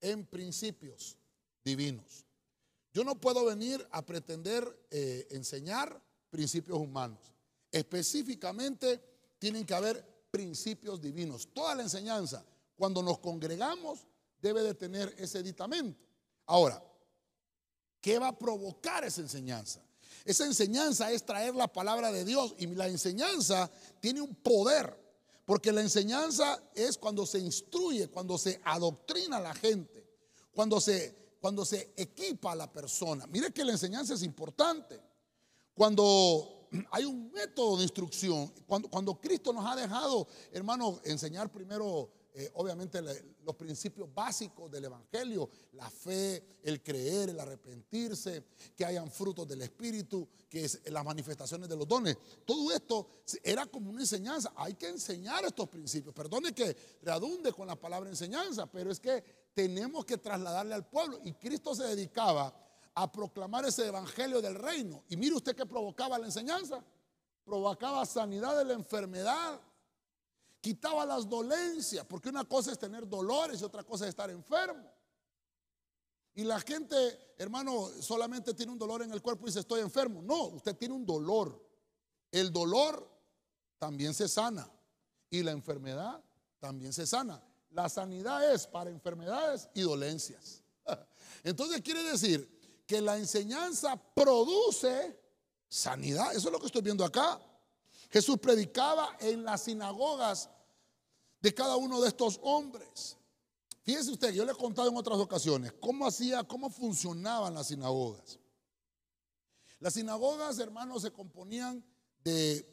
en 0.00 0.24
principios 0.26 1.18
divinos. 1.64 2.24
Yo 2.92 3.02
no 3.02 3.20
puedo 3.20 3.44
venir 3.44 3.84
a 3.90 4.06
pretender 4.06 4.86
eh, 4.92 5.26
enseñar 5.32 6.05
principios 6.36 6.78
humanos. 6.78 7.18
Específicamente 7.72 9.00
tienen 9.38 9.64
que 9.64 9.72
haber 9.72 10.04
principios 10.30 11.00
divinos. 11.00 11.48
Toda 11.54 11.74
la 11.74 11.82
enseñanza, 11.82 12.44
cuando 12.76 13.02
nos 13.02 13.20
congregamos, 13.20 14.00
debe 14.42 14.62
de 14.62 14.74
tener 14.74 15.14
ese 15.16 15.38
editamento. 15.38 15.98
Ahora, 16.44 16.82
¿qué 18.02 18.18
va 18.18 18.28
a 18.28 18.38
provocar 18.38 19.02
esa 19.04 19.22
enseñanza? 19.22 19.80
Esa 20.26 20.44
enseñanza 20.44 21.10
es 21.10 21.24
traer 21.24 21.54
la 21.54 21.68
palabra 21.68 22.12
de 22.12 22.26
Dios 22.26 22.54
y 22.58 22.66
la 22.66 22.86
enseñanza 22.86 23.70
tiene 24.00 24.20
un 24.20 24.34
poder, 24.34 24.94
porque 25.46 25.72
la 25.72 25.80
enseñanza 25.80 26.62
es 26.74 26.98
cuando 26.98 27.24
se 27.24 27.38
instruye, 27.38 28.08
cuando 28.08 28.36
se 28.36 28.60
adoctrina 28.62 29.38
a 29.38 29.40
la 29.40 29.54
gente, 29.54 30.06
cuando 30.52 30.82
se, 30.82 31.16
cuando 31.40 31.64
se 31.64 31.94
equipa 31.96 32.52
a 32.52 32.56
la 32.56 32.70
persona. 32.70 33.26
Mire 33.28 33.52
que 33.52 33.64
la 33.64 33.72
enseñanza 33.72 34.12
es 34.12 34.22
importante. 34.22 35.00
Cuando 35.76 36.56
hay 36.90 37.04
un 37.04 37.30
método 37.32 37.76
de 37.76 37.84
instrucción. 37.84 38.52
Cuando, 38.66 39.20
Cristo 39.20 39.52
nos 39.52 39.64
ha 39.64 39.76
dejado, 39.76 40.26
hermano, 40.52 41.00
enseñar 41.04 41.50
primero, 41.50 42.10
eh, 42.34 42.50
obviamente, 42.54 43.00
los 43.44 43.54
principios 43.54 44.12
básicos 44.12 44.70
del 44.70 44.86
Evangelio, 44.86 45.48
la 45.72 45.88
fe, 45.90 46.58
el 46.62 46.82
creer, 46.82 47.30
el 47.30 47.40
arrepentirse, 47.40 48.44
que 48.74 48.84
hayan 48.84 49.10
frutos 49.10 49.46
del 49.46 49.62
Espíritu, 49.62 50.28
que 50.48 50.64
es 50.64 50.80
las 50.90 51.04
manifestaciones 51.04 51.68
de 51.68 51.76
los 51.76 51.86
dones. 51.86 52.16
Todo 52.44 52.72
esto 52.72 53.08
era 53.42 53.66
como 53.66 53.90
una 53.90 54.00
enseñanza. 54.00 54.52
Hay 54.56 54.74
que 54.74 54.88
enseñar 54.88 55.44
estos 55.44 55.68
principios. 55.68 56.14
Perdone 56.14 56.52
que 56.52 56.76
redunde 57.02 57.52
con 57.52 57.66
la 57.66 57.76
palabra 57.76 58.10
enseñanza, 58.10 58.66
pero 58.66 58.90
es 58.90 59.00
que 59.00 59.22
tenemos 59.54 60.04
que 60.04 60.18
trasladarle 60.18 60.74
al 60.74 60.86
pueblo. 60.88 61.20
Y 61.24 61.32
Cristo 61.34 61.74
se 61.74 61.84
dedicaba 61.84 62.65
a 62.96 63.12
proclamar 63.12 63.64
ese 63.66 63.86
evangelio 63.86 64.40
del 64.40 64.54
reino. 64.54 65.04
Y 65.08 65.16
mire 65.16 65.36
usted 65.36 65.54
que 65.54 65.66
provocaba 65.66 66.18
la 66.18 66.26
enseñanza. 66.26 66.82
Provocaba 67.44 68.04
sanidad 68.06 68.56
de 68.56 68.64
la 68.64 68.72
enfermedad. 68.72 69.60
quitaba 70.62 71.06
las 71.06 71.28
dolencias, 71.28 72.04
porque 72.06 72.28
una 72.28 72.44
cosa 72.44 72.72
es 72.72 72.78
tener 72.78 73.06
dolores 73.06 73.60
y 73.60 73.64
otra 73.64 73.84
cosa 73.84 74.04
es 74.04 74.08
estar 74.08 74.30
enfermo. 74.30 74.90
Y 76.34 76.42
la 76.42 76.58
gente, 76.58 76.96
hermano, 77.38 77.88
solamente 78.00 78.52
tiene 78.52 78.72
un 78.72 78.78
dolor 78.78 79.02
en 79.02 79.12
el 79.12 79.22
cuerpo 79.22 79.44
y 79.44 79.50
dice 79.50 79.60
estoy 79.60 79.80
enfermo. 79.80 80.22
No, 80.22 80.46
usted 80.46 80.74
tiene 80.74 80.94
un 80.94 81.06
dolor. 81.06 81.64
El 82.32 82.52
dolor 82.52 83.08
también 83.78 84.12
se 84.12 84.26
sana 84.26 84.68
y 85.30 85.42
la 85.42 85.52
enfermedad 85.52 86.20
también 86.58 86.92
se 86.92 87.06
sana. 87.06 87.40
La 87.70 87.88
sanidad 87.88 88.52
es 88.52 88.66
para 88.66 88.90
enfermedades 88.90 89.68
y 89.74 89.82
dolencias. 89.82 90.64
Entonces 91.44 91.80
quiere 91.82 92.02
decir 92.02 92.55
que 92.86 93.00
la 93.00 93.18
enseñanza 93.18 93.96
produce 94.14 95.20
sanidad. 95.68 96.34
Eso 96.34 96.48
es 96.48 96.52
lo 96.52 96.60
que 96.60 96.66
estoy 96.66 96.82
viendo 96.82 97.04
acá. 97.04 97.40
Jesús 98.10 98.38
predicaba 98.38 99.16
en 99.20 99.44
las 99.44 99.62
sinagogas 99.62 100.48
de 101.40 101.52
cada 101.52 101.76
uno 101.76 102.00
de 102.00 102.08
estos 102.08 102.38
hombres. 102.42 103.16
Fíjese 103.82 104.12
usted, 104.12 104.32
yo 104.32 104.44
le 104.44 104.52
he 104.52 104.56
contado 104.56 104.88
en 104.88 104.96
otras 104.96 105.18
ocasiones 105.18 105.72
cómo 105.80 106.06
hacía, 106.06 106.44
cómo 106.44 106.70
funcionaban 106.70 107.54
las 107.54 107.68
sinagogas. 107.68 108.38
Las 109.78 109.94
sinagogas, 109.94 110.58
hermanos, 110.58 111.02
se 111.02 111.12
componían 111.12 111.84
de 112.24 112.66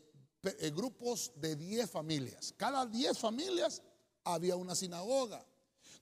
eh, 0.43 0.71
grupos 0.71 1.31
de 1.35 1.55
10 1.55 1.89
familias. 1.89 2.53
Cada 2.57 2.85
10 2.85 3.17
familias 3.17 3.81
había 4.23 4.55
una 4.55 4.75
sinagoga. 4.75 5.45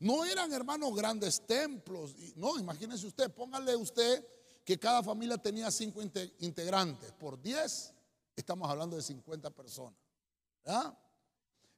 No 0.01 0.25
eran, 0.25 0.51
hermanos, 0.51 0.95
grandes 0.95 1.45
templos. 1.45 2.15
No, 2.35 2.57
imagínese 2.57 3.05
usted, 3.05 3.31
póngale 3.31 3.75
usted 3.75 4.25
que 4.65 4.79
cada 4.79 5.03
familia 5.03 5.37
tenía 5.37 5.69
5 5.69 6.01
integrantes. 6.39 7.11
Por 7.11 7.39
10, 7.39 7.93
estamos 8.35 8.67
hablando 8.67 8.95
de 8.95 9.03
50 9.03 9.51
personas. 9.51 9.99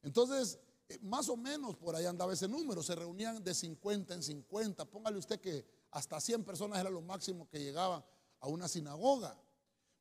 Entonces, 0.02 0.58
eh, 0.88 1.00
más 1.02 1.28
o 1.28 1.36
menos 1.36 1.76
por 1.76 1.98
ahí 1.98 2.06
andaba 2.06 2.32
ese 2.32 2.48
número. 2.48 2.82
Se 2.82 2.96
reunían 2.96 3.44
de 3.44 3.54
50 3.54 4.14
en 4.14 4.24
50. 4.24 4.86
Póngale 4.86 5.18
usted 5.18 5.42
que 5.42 5.66
hasta 5.92 6.22
100 6.22 6.46
personas 6.46 6.80
era 6.80 6.90
lo 6.90 7.02
máximo 7.02 7.50
que 7.50 7.60
llegaba 7.60 8.06
a 8.40 8.48
una 8.48 8.70
sinagoga. 8.70 9.38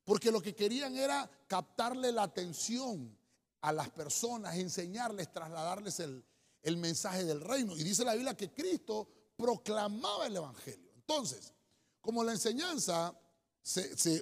Porque 0.05 0.31
lo 0.31 0.41
que 0.41 0.55
querían 0.55 0.95
era 0.95 1.29
captarle 1.47 2.13
la 2.13 2.23
atención 2.23 3.17
a 3.59 3.73
las 3.73 3.89
personas, 3.89 4.55
enseñarles, 4.55 5.29
trasladarles 5.33 5.99
el, 5.99 6.23
mensaje 6.77 7.23
del 7.25 7.41
reino. 7.41 7.75
Y 7.77 7.83
dice 7.83 8.03
la 8.03 8.13
Biblia 8.13 8.35
que 8.35 8.51
Cristo 8.51 9.07
proclamaba 9.35 10.27
el 10.27 10.35
Evangelio. 10.35 10.91
Entonces, 10.95 11.53
como 12.01 12.23
la 12.23 12.31
enseñanza 12.31 13.17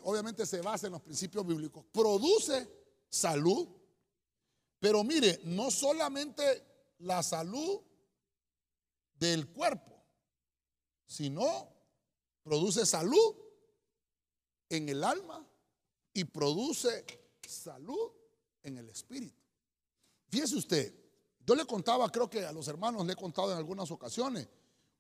obviamente 0.03 0.45
se 0.45 0.61
basa 0.61 0.87
en 0.87 0.93
los 0.93 1.01
principios 1.01 1.45
bíblicos, 1.45 1.85
produce 1.91 2.67
salud, 3.09 3.67
pero 4.79 5.03
mire, 5.03 5.39
no 5.45 5.71
solamente 5.71 6.95
la 6.99 7.23
salud 7.23 7.81
del 9.15 9.47
cuerpo, 9.47 10.03
sino 11.07 11.69
produce 12.43 12.85
salud 12.85 13.35
en 14.69 14.89
el 14.89 15.03
alma 15.03 15.45
y 16.13 16.23
produce 16.23 17.05
salud 17.47 18.11
en 18.63 18.77
el 18.77 18.89
espíritu. 18.89 19.41
Fíjese 20.29 20.55
usted, 20.55 21.00
yo 21.51 21.55
le 21.55 21.65
contaba, 21.65 22.09
creo 22.09 22.29
que 22.29 22.45
a 22.45 22.53
los 22.53 22.65
hermanos 22.69 23.05
le 23.05 23.11
he 23.11 23.15
contado 23.17 23.51
en 23.51 23.57
algunas 23.57 23.91
ocasiones, 23.91 24.47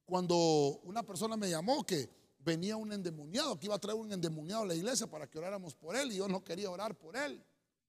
cuando 0.03 0.35
una 0.83 1.01
persona 1.01 1.37
me 1.37 1.49
llamó 1.49 1.85
que 1.85 2.09
venía 2.39 2.75
un 2.75 2.91
endemoniado, 2.91 3.57
que 3.57 3.67
iba 3.67 3.75
a 3.75 3.79
traer 3.79 3.97
un 3.97 4.11
endemoniado 4.11 4.63
a 4.63 4.65
la 4.65 4.75
iglesia 4.75 5.07
para 5.07 5.29
que 5.29 5.37
oráramos 5.37 5.73
por 5.75 5.95
él 5.95 6.11
y 6.11 6.17
yo 6.17 6.27
no 6.27 6.43
quería 6.43 6.69
orar 6.69 6.97
por 6.97 7.15
él. 7.15 7.41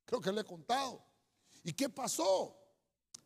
Creo 0.04 0.20
que 0.20 0.30
le 0.30 0.42
he 0.42 0.44
contado. 0.44 1.04
¿Y 1.64 1.72
qué 1.72 1.88
pasó? 1.88 2.56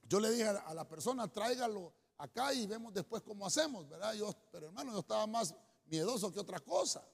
Yo 0.08 0.20
le 0.20 0.30
dije 0.30 0.48
a 0.48 0.72
la 0.72 0.88
persona, 0.88 1.28
tráigalo 1.30 1.92
acá 2.16 2.54
y 2.54 2.66
vemos 2.66 2.94
después 2.94 3.20
cómo 3.20 3.44
hacemos, 3.44 3.86
¿verdad? 3.86 4.14
Yo, 4.14 4.34
pero 4.50 4.68
hermano, 4.68 4.90
yo 4.94 5.00
estaba 5.00 5.26
más 5.26 5.54
miedoso 5.84 6.32
que 6.32 6.40
otra 6.40 6.60
cosa. 6.60 7.06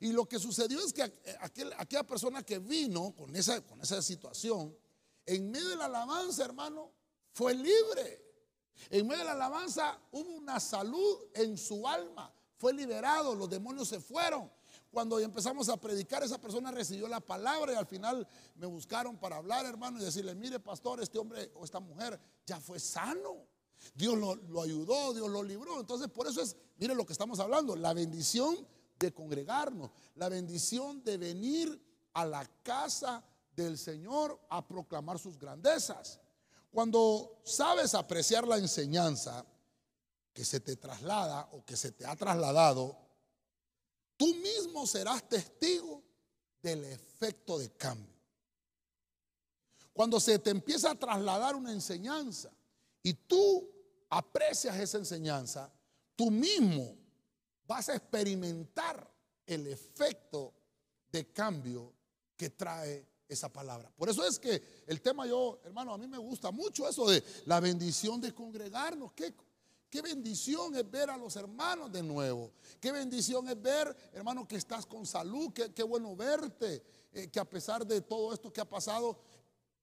Y 0.00 0.12
lo 0.12 0.26
que 0.26 0.38
sucedió 0.38 0.80
es 0.80 0.94
que 0.94 1.02
aquel, 1.40 1.74
aquella 1.76 2.04
persona 2.04 2.42
que 2.42 2.58
vino 2.58 3.14
con 3.14 3.36
esa, 3.36 3.60
con 3.60 3.82
esa 3.82 4.00
situación, 4.00 4.74
en 5.26 5.50
medio 5.50 5.68
de 5.68 5.76
la 5.76 5.84
alabanza, 5.84 6.42
hermano, 6.42 6.95
fue 7.36 7.52
libre. 7.52 8.24
En 8.88 9.06
medio 9.06 9.18
de 9.18 9.24
la 9.26 9.32
alabanza 9.32 10.00
hubo 10.10 10.36
una 10.36 10.58
salud 10.58 11.18
en 11.34 11.58
su 11.58 11.86
alma, 11.86 12.32
fue 12.56 12.72
liberado, 12.72 13.34
los 13.34 13.50
demonios 13.50 13.88
se 13.88 14.00
fueron. 14.00 14.50
Cuando 14.90 15.20
empezamos 15.20 15.68
a 15.68 15.76
predicar, 15.76 16.22
esa 16.22 16.40
persona 16.40 16.70
recibió 16.70 17.06
la 17.08 17.20
palabra 17.20 17.74
y 17.74 17.76
al 17.76 17.86
final 17.86 18.26
me 18.54 18.66
buscaron 18.66 19.18
para 19.18 19.36
hablar, 19.36 19.66
hermano, 19.66 20.00
y 20.00 20.04
decirle, 20.04 20.34
mire, 20.34 20.58
pastor, 20.58 21.02
este 21.02 21.18
hombre 21.18 21.52
o 21.54 21.64
esta 21.66 21.78
mujer 21.78 22.18
ya 22.46 22.58
fue 22.58 22.80
sano. 22.80 23.46
Dios 23.94 24.16
lo, 24.16 24.34
lo 24.36 24.62
ayudó, 24.62 25.12
Dios 25.12 25.28
lo 25.28 25.42
libró. 25.42 25.78
Entonces, 25.78 26.08
por 26.08 26.26
eso 26.26 26.40
es, 26.40 26.56
mire 26.78 26.94
lo 26.94 27.04
que 27.04 27.12
estamos 27.12 27.38
hablando, 27.38 27.76
la 27.76 27.92
bendición 27.92 28.66
de 28.98 29.12
congregarnos, 29.12 29.90
la 30.14 30.30
bendición 30.30 31.04
de 31.04 31.18
venir 31.18 31.78
a 32.14 32.24
la 32.24 32.46
casa 32.62 33.22
del 33.54 33.76
Señor 33.76 34.40
a 34.48 34.66
proclamar 34.66 35.18
sus 35.18 35.38
grandezas. 35.38 36.20
Cuando 36.76 37.40
sabes 37.42 37.94
apreciar 37.94 38.46
la 38.46 38.58
enseñanza 38.58 39.46
que 40.30 40.44
se 40.44 40.60
te 40.60 40.76
traslada 40.76 41.48
o 41.52 41.64
que 41.64 41.74
se 41.74 41.90
te 41.90 42.04
ha 42.04 42.14
trasladado, 42.14 42.94
tú 44.18 44.26
mismo 44.34 44.86
serás 44.86 45.26
testigo 45.26 46.02
del 46.60 46.84
efecto 46.84 47.58
de 47.58 47.70
cambio. 47.70 48.14
Cuando 49.94 50.20
se 50.20 50.38
te 50.38 50.50
empieza 50.50 50.90
a 50.90 50.98
trasladar 50.98 51.56
una 51.56 51.72
enseñanza 51.72 52.52
y 53.02 53.14
tú 53.14 53.66
aprecias 54.10 54.76
esa 54.76 54.98
enseñanza, 54.98 55.72
tú 56.14 56.30
mismo 56.30 56.94
vas 57.66 57.88
a 57.88 57.96
experimentar 57.96 59.10
el 59.46 59.66
efecto 59.68 60.52
de 61.10 61.32
cambio 61.32 61.94
que 62.36 62.50
trae 62.50 63.08
esa 63.28 63.52
palabra. 63.52 63.90
Por 63.96 64.08
eso 64.08 64.26
es 64.26 64.38
que 64.38 64.62
el 64.86 65.00
tema 65.00 65.26
yo, 65.26 65.60
hermano, 65.64 65.92
a 65.92 65.98
mí 65.98 66.06
me 66.06 66.18
gusta 66.18 66.50
mucho 66.50 66.88
eso 66.88 67.08
de 67.08 67.22
la 67.46 67.60
bendición 67.60 68.20
de 68.20 68.32
congregarnos. 68.32 69.12
¿Qué, 69.12 69.34
qué 69.90 70.02
bendición 70.02 70.74
es 70.76 70.90
ver 70.90 71.10
a 71.10 71.16
los 71.16 71.34
hermanos 71.36 71.90
de 71.90 72.02
nuevo. 72.02 72.52
Qué 72.80 72.92
bendición 72.92 73.48
es 73.48 73.60
ver, 73.60 73.96
hermano, 74.12 74.46
que 74.46 74.56
estás 74.56 74.86
con 74.86 75.06
salud. 75.06 75.52
Qué, 75.52 75.72
qué 75.72 75.82
bueno 75.82 76.14
verte. 76.14 76.82
Eh, 77.12 77.28
que 77.28 77.40
a 77.40 77.48
pesar 77.48 77.86
de 77.86 78.00
todo 78.00 78.32
esto 78.32 78.52
que 78.52 78.60
ha 78.60 78.68
pasado, 78.68 79.18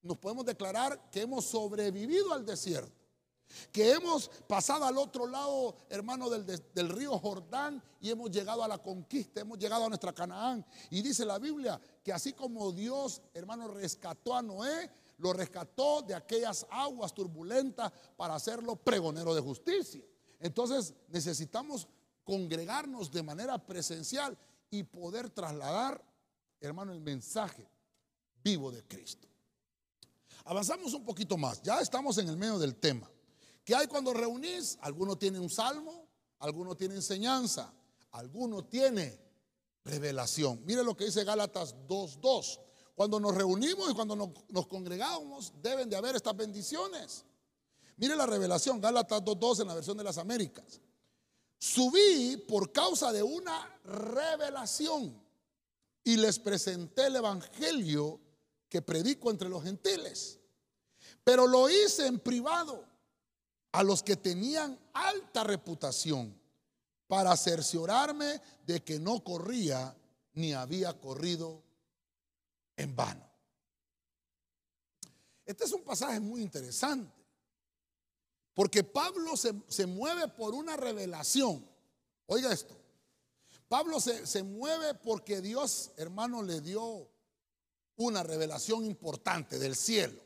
nos 0.01 0.17
podemos 0.17 0.45
declarar 0.45 1.09
que 1.09 1.21
hemos 1.21 1.45
sobrevivido 1.45 2.33
al 2.33 2.45
desierto 2.45 3.02
que 3.71 3.91
hemos 3.91 4.29
pasado 4.47 4.85
al 4.85 4.97
otro 4.97 5.27
lado, 5.27 5.75
hermano, 5.89 6.29
del, 6.29 6.89
río 6.89 7.17
Jordán 7.19 7.81
y 7.99 8.09
hemos 8.09 8.31
llegado 8.31 8.63
a 8.63 8.67
la 8.67 8.77
conquista, 8.77 9.41
hemos 9.41 9.57
llegado 9.57 9.85
a 9.85 9.89
nuestra 9.89 10.13
Canaán. 10.13 10.65
Y 10.89 11.01
dice 11.01 11.25
la 11.25 11.39
Biblia 11.39 11.79
que 12.03 12.13
así 12.13 12.33
como 12.33 12.71
Dios, 12.71 13.21
hermano, 13.33 13.67
rescató 13.67 14.35
a 14.35 14.41
Noé, 14.41 14.89
lo 15.17 15.33
rescató 15.33 16.01
de 16.01 16.15
aquellas 16.15 16.65
aguas 16.69 17.13
turbulentas 17.13 17.91
para 18.17 18.35
hacerlo 18.35 18.75
pregonero 18.75 19.33
de 19.33 19.41
justicia. 19.41 20.03
Entonces 20.39 20.93
necesitamos 21.09 21.87
congregarnos 22.23 23.11
de 23.11 23.23
manera 23.23 23.57
presencial 23.57 24.37
y 24.69 24.83
poder 24.83 25.29
trasladar, 25.29 26.03
hermano, 26.59 26.93
el 26.93 27.01
mensaje 27.01 27.69
vivo 28.43 28.71
de 28.71 28.83
Cristo. 28.83 29.27
Avanzamos 30.45 30.93
un 30.93 31.05
poquito 31.05 31.37
más, 31.37 31.61
ya 31.61 31.79
estamos 31.79 32.17
en 32.17 32.27
el 32.27 32.37
medio 32.37 32.59
del 32.59 32.75
tema. 32.75 33.09
¿Qué 33.63 33.75
hay 33.75 33.87
cuando 33.87 34.13
reunís? 34.13 34.77
Alguno 34.81 35.17
tiene 35.17 35.39
un 35.39 35.49
salmo, 35.49 36.07
alguno 36.39 36.75
tiene 36.75 36.95
enseñanza, 36.95 37.73
alguno 38.11 38.65
tiene 38.65 39.17
revelación. 39.85 40.61
Mire 40.65 40.83
lo 40.83 40.95
que 40.95 41.05
dice 41.05 41.23
Gálatas 41.23 41.75
2.2. 41.87 42.59
Cuando 42.95 43.19
nos 43.19 43.33
reunimos 43.33 43.89
y 43.89 43.93
cuando 43.93 44.15
nos, 44.15 44.67
congregamos, 44.67 45.53
deben 45.61 45.89
de 45.89 45.95
haber 45.95 46.15
estas 46.15 46.35
bendiciones. 46.35 47.25
Mire 47.97 48.15
la 48.15 48.25
revelación, 48.25 48.81
Gálatas 48.81 49.21
2.2 49.23 49.61
en 49.61 49.67
la 49.67 49.75
versión 49.75 49.97
de 49.97 50.03
las 50.03 50.17
Américas. 50.17 50.81
Subí 51.57 52.37
por 52.47 52.71
causa 52.71 53.11
de 53.13 53.23
una 53.23 53.79
revelación 53.85 55.23
y 56.03 56.17
les 56.17 56.37
presenté 56.37 57.07
el 57.07 57.15
Evangelio 57.15 58.19
que 58.67 58.81
predico 58.81 59.31
entre 59.31 59.47
los 59.47 59.63
gentiles. 59.63 60.39
Pero 61.23 61.47
lo 61.47 61.69
hice 61.69 62.05
en 62.07 62.19
privado 62.19 62.92
a 63.73 63.83
los 63.83 64.03
que 64.03 64.15
tenían 64.15 64.79
alta 64.93 65.43
reputación 65.43 66.39
para 67.07 67.35
cerciorarme 67.35 68.39
de 68.65 68.83
que 68.83 68.99
no 68.99 69.23
corría 69.23 69.95
ni 70.33 70.53
había 70.53 70.99
corrido 70.99 71.61
en 72.77 72.95
vano. 72.95 73.29
Este 75.45 75.65
es 75.65 75.73
un 75.73 75.83
pasaje 75.83 76.19
muy 76.19 76.41
interesante, 76.41 77.11
porque 78.53 78.83
Pablo 78.83 79.35
se, 79.35 79.85
mueve 79.87 80.27
por 80.29 80.53
una 80.53 80.77
revelación. 80.77 81.67
Oiga 82.27 82.53
esto, 82.53 82.77
Pablo 83.67 83.99
se, 83.99 84.25
se 84.25 84.43
mueve 84.43 84.93
porque 84.93 85.41
Dios, 85.41 85.91
hermano, 85.97 86.43
le 86.43 86.61
dio 86.61 87.09
una 87.95 88.21
revelación 88.21 88.85
importante 88.85 89.57
del 89.57 89.75
cielo. 89.75 90.22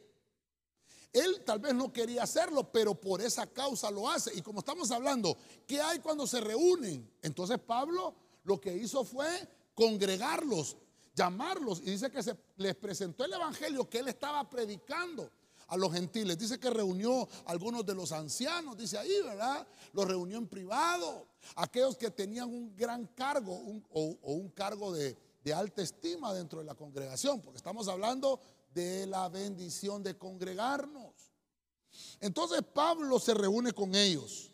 Él 1.19 1.43
tal 1.45 1.60
vez 1.60 1.73
no 1.73 1.91
quería 1.91 2.23
hacerlo, 2.23 2.71
pero 2.71 2.95
por 2.95 3.21
esa 3.21 3.47
causa 3.47 3.91
lo 3.91 4.10
hace. 4.10 4.36
Y 4.36 4.41
como 4.41 4.60
estamos 4.60 4.91
hablando, 4.91 5.38
¿qué 5.65 5.82
hay 5.82 5.99
cuando 5.99 6.27
se 6.27 6.41
reúnen? 6.41 7.10
Entonces 7.21 7.60
Pablo 7.60 8.15
lo 8.43 8.60
que 8.60 8.75
hizo 8.75 9.03
fue 9.03 9.27
congregarlos, 9.73 10.77
llamarlos. 11.13 11.82
Y 11.82 11.91
dice 11.91 12.10
que 12.10 12.23
se 12.23 12.36
les 12.58 12.75
presentó 12.75 13.25
el 13.25 13.34
evangelio 13.34 13.89
que 13.89 13.99
él 13.99 14.08
estaba 14.08 14.49
predicando 14.49 15.30
a 15.67 15.77
los 15.77 15.93
gentiles. 15.93 16.38
Dice 16.38 16.60
que 16.60 16.69
reunió 16.69 17.27
a 17.45 17.51
algunos 17.51 17.86
de 17.86 17.93
los 17.93 18.12
ancianos, 18.12 18.77
dice 18.77 18.97
ahí, 18.97 19.21
¿verdad? 19.23 19.67
Los 19.93 20.08
reunió 20.08 20.38
en 20.38 20.47
privado. 20.47 21.27
Aquellos 21.56 21.97
que 21.97 22.10
tenían 22.12 22.49
un 22.49 22.75
gran 22.75 23.06
cargo 23.08 23.53
o, 23.91 24.17
un 24.23 24.49
cargo 24.49 24.93
de, 24.93 25.17
de 25.43 25.53
alta 25.53 25.82
estima 25.82 26.34
dentro 26.34 26.60
de 26.60 26.65
la 26.65 26.75
congregación, 26.75 27.41
porque 27.41 27.58
estamos 27.58 27.88
hablando 27.88 28.39
de 28.73 29.08
la 29.08 29.27
bendición 29.30 30.03
de 30.03 30.17
congregarnos. 30.17 31.07
Entonces 32.19 32.62
Pablo 32.73 33.19
se 33.19 33.33
reúne 33.33 33.73
con 33.73 33.95
ellos. 33.95 34.51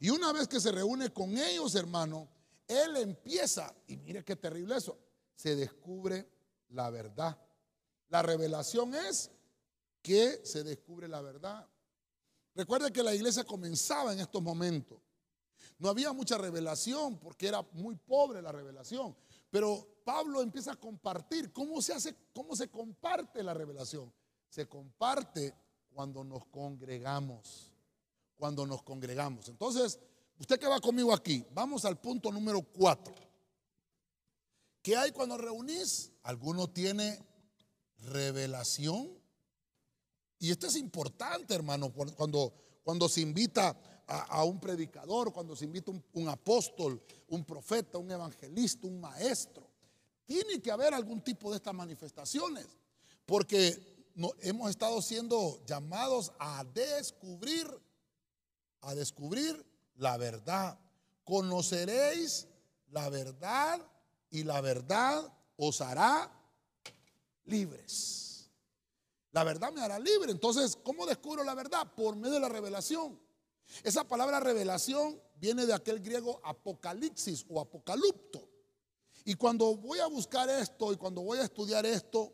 Y 0.00 0.10
una 0.10 0.32
vez 0.32 0.48
que 0.48 0.60
se 0.60 0.72
reúne 0.72 1.12
con 1.12 1.36
ellos, 1.36 1.74
hermano, 1.74 2.28
él 2.66 2.96
empieza, 2.96 3.74
y 3.86 3.96
mire 3.96 4.24
qué 4.24 4.36
terrible 4.36 4.76
eso, 4.76 4.98
se 5.34 5.54
descubre 5.56 6.28
la 6.70 6.90
verdad. 6.90 7.38
La 8.08 8.22
revelación 8.22 8.94
es 8.94 9.30
que 10.02 10.40
se 10.44 10.64
descubre 10.64 11.08
la 11.08 11.20
verdad. 11.20 11.68
Recuerde 12.54 12.92
que 12.92 13.02
la 13.02 13.14
iglesia 13.14 13.44
comenzaba 13.44 14.12
en 14.12 14.20
estos 14.20 14.42
momentos. 14.42 14.98
No 15.78 15.88
había 15.88 16.12
mucha 16.12 16.38
revelación 16.38 17.18
porque 17.18 17.48
era 17.48 17.62
muy 17.72 17.96
pobre 17.96 18.42
la 18.42 18.52
revelación. 18.52 19.16
Pero 19.50 20.00
Pablo 20.04 20.42
empieza 20.42 20.72
a 20.72 20.76
compartir. 20.76 21.52
¿Cómo 21.52 21.80
se 21.80 21.92
hace? 21.92 22.14
¿Cómo 22.32 22.54
se 22.54 22.70
comparte 22.70 23.42
la 23.42 23.54
revelación? 23.54 24.12
Se 24.48 24.68
comparte 24.68 25.54
cuando 25.92 26.24
nos 26.24 26.46
congregamos. 26.46 27.72
Cuando 28.36 28.66
nos 28.66 28.82
congregamos. 28.82 29.48
Entonces, 29.48 29.98
usted 30.38 30.58
que 30.58 30.66
va 30.66 30.80
conmigo 30.80 31.14
aquí, 31.14 31.44
vamos 31.52 31.84
al 31.84 32.00
punto 32.00 32.32
número 32.32 32.62
cuatro. 32.62 33.14
¿Qué 34.82 34.96
hay 34.96 35.12
cuando 35.12 35.38
reunís? 35.38 36.10
Alguno 36.24 36.68
tiene 36.68 37.24
revelación 37.98 39.22
y 40.42 40.50
esto 40.50 40.66
es 40.66 40.74
importante, 40.74 41.54
hermano, 41.54 41.92
cuando, 41.92 42.52
cuando 42.82 43.08
se 43.08 43.20
invita 43.20 43.76
a, 44.08 44.42
un 44.42 44.58
predicador, 44.58 45.32
cuando 45.32 45.54
se 45.54 45.66
invita 45.66 45.92
un, 45.92 46.04
un 46.14 46.28
apóstol, 46.28 47.00
un 47.28 47.44
profeta, 47.44 47.98
un 47.98 48.10
evangelista, 48.10 48.88
un 48.88 49.00
maestro. 49.00 49.70
Tiene 50.26 50.60
que 50.60 50.72
haber 50.72 50.94
algún 50.94 51.22
tipo 51.22 51.48
de 51.52 51.58
estas 51.58 51.72
manifestaciones, 51.72 52.66
porque 53.24 53.91
no, 54.14 54.32
hemos 54.40 54.70
estado 54.70 55.00
siendo 55.02 55.60
llamados 55.66 56.32
a 56.38 56.64
descubrir, 56.64 57.66
a 58.80 58.94
descubrir 58.94 59.64
la 59.96 60.16
verdad. 60.16 60.78
Conoceréis 61.24 62.48
la 62.90 63.08
verdad 63.08 63.80
y 64.30 64.44
la 64.44 64.60
verdad 64.60 65.32
os 65.56 65.80
hará 65.80 66.30
libres. 67.44 68.50
La 69.32 69.44
verdad 69.44 69.72
me 69.72 69.80
hará 69.80 69.98
libre. 69.98 70.30
Entonces, 70.30 70.76
¿cómo 70.82 71.06
descubro 71.06 71.42
la 71.44 71.54
verdad? 71.54 71.90
Por 71.94 72.16
medio 72.16 72.34
de 72.34 72.40
la 72.40 72.48
revelación. 72.48 73.18
Esa 73.82 74.04
palabra 74.04 74.40
revelación 74.40 75.20
viene 75.36 75.64
de 75.64 75.72
aquel 75.72 76.00
griego 76.00 76.40
apocalipsis 76.44 77.46
o 77.48 77.60
apocalipto. 77.60 78.48
Y 79.24 79.34
cuando 79.34 79.76
voy 79.76 80.00
a 80.00 80.06
buscar 80.06 80.48
esto 80.50 80.92
y 80.92 80.96
cuando 80.96 81.22
voy 81.22 81.38
a 81.38 81.44
estudiar 81.44 81.86
esto, 81.86 82.32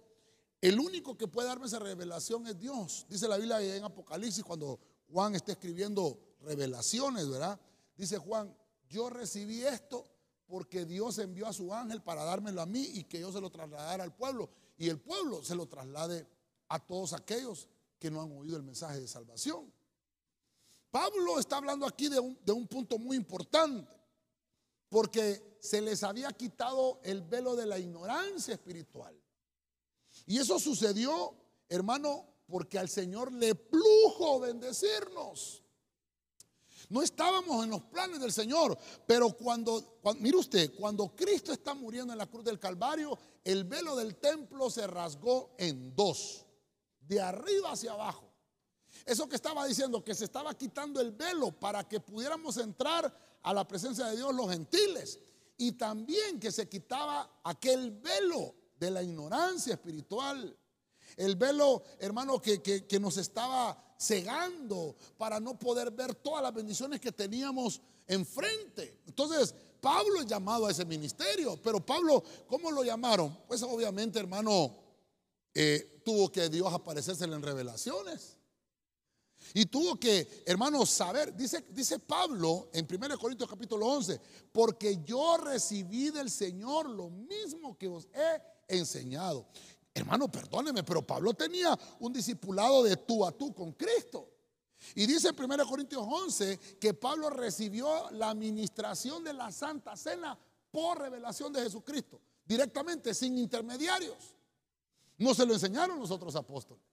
el 0.60 0.80
único 0.80 1.16
que 1.16 1.28
puede 1.28 1.48
darme 1.48 1.66
esa 1.66 1.78
revelación 1.78 2.46
es 2.46 2.58
Dios. 2.58 3.06
Dice 3.08 3.28
la 3.28 3.36
Biblia 3.36 3.60
en 3.60 3.84
Apocalipsis 3.84 4.42
cuando 4.42 4.80
Juan 5.10 5.34
está 5.34 5.52
escribiendo 5.52 6.18
revelaciones, 6.40 7.28
¿verdad? 7.28 7.60
Dice 7.96 8.18
Juan, 8.18 8.54
yo 8.88 9.08
recibí 9.08 9.62
esto 9.62 10.06
porque 10.46 10.84
Dios 10.84 11.18
envió 11.18 11.46
a 11.46 11.52
su 11.52 11.72
ángel 11.72 12.02
para 12.02 12.24
dármelo 12.24 12.60
a 12.60 12.66
mí 12.66 12.82
y 12.94 13.04
que 13.04 13.20
yo 13.20 13.30
se 13.30 13.40
lo 13.40 13.50
trasladara 13.50 14.02
al 14.02 14.14
pueblo. 14.14 14.50
Y 14.76 14.88
el 14.88 14.98
pueblo 14.98 15.44
se 15.44 15.54
lo 15.54 15.66
traslade 15.66 16.26
a 16.68 16.78
todos 16.84 17.12
aquellos 17.12 17.68
que 17.98 18.10
no 18.10 18.22
han 18.22 18.32
oído 18.32 18.56
el 18.56 18.62
mensaje 18.62 18.98
de 18.98 19.06
salvación. 19.06 19.72
Pablo 20.90 21.38
está 21.38 21.58
hablando 21.58 21.86
aquí 21.86 22.08
de 22.08 22.18
un, 22.18 22.38
de 22.44 22.52
un 22.52 22.66
punto 22.66 22.98
muy 22.98 23.16
importante, 23.16 23.86
porque 24.88 25.58
se 25.60 25.82
les 25.82 26.02
había 26.02 26.32
quitado 26.32 27.00
el 27.04 27.22
velo 27.22 27.54
de 27.54 27.66
la 27.66 27.78
ignorancia 27.78 28.54
espiritual. 28.54 29.14
Y 30.28 30.36
eso 30.38 30.58
sucedió, 30.58 31.34
hermano, 31.70 32.26
porque 32.46 32.78
al 32.78 32.90
Señor 32.90 33.32
le 33.32 33.54
plujo 33.54 34.38
bendecirnos. 34.40 35.62
No 36.90 37.02
estábamos 37.02 37.64
en 37.64 37.70
los 37.70 37.82
planes 37.84 38.20
del 38.20 38.30
Señor, 38.30 38.76
pero 39.06 39.30
cuando, 39.30 39.98
cuando, 40.02 40.22
mire 40.22 40.36
usted, 40.36 40.74
cuando 40.74 41.16
Cristo 41.16 41.50
está 41.50 41.72
muriendo 41.72 42.12
en 42.12 42.18
la 42.18 42.26
cruz 42.26 42.44
del 42.44 42.58
Calvario, 42.58 43.18
el 43.42 43.64
velo 43.64 43.96
del 43.96 44.16
templo 44.16 44.68
se 44.68 44.86
rasgó 44.86 45.54
en 45.56 45.96
dos 45.96 46.44
de 47.00 47.22
arriba 47.22 47.72
hacia 47.72 47.92
abajo. 47.92 48.30
Eso 49.06 49.30
que 49.30 49.36
estaba 49.36 49.64
diciendo, 49.66 50.04
que 50.04 50.14
se 50.14 50.26
estaba 50.26 50.52
quitando 50.52 51.00
el 51.00 51.12
velo 51.12 51.52
para 51.52 51.88
que 51.88 52.00
pudiéramos 52.00 52.58
entrar 52.58 53.38
a 53.42 53.54
la 53.54 53.66
presencia 53.66 54.08
de 54.08 54.16
Dios 54.16 54.34
los 54.34 54.50
gentiles. 54.50 55.20
Y 55.56 55.72
también 55.72 56.38
que 56.38 56.52
se 56.52 56.68
quitaba 56.68 57.40
aquel 57.44 57.92
velo 57.92 58.57
de 58.78 58.90
la 58.90 59.02
ignorancia 59.02 59.74
espiritual. 59.74 60.56
El 61.16 61.36
velo, 61.36 61.82
hermano, 61.98 62.40
que, 62.40 62.62
que, 62.62 63.00
nos 63.00 63.16
estaba 63.16 63.94
cegando 63.98 64.96
para 65.16 65.40
no 65.40 65.58
poder 65.58 65.90
ver 65.90 66.14
todas 66.14 66.42
las 66.42 66.54
bendiciones 66.54 67.00
que 67.00 67.12
teníamos 67.12 67.80
enfrente. 68.06 69.00
Entonces, 69.06 69.54
Pablo 69.80 70.20
es 70.20 70.26
llamado 70.26 70.66
a 70.66 70.70
ese 70.70 70.84
ministerio. 70.84 71.58
Pero 71.62 71.84
Pablo, 71.84 72.22
¿cómo 72.46 72.70
lo 72.70 72.84
llamaron? 72.84 73.36
Pues 73.46 73.62
obviamente, 73.62 74.18
hermano, 74.18 74.76
eh, 75.54 76.02
tuvo 76.04 76.30
que 76.30 76.48
Dios 76.48 76.72
aparecerse 76.72 77.24
en 77.24 77.42
revelaciones. 77.42 78.38
Y 79.54 79.66
tuvo 79.66 79.98
que, 79.98 80.42
hermanos, 80.46 80.90
saber, 80.90 81.34
dice, 81.34 81.64
dice 81.70 81.98
Pablo 81.98 82.68
en 82.72 82.86
1 82.90 83.18
Corintios 83.18 83.48
capítulo 83.48 83.86
11, 83.86 84.20
porque 84.52 85.02
yo 85.04 85.36
recibí 85.38 86.10
del 86.10 86.30
Señor 86.30 86.88
lo 86.88 87.08
mismo 87.08 87.76
que 87.78 87.88
os 87.88 88.06
he 88.12 88.42
enseñado. 88.68 89.46
Hermano, 89.94 90.30
perdóneme, 90.30 90.84
pero 90.84 91.04
Pablo 91.04 91.34
tenía 91.34 91.76
un 91.98 92.12
discipulado 92.12 92.84
de 92.84 92.96
tú 92.96 93.26
a 93.26 93.32
tú 93.32 93.52
con 93.52 93.72
Cristo. 93.72 94.28
Y 94.94 95.06
dice 95.06 95.28
en 95.28 95.44
1 95.44 95.66
Corintios 95.66 96.04
11 96.08 96.58
que 96.80 96.94
Pablo 96.94 97.30
recibió 97.30 98.10
la 98.12 98.30
administración 98.30 99.24
de 99.24 99.32
la 99.32 99.50
Santa 99.50 99.96
Cena 99.96 100.38
por 100.70 101.00
revelación 101.00 101.52
de 101.52 101.62
Jesucristo, 101.62 102.20
directamente, 102.44 103.12
sin 103.14 103.36
intermediarios. 103.38 104.36
No 105.16 105.34
se 105.34 105.44
lo 105.44 105.54
enseñaron 105.54 105.98
los 105.98 106.10
otros 106.10 106.36
apóstoles. 106.36 106.84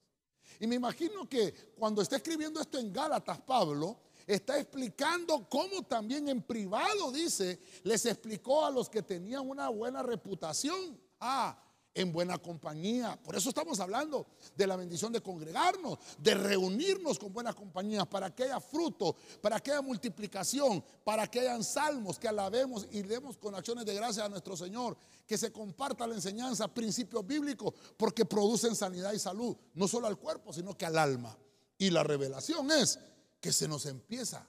Y 0.59 0.67
me 0.67 0.75
imagino 0.75 1.27
que 1.27 1.53
cuando 1.77 2.01
está 2.01 2.15
escribiendo 2.15 2.59
esto 2.59 2.79
en 2.79 2.91
Gálatas, 2.91 3.39
Pablo 3.41 3.99
está 4.25 4.57
explicando 4.57 5.47
cómo 5.47 5.83
también 5.83 6.27
en 6.29 6.41
privado, 6.41 7.11
dice, 7.11 7.59
les 7.83 8.05
explicó 8.05 8.65
a 8.65 8.71
los 8.71 8.89
que 8.89 9.03
tenían 9.03 9.47
una 9.47 9.69
buena 9.69 10.01
reputación. 10.01 10.99
Ah, 11.19 11.61
en 11.95 12.11
buena 12.11 12.37
compañía. 12.37 13.17
Por 13.23 13.35
eso 13.35 13.49
estamos 13.49 13.79
hablando 13.79 14.27
de 14.55 14.67
la 14.67 14.75
bendición 14.75 15.13
de 15.13 15.21
congregarnos, 15.21 15.97
de 16.19 16.35
reunirnos 16.35 17.17
con 17.17 17.31
buenas 17.31 17.55
compañías 17.55 18.05
para 18.05 18.35
que 18.35 18.43
haya 18.43 18.59
fruto, 18.59 19.15
para 19.41 19.61
que 19.61 19.71
haya 19.71 19.81
multiplicación, 19.81 20.83
para 21.05 21.25
que 21.25 21.39
hayan 21.39 21.63
salmos, 21.63 22.19
que 22.19 22.27
alabemos 22.27 22.85
y 22.91 23.01
demos 23.01 23.37
con 23.37 23.55
acciones 23.55 23.85
de 23.85 23.95
gracia 23.95 24.25
a 24.25 24.29
nuestro 24.29 24.57
Señor, 24.57 24.97
que 25.25 25.37
se 25.37 25.53
comparta 25.53 26.05
la 26.05 26.15
enseñanza, 26.15 26.67
principios 26.67 27.25
bíblicos, 27.25 27.73
porque 27.95 28.25
producen 28.25 28.75
sanidad 28.75 29.13
y 29.13 29.19
salud, 29.19 29.55
no 29.73 29.87
solo 29.87 30.07
al 30.07 30.19
cuerpo, 30.19 30.51
sino 30.51 30.77
que 30.77 30.85
al 30.85 30.97
alma. 30.97 31.35
Y 31.77 31.89
la 31.91 32.03
revelación 32.03 32.69
es 32.71 32.99
que 33.39 33.53
se 33.53 33.69
nos 33.69 33.85
empieza 33.85 34.45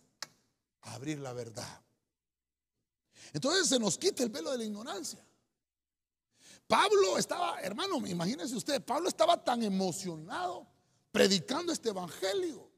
a 0.82 0.94
abrir 0.94 1.20
la 1.20 1.32
verdad. 1.32 1.80
Entonces 3.32 3.68
se 3.68 3.78
nos 3.78 3.98
quita 3.98 4.24
el 4.24 4.30
velo 4.30 4.50
de 4.50 4.58
la 4.58 4.64
ignorancia. 4.64 5.24
Pablo 6.66 7.16
estaba, 7.16 7.60
hermano, 7.60 8.04
imagínense 8.06 8.56
usted, 8.56 8.82
Pablo 8.84 9.08
estaba 9.08 9.42
tan 9.42 9.62
emocionado 9.62 10.66
predicando 11.12 11.72
este 11.72 11.90
evangelio, 11.90 12.68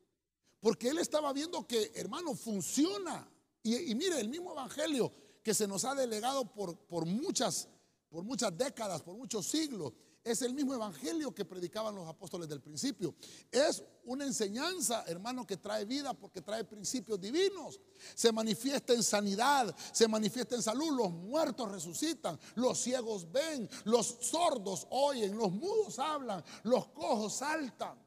porque 0.61 0.89
él 0.89 0.99
estaba 0.99 1.33
viendo 1.33 1.67
que, 1.67 1.93
hermano, 1.95 2.35
funciona. 2.35 3.29
Y, 3.63 3.95
mire, 3.95 4.21
el 4.21 4.29
mismo 4.29 4.53
evangelio 4.53 5.13
que 5.43 5.55
se 5.55 5.67
nos 5.67 5.85
ha 5.85 5.95
delegado 5.95 6.45
por, 6.53 6.77
por, 6.77 7.07
muchas, 7.07 7.69
por 8.09 8.25
muchas 8.25 8.57
décadas, 8.57 9.03
por 9.03 9.17
muchos 9.17 9.47
siglos, 9.47 9.93
es 10.33 10.43
el 10.43 10.55
mismo 10.55 10.75
evangelio 10.75 11.35
que 11.35 11.45
predicaban 11.45 11.95
los 11.95 12.09
apóstoles 12.09 12.49
del 12.49 12.61
principio. 12.61 13.15
Es 13.51 13.83
una 14.05 14.25
enseñanza, 14.25 15.05
hermano, 15.07 15.47
que 15.47 15.57
trae 15.57 15.85
vida 15.85 16.15
porque 16.15 16.43
trae 16.43 16.65
principios 16.65 17.21
divinos. 17.21 17.81
Se 18.15 18.33
manifiesta 18.33 18.93
en 18.93 19.03
sanidad, 19.03 19.75
se 19.93 20.09
manifiesta 20.09 20.55
en 20.57 20.63
salud. 20.63 20.91
Los 20.97 21.11
muertos 21.11 21.71
resucitan, 21.71 22.39
los 22.57 22.79
ciegos 22.79 23.31
ven, 23.31 23.69
los 23.85 24.07
sordos 24.21 24.87
oyen, 24.91 25.37
los 25.37 25.53
mudos 25.53 25.99
hablan, 25.99 26.45
los 26.65 26.89
cojos 26.89 27.35
saltan. 27.35 27.99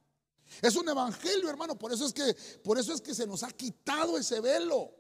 Es 0.62 0.76
un 0.76 0.90
evangelio, 0.90 1.50
hermano, 1.50 1.78
por 1.78 1.94
eso 1.94 2.06
es 2.06 2.14
que 2.14 2.36
por 2.64 2.78
eso 2.78 2.94
es 2.94 3.02
que 3.02 3.16
se 3.16 3.26
nos 3.26 3.44
ha 3.44 3.52
quitado 3.52 4.18
ese 4.18 4.42
velo. 4.42 4.92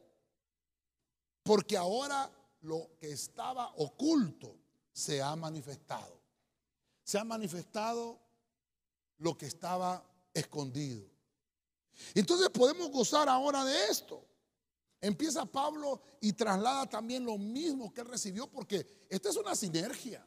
Porque 1.43 1.75
ahora 1.75 2.31
lo 2.61 2.91
que 2.99 3.11
estaba 3.11 3.73
oculto 3.75 4.55
se 4.93 5.21
ha 5.21 5.35
manifestado. 5.35 6.20
Se 7.03 7.17
ha 7.17 7.23
manifestado 7.23 8.19
lo 9.17 9.37
que 9.37 9.45
estaba 9.45 10.03
escondido. 10.33 11.09
Entonces 12.13 12.49
podemos 12.49 12.89
gozar 12.91 13.29
ahora 13.29 13.63
de 13.65 13.85
esto. 13.85 14.25
Empieza 14.99 15.45
Pablo 15.45 16.01
y 16.19 16.33
traslada 16.33 16.87
también 16.87 17.25
lo 17.25 17.37
mismo 17.37 17.91
que 17.91 18.01
él 18.01 18.07
recibió, 18.07 18.47
porque 18.47 19.05
esta 19.09 19.29
es 19.29 19.35
una 19.35 19.55
sinergia, 19.55 20.25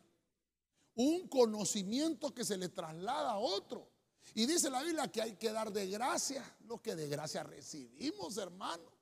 un 0.96 1.28
conocimiento 1.28 2.34
que 2.34 2.44
se 2.44 2.56
le 2.56 2.68
traslada 2.68 3.32
a 3.32 3.38
otro. 3.38 3.88
Y 4.34 4.46
dice 4.46 4.70
la 4.70 4.82
Biblia 4.82 5.06
que 5.08 5.22
hay 5.22 5.36
que 5.36 5.52
dar 5.52 5.72
de 5.72 5.86
gracia 5.88 6.42
lo 6.66 6.82
que 6.82 6.96
de 6.96 7.08
gracia 7.08 7.44
recibimos, 7.44 8.36
hermano. 8.36 8.93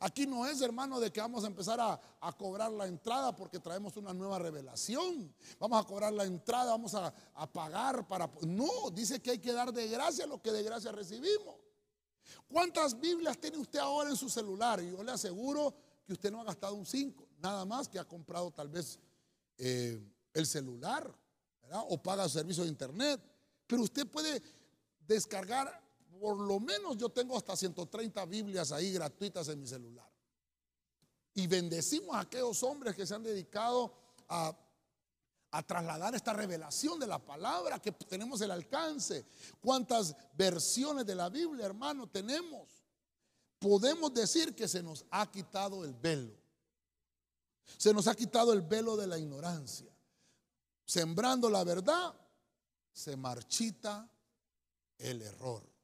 Aquí 0.00 0.26
no 0.26 0.46
es, 0.46 0.60
hermano, 0.60 1.00
de 1.00 1.10
que 1.10 1.20
vamos 1.20 1.44
a 1.44 1.46
empezar 1.46 1.78
a, 1.80 2.32
cobrar 2.36 2.70
la 2.70 2.86
entrada 2.86 3.34
porque 3.34 3.58
traemos 3.58 3.96
una 3.96 4.12
nueva 4.12 4.38
revelación. 4.38 5.34
Vamos 5.58 5.82
a 5.82 5.86
cobrar 5.86 6.12
la 6.12 6.24
entrada, 6.24 6.72
vamos 6.72 6.94
a, 6.94 7.12
pagar 7.52 8.06
para... 8.06 8.30
No, 8.46 8.90
dice 8.92 9.20
que 9.20 9.32
hay 9.32 9.38
que 9.38 9.52
dar 9.52 9.72
de 9.72 9.88
gracia 9.88 10.26
lo 10.26 10.40
que 10.40 10.52
de 10.52 10.62
gracia 10.62 10.92
recibimos. 10.92 11.56
¿Cuántas 12.46 12.98
Biblias 12.98 13.38
tiene 13.38 13.58
usted 13.58 13.78
ahora 13.78 14.10
en 14.10 14.16
su 14.16 14.28
celular? 14.28 14.80
Yo 14.80 15.02
le 15.02 15.12
aseguro 15.12 15.74
que 16.06 16.12
usted 16.12 16.30
no 16.30 16.40
ha 16.40 16.44
gastado 16.44 16.74
un 16.74 16.86
5, 16.86 17.26
nada 17.38 17.64
más 17.64 17.88
que 17.88 17.98
ha 17.98 18.04
comprado 18.04 18.50
tal 18.50 18.68
vez 18.68 18.98
eh, 19.58 20.00
el 20.32 20.46
celular, 20.46 21.14
O 21.88 22.02
paga 22.02 22.24
el 22.24 22.30
servicio 22.30 22.62
de 22.62 22.70
internet. 22.70 23.20
Pero 23.66 23.82
usted 23.82 24.06
puede 24.06 24.42
descargar, 25.06 25.82
por 26.20 26.38
lo 26.38 26.60
menos 26.60 26.96
yo 26.96 27.08
tengo 27.08 27.36
hasta 27.36 27.56
130 27.56 28.24
Biblias 28.26 28.72
ahí 28.72 28.92
gratuitas 28.92 29.48
en 29.48 29.60
mi 29.60 29.66
celular. 29.66 30.08
Y 31.34 31.46
bendecimos 31.46 32.16
a 32.16 32.20
aquellos 32.20 32.62
hombres 32.62 32.96
que 32.96 33.06
se 33.06 33.14
han 33.14 33.22
dedicado 33.22 33.92
a 34.28 35.62
trasladar 35.66 36.14
esta 36.14 36.32
revelación 36.32 36.98
de 36.98 37.06
la 37.06 37.18
palabra 37.18 37.80
que 37.80 37.92
tenemos 37.92 38.40
el 38.40 38.50
alcance. 38.50 39.26
¿Cuántas 39.60 40.14
versiones 40.36 41.06
de 41.06 41.14
la 41.14 41.28
Biblia, 41.28 41.66
hermano, 41.66 42.08
tenemos? 42.08 42.68
Podemos 43.58 44.12
decir 44.12 44.54
que 44.54 44.68
se 44.68 44.82
nos 44.82 45.04
ha 45.10 45.30
quitado 45.30 45.84
el 45.84 45.94
velo. 45.94 46.36
Se 47.76 47.92
nos 47.92 48.06
ha 48.08 48.14
quitado 48.14 48.52
el 48.52 48.62
velo 48.62 48.96
de 48.96 49.06
la 49.06 49.18
ignorancia. 49.18 49.92
Sembrando 50.84 51.50
la 51.50 51.64
verdad, 51.64 52.14
se 52.92 53.16
marchita 53.16 54.10
el 54.98 55.22
error. 55.22 55.77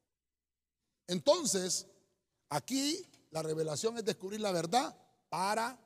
Entonces, 1.07 1.87
aquí 2.49 3.05
la 3.31 3.43
revelación 3.43 3.99
es 3.99 4.05
descubrir 4.05 4.41
la 4.41 4.53
verdad 4.53 4.97
para 5.29 5.79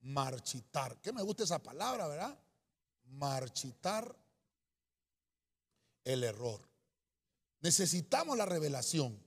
marchitar. 0.00 1.00
Que 1.00 1.12
me 1.12 1.22
gusta 1.22 1.44
esa 1.44 1.62
palabra, 1.62 2.08
¿verdad? 2.08 2.38
marchitar 3.10 4.16
el 6.04 6.24
error. 6.24 6.60
Necesitamos 7.60 8.36
la 8.36 8.46
revelación, 8.46 9.18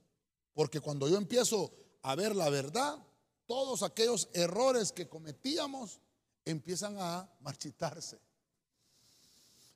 porque 0.52 0.80
cuando 0.80 1.08
yo 1.08 1.16
empiezo 1.16 1.72
a 2.02 2.14
ver 2.14 2.34
la 2.34 2.50
verdad, 2.50 2.98
todos 3.46 3.82
aquellos 3.82 4.28
errores 4.32 4.92
que 4.92 5.08
cometíamos 5.08 6.00
empiezan 6.44 6.96
a 6.98 7.30
marchitarse. 7.40 8.18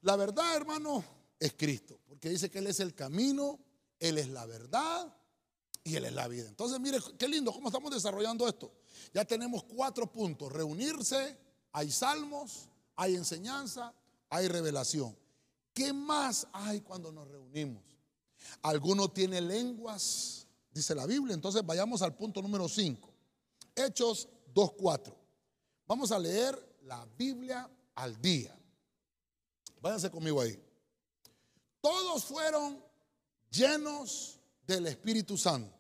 La 0.02 0.16
verdad, 0.16 0.56
hermano, 0.56 1.04
es 1.38 1.52
Cristo, 1.54 2.00
porque 2.06 2.28
dice 2.30 2.50
que 2.50 2.58
Él 2.58 2.66
es 2.66 2.80
el 2.80 2.94
camino, 2.94 3.60
Él 4.00 4.18
es 4.18 4.28
la 4.28 4.46
verdad 4.46 5.14
y 5.88 5.96
Él 5.96 6.04
es 6.04 6.12
la 6.12 6.28
vida. 6.28 6.46
Entonces, 6.48 6.78
mire, 6.78 6.98
qué 7.18 7.26
lindo 7.26 7.52
cómo 7.52 7.68
estamos 7.68 7.90
desarrollando 7.90 8.46
esto. 8.46 8.70
Ya 9.14 9.24
tenemos 9.24 9.64
cuatro 9.64 10.10
puntos. 10.10 10.52
Reunirse, 10.52 11.36
hay 11.72 11.90
salmos, 11.90 12.68
hay 12.94 13.14
enseñanza, 13.14 13.94
hay 14.28 14.48
revelación. 14.48 15.16
¿Qué 15.72 15.92
más 15.92 16.46
hay 16.52 16.80
cuando 16.80 17.10
nos 17.10 17.26
reunimos? 17.28 17.82
Alguno 18.62 19.08
tiene 19.10 19.40
lenguas, 19.40 20.46
dice 20.70 20.94
la 20.94 21.06
Biblia. 21.06 21.34
Entonces 21.34 21.64
vayamos 21.64 22.02
al 22.02 22.14
punto 22.14 22.42
número 22.42 22.68
5. 22.68 23.08
Hechos 23.74 24.28
2.4. 24.54 25.14
Vamos 25.86 26.12
a 26.12 26.18
leer 26.18 26.76
la 26.82 27.06
Biblia 27.16 27.70
al 27.94 28.20
día. 28.20 28.54
Váyanse 29.80 30.10
conmigo 30.10 30.40
ahí. 30.40 30.60
Todos 31.80 32.24
fueron 32.24 32.82
llenos 33.50 34.38
del 34.66 34.86
Espíritu 34.88 35.38
Santo 35.38 35.77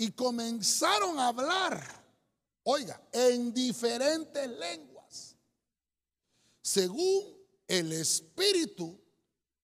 y 0.00 0.12
comenzaron 0.12 1.18
a 1.18 1.28
hablar, 1.28 1.78
oiga, 2.62 2.98
en 3.12 3.52
diferentes 3.52 4.48
lenguas 4.48 5.36
según 6.62 7.36
el 7.68 7.92
Espíritu 7.92 8.98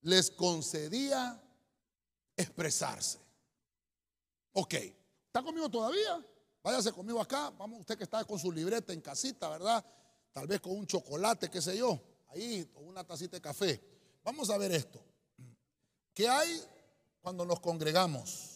les 0.02 0.30
concedía 0.30 1.42
expresarse. 2.36 3.18
Ok, 4.52 4.74
¿está 4.74 5.42
conmigo 5.42 5.70
todavía? 5.70 6.22
Váyase 6.62 6.92
conmigo 6.92 7.18
acá. 7.20 7.48
Vamos, 7.56 7.80
usted 7.80 7.96
que 7.96 8.04
está 8.04 8.22
con 8.24 8.38
su 8.38 8.52
libreta 8.52 8.92
en 8.92 9.00
casita, 9.00 9.48
¿verdad? 9.48 9.82
Tal 10.32 10.46
vez 10.46 10.60
con 10.60 10.72
un 10.72 10.86
chocolate, 10.86 11.48
qué 11.48 11.62
sé 11.62 11.78
yo, 11.78 11.98
ahí, 12.28 12.70
o 12.74 12.80
una 12.80 13.04
tacita 13.04 13.38
de 13.38 13.40
café. 13.40 13.80
Vamos 14.22 14.50
a 14.50 14.58
ver 14.58 14.72
esto. 14.72 15.00
¿Qué 16.12 16.28
hay 16.28 16.62
cuando 17.22 17.46
nos 17.46 17.58
congregamos? 17.60 18.55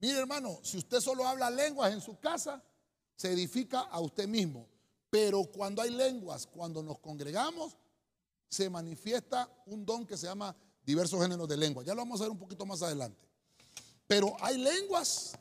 Mire, 0.00 0.18
hermano, 0.18 0.58
si 0.62 0.78
usted 0.78 1.00
solo 1.00 1.26
habla 1.26 1.50
lenguas 1.50 1.92
en 1.92 2.00
su 2.00 2.18
casa, 2.18 2.62
se 3.14 3.32
edifica 3.32 3.80
a 3.80 4.00
usted 4.00 4.26
mismo. 4.26 4.66
Pero 5.10 5.44
cuando 5.44 5.82
hay 5.82 5.90
lenguas, 5.90 6.46
cuando 6.46 6.82
nos 6.82 6.98
congregamos, 7.00 7.76
se 8.48 8.70
manifiesta 8.70 9.48
un 9.66 9.84
don 9.84 10.06
que 10.06 10.16
se 10.16 10.26
llama 10.26 10.56
diversos 10.82 11.20
géneros 11.20 11.48
de 11.48 11.56
lenguas. 11.56 11.86
Ya 11.86 11.94
lo 11.94 12.00
vamos 12.00 12.20
a 12.20 12.24
ver 12.24 12.30
un 12.30 12.38
poquito 12.38 12.64
más 12.64 12.82
adelante. 12.82 13.28
Pero 14.06 14.34
hay 14.40 14.56
lenguas. 14.56 15.32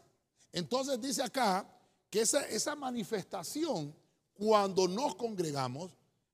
Entonces 0.52 1.00
dice 1.00 1.24
acá 1.24 1.65
que 2.10 2.22
esa, 2.22 2.45
esa 2.48 2.76
manifestación, 2.76 3.95
cuando 4.34 4.88
nos 4.88 5.15
congregamos, 5.15 5.91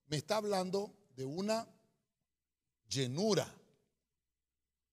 me 0.07 0.17
está 0.17 0.38
hablando 0.38 0.91
de 1.15 1.25
una 1.25 1.67
llenura. 2.89 3.47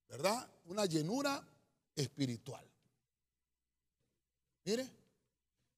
¿Verdad? 0.08 0.48
Una 0.66 0.84
llenura 0.84 1.42
espiritual. 1.96 2.71
Mire, 4.64 4.88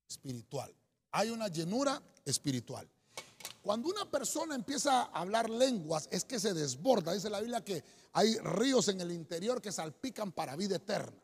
espiritual. 0.08 0.74
Hay 1.12 1.30
una 1.30 1.48
llenura 1.48 2.02
espiritual. 2.24 2.88
Cuando 3.62 3.88
una 3.88 4.10
persona 4.10 4.54
empieza 4.54 5.04
a 5.04 5.20
hablar 5.20 5.48
lenguas, 5.48 6.08
es 6.10 6.24
que 6.24 6.38
se 6.38 6.52
desborda. 6.52 7.14
Dice 7.14 7.30
la 7.30 7.40
Biblia 7.40 7.64
que 7.64 7.82
hay 8.12 8.36
ríos 8.38 8.88
en 8.88 9.00
el 9.00 9.10
interior 9.10 9.62
que 9.62 9.72
salpican 9.72 10.32
para 10.32 10.56
vida 10.56 10.76
eterna. 10.76 11.18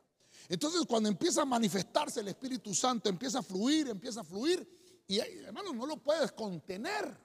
Entonces, 0.49 0.83
cuando 0.87 1.09
empieza 1.09 1.43
a 1.43 1.45
manifestarse 1.45 2.21
el 2.21 2.29
Espíritu 2.29 2.75
Santo, 2.75 3.09
empieza 3.09 3.41
a 3.41 3.43
fluir, 3.43 3.89
empieza 3.89 4.23
a 4.23 4.25
fluir, 4.25 4.67
y 5.07 5.19
hermano, 5.19 5.73
no 5.73 5.87
lo 5.87 5.97
puedes 5.97 6.33
contener. 6.33 7.17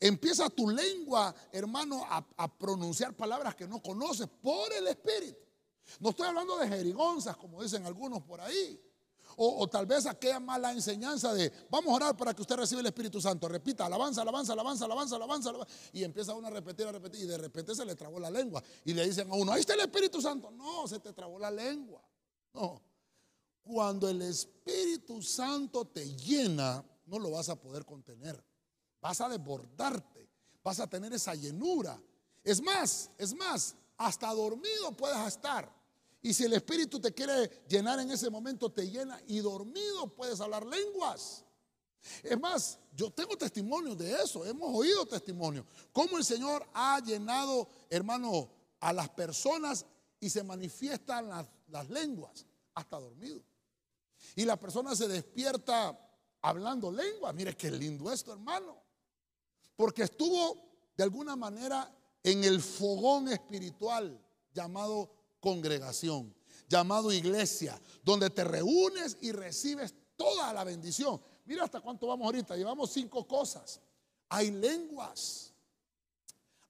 Empieza 0.00 0.48
tu 0.48 0.70
lengua, 0.70 1.34
hermano, 1.52 2.04
a, 2.04 2.24
a, 2.36 2.58
pronunciar 2.58 3.14
palabras 3.14 3.54
que 3.54 3.66
no 3.66 3.82
conoces 3.82 4.28
por 4.42 4.72
el 4.72 4.86
Espíritu. 4.86 5.38
No 6.00 6.10
estoy 6.10 6.28
hablando 6.28 6.56
de 6.56 6.68
jerigonzas, 6.68 7.36
como 7.36 7.62
dicen 7.62 7.84
algunos 7.84 8.22
por 8.22 8.40
ahí. 8.40 8.80
O, 9.36 9.66
tal 9.68 9.86
vez 9.86 10.06
aquella 10.06 10.40
mala 10.40 10.72
enseñanza 10.72 11.32
de 11.34 11.52
vamos 11.70 11.92
a 11.92 11.96
orar 11.96 12.16
para 12.16 12.34
que 12.34 12.42
usted 12.42 12.56
reciba 12.56 12.80
el 12.80 12.86
Espíritu 12.86 13.20
Santo. 13.20 13.48
Repita, 13.48 13.86
alabanza, 13.86 14.22
alabanza, 14.22 14.52
alabanza, 14.52 14.84
alabanza, 14.84 15.16
alabanza, 15.16 15.48
alabanza. 15.50 15.74
Y 15.92 16.04
empieza 16.04 16.34
uno 16.34 16.46
a 16.46 16.50
repetir, 16.50 16.86
a 16.86 16.92
repetir. 16.92 17.22
Y 17.22 17.26
de 17.26 17.38
repente 17.38 17.74
se 17.74 17.84
le 17.84 17.94
trabó 17.94 18.18
la 18.18 18.30
lengua. 18.30 18.62
Y 18.84 18.94
le 18.94 19.06
dicen 19.06 19.30
a 19.30 19.34
uno, 19.34 19.52
ahí 19.52 19.60
está 19.60 19.74
el 19.74 19.80
Espíritu 19.80 20.20
Santo. 20.20 20.50
No, 20.50 20.86
se 20.86 21.00
te 21.00 21.12
trabó 21.12 21.38
la 21.38 21.50
lengua. 21.50 22.02
No. 22.52 22.80
Cuando 23.62 24.08
el 24.08 24.22
Espíritu 24.22 25.22
Santo 25.22 25.86
te 25.86 26.14
llena, 26.16 26.84
no 27.06 27.18
lo 27.18 27.30
vas 27.30 27.48
a 27.48 27.56
poder 27.56 27.84
contener. 27.84 28.42
Vas 29.00 29.20
a 29.20 29.28
desbordarte. 29.28 30.28
Vas 30.62 30.80
a 30.80 30.86
tener 30.86 31.12
esa 31.12 31.34
llenura. 31.34 32.00
Es 32.42 32.62
más, 32.62 33.10
es 33.18 33.34
más, 33.34 33.74
hasta 33.96 34.32
dormido 34.32 34.92
puedes 34.92 35.26
estar. 35.26 35.83
Y 36.24 36.32
si 36.32 36.44
el 36.44 36.54
Espíritu 36.54 36.98
te 36.98 37.12
quiere 37.12 37.66
llenar 37.68 38.00
en 38.00 38.10
ese 38.10 38.30
momento, 38.30 38.72
te 38.72 38.90
llena 38.90 39.20
y 39.26 39.40
dormido 39.40 40.06
puedes 40.06 40.40
hablar 40.40 40.64
lenguas. 40.64 41.44
Es 42.22 42.40
más, 42.40 42.78
yo 42.96 43.10
tengo 43.10 43.36
testimonio 43.36 43.94
de 43.94 44.10
eso, 44.10 44.42
hemos 44.46 44.74
oído 44.74 45.04
testimonio. 45.04 45.66
Cómo 45.92 46.16
el 46.16 46.24
Señor 46.24 46.66
ha 46.72 46.98
llenado, 47.00 47.68
hermano, 47.90 48.48
a 48.80 48.94
las 48.94 49.10
personas 49.10 49.84
y 50.18 50.30
se 50.30 50.42
manifiestan 50.42 51.28
las, 51.28 51.46
las 51.68 51.90
lenguas, 51.90 52.46
hasta 52.72 52.98
dormido. 52.98 53.42
Y 54.34 54.46
la 54.46 54.58
persona 54.58 54.96
se 54.96 55.06
despierta 55.06 55.94
hablando 56.40 56.90
lenguas. 56.90 57.34
Mire 57.34 57.54
qué 57.54 57.70
lindo 57.70 58.10
esto, 58.10 58.32
hermano. 58.32 58.82
Porque 59.76 60.04
estuvo 60.04 60.88
de 60.96 61.04
alguna 61.04 61.36
manera 61.36 61.94
en 62.22 62.44
el 62.44 62.62
fogón 62.62 63.28
espiritual 63.28 64.18
llamado 64.54 65.23
congregación, 65.44 66.34
llamado 66.70 67.12
iglesia, 67.12 67.78
donde 68.02 68.30
te 68.30 68.44
reúnes 68.44 69.18
y 69.20 69.30
recibes 69.30 69.94
toda 70.16 70.54
la 70.54 70.64
bendición. 70.64 71.20
Mira 71.44 71.64
hasta 71.64 71.82
cuánto 71.82 72.06
vamos 72.06 72.24
ahorita, 72.24 72.56
llevamos 72.56 72.90
cinco 72.90 73.28
cosas. 73.28 73.78
Hay 74.30 74.50
lenguas, 74.50 75.52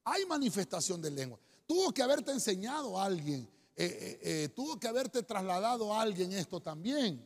hay 0.02 0.26
manifestación 0.26 1.00
de 1.00 1.12
lengua. 1.12 1.38
Tuvo 1.68 1.94
que 1.94 2.02
haberte 2.02 2.32
enseñado 2.32 2.98
a 2.98 3.04
alguien, 3.04 3.48
eh, 3.76 3.86
eh, 3.86 4.18
eh, 4.22 4.48
tuvo 4.48 4.80
que 4.80 4.88
haberte 4.88 5.22
trasladado 5.22 5.94
a 5.94 6.00
alguien 6.02 6.32
esto 6.32 6.60
también. 6.60 7.24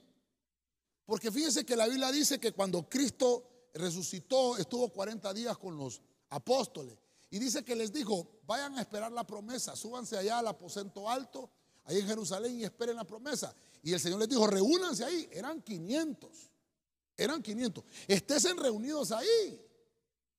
Porque 1.06 1.32
fíjense 1.32 1.64
que 1.64 1.76
la 1.76 1.88
Biblia 1.88 2.12
dice 2.12 2.38
que 2.38 2.52
cuando 2.52 2.86
Cristo 2.86 3.70
resucitó, 3.72 4.58
estuvo 4.58 4.90
40 4.90 5.32
días 5.32 5.56
con 5.56 5.78
los 5.78 6.02
apóstoles. 6.28 6.98
Y 7.30 7.38
dice 7.38 7.64
que 7.64 7.76
les 7.76 7.92
dijo, 7.92 8.40
vayan 8.46 8.76
a 8.78 8.80
esperar 8.80 9.12
la 9.12 9.26
promesa, 9.26 9.76
súbanse 9.76 10.16
allá 10.16 10.38
al 10.38 10.48
aposento 10.48 11.08
alto, 11.08 11.50
ahí 11.84 11.98
en 11.98 12.06
Jerusalén 12.06 12.58
y 12.58 12.64
esperen 12.64 12.96
la 12.96 13.04
promesa. 13.04 13.54
Y 13.82 13.92
el 13.92 14.00
Señor 14.00 14.20
les 14.20 14.28
dijo, 14.28 14.46
reúnanse 14.46 15.04
ahí. 15.04 15.28
Eran 15.32 15.62
500. 15.62 16.50
Eran 17.16 17.42
500. 17.42 17.84
Estén 18.06 18.56
reunidos 18.56 19.12
ahí. 19.12 19.64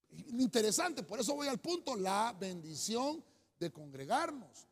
Interesante, 0.10 1.04
por 1.04 1.20
eso 1.20 1.36
voy 1.36 1.48
al 1.48 1.60
punto, 1.60 1.96
la 1.96 2.36
bendición 2.40 3.24
de 3.60 3.72
congregarnos. 3.72 4.68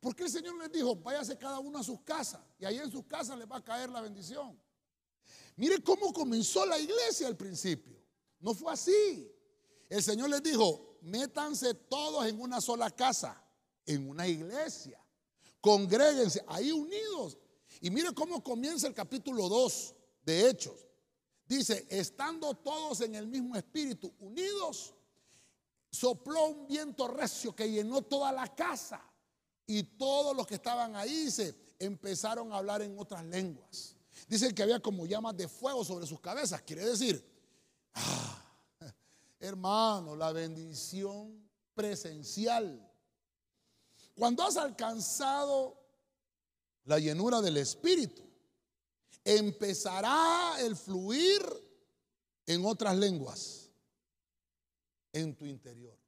Porque 0.00 0.24
el 0.24 0.30
Señor 0.30 0.56
les 0.56 0.72
dijo, 0.72 0.96
váyase 0.96 1.36
cada 1.36 1.58
uno 1.58 1.78
a 1.78 1.84
sus 1.84 2.00
casas 2.00 2.40
y 2.58 2.64
ahí 2.64 2.78
en 2.78 2.90
sus 2.90 3.04
casas 3.04 3.38
les 3.38 3.48
va 3.48 3.56
a 3.56 3.64
caer 3.64 3.90
la 3.90 4.00
bendición. 4.00 4.58
Mire 5.56 5.82
cómo 5.82 6.12
comenzó 6.12 6.64
la 6.64 6.78
iglesia 6.78 7.26
al 7.26 7.36
principio. 7.36 8.00
No 8.40 8.54
fue 8.54 8.72
así. 8.72 9.30
El 9.88 10.02
Señor 10.02 10.30
les 10.30 10.42
dijo, 10.42 10.89
métanse 11.02 11.74
todos 11.74 12.26
en 12.26 12.40
una 12.40 12.60
sola 12.60 12.90
casa, 12.90 13.42
en 13.86 14.08
una 14.08 14.26
iglesia. 14.26 14.98
Congréguense 15.60 16.42
ahí 16.46 16.72
unidos. 16.72 17.38
Y 17.80 17.90
mire 17.90 18.12
cómo 18.12 18.42
comienza 18.42 18.86
el 18.86 18.94
capítulo 18.94 19.48
2 19.48 19.94
de 20.22 20.48
Hechos. 20.48 20.86
Dice, 21.46 21.86
estando 21.90 22.54
todos 22.54 23.00
en 23.00 23.14
el 23.14 23.26
mismo 23.26 23.56
espíritu, 23.56 24.12
unidos, 24.20 24.94
sopló 25.90 26.46
un 26.46 26.68
viento 26.68 27.08
recio 27.08 27.54
que 27.54 27.70
llenó 27.70 28.02
toda 28.02 28.32
la 28.32 28.54
casa. 28.54 29.02
Y 29.66 29.82
todos 29.82 30.36
los 30.36 30.46
que 30.46 30.54
estaban 30.54 30.96
ahí 30.96 31.30
se 31.30 31.54
empezaron 31.78 32.52
a 32.52 32.56
hablar 32.58 32.82
en 32.82 32.98
otras 32.98 33.24
lenguas. 33.24 33.96
Dicen 34.28 34.54
que 34.54 34.62
había 34.62 34.80
como 34.80 35.06
llamas 35.06 35.36
de 35.36 35.48
fuego 35.48 35.84
sobre 35.84 36.06
sus 36.06 36.20
cabezas. 36.20 36.62
Quiere 36.62 36.84
decir, 36.84 37.24
ah, 37.94 38.39
hermano, 39.40 40.14
la 40.14 40.32
bendición 40.32 41.50
presencial. 41.74 42.86
Cuando 44.14 44.42
has 44.42 44.56
alcanzado 44.56 45.80
la 46.84 46.98
llenura 46.98 47.40
del 47.40 47.56
Espíritu, 47.56 48.22
empezará 49.24 50.56
el 50.60 50.76
fluir 50.76 51.42
en 52.46 52.64
otras 52.64 52.96
lenguas 52.96 53.70
en 55.12 55.34
tu 55.34 55.46
interior. 55.46 55.98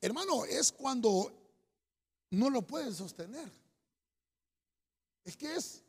Hermano, 0.00 0.44
es 0.44 0.72
cuando 0.72 1.32
no 2.30 2.50
lo 2.50 2.62
puedes 2.62 2.96
sostener. 2.96 3.50
Es 5.24 5.36
que 5.36 5.54
es, 5.54 5.82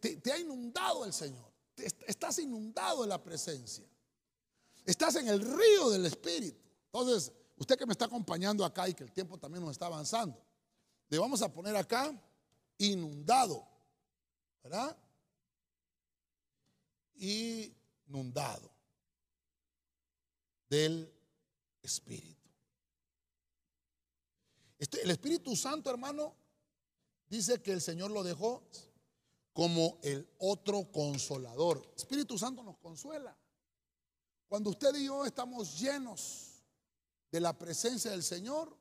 te, 0.00 0.32
ha 0.32 0.38
inundado 0.38 1.04
el 1.04 1.12
Señor. 1.12 1.52
estás 1.76 2.38
inundado 2.38 3.02
en 3.02 3.10
la 3.10 3.22
presencia. 3.22 3.84
Estás 4.84 5.16
en 5.16 5.28
el 5.28 5.40
río 5.40 5.90
del 5.90 6.06
Espíritu. 6.06 6.60
Entonces, 6.86 7.32
usted 7.56 7.78
que 7.78 7.86
me 7.86 7.92
está 7.92 8.04
acompañando 8.04 8.64
acá 8.64 8.88
y 8.88 8.94
que 8.94 9.04
el 9.04 9.12
tiempo 9.12 9.38
también 9.38 9.62
nos 9.64 9.72
está 9.72 9.86
avanzando, 9.86 10.42
le 11.08 11.18
vamos 11.18 11.40
a 11.42 11.52
poner 11.52 11.74
acá 11.76 12.12
inundado. 12.78 13.66
¿Verdad? 14.62 14.96
Inundado 17.16 18.70
del 20.68 21.12
Espíritu. 21.82 22.48
Este, 24.78 25.02
el 25.02 25.10
Espíritu 25.10 25.54
Santo, 25.54 25.90
hermano, 25.90 26.34
dice 27.28 27.62
que 27.62 27.72
el 27.72 27.80
Señor 27.80 28.10
lo 28.10 28.22
dejó 28.22 28.62
como 29.52 29.98
el 30.02 30.28
otro 30.38 30.90
consolador. 30.90 31.92
Espíritu 31.96 32.36
Santo 32.36 32.62
nos 32.62 32.76
consuela. 32.78 33.36
Cuando 34.54 34.70
usted 34.70 34.94
y 34.94 35.06
yo 35.06 35.24
estamos 35.24 35.80
llenos 35.80 36.62
de 37.32 37.40
la 37.40 37.58
presencia 37.58 38.12
del 38.12 38.22
Señor, 38.22 38.72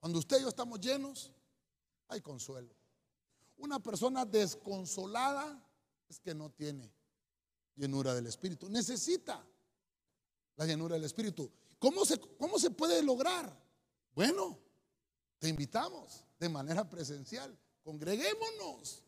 cuando 0.00 0.18
usted 0.18 0.38
y 0.38 0.42
yo 0.42 0.48
estamos 0.48 0.80
llenos, 0.80 1.32
hay 2.08 2.20
consuelo. 2.20 2.74
Una 3.58 3.78
persona 3.78 4.24
desconsolada 4.24 5.64
es 6.08 6.18
que 6.18 6.34
no 6.34 6.50
tiene 6.50 6.92
llenura 7.76 8.12
del 8.12 8.26
Espíritu. 8.26 8.68
Necesita 8.68 9.46
la 10.56 10.66
llenura 10.66 10.96
del 10.96 11.04
Espíritu. 11.04 11.48
¿Cómo 11.78 12.04
se, 12.04 12.18
cómo 12.18 12.58
se 12.58 12.70
puede 12.72 13.00
lograr? 13.04 13.56
Bueno, 14.16 14.58
te 15.38 15.48
invitamos 15.48 16.24
de 16.40 16.48
manera 16.48 16.90
presencial. 16.90 17.56
Congreguémonos. 17.84 19.04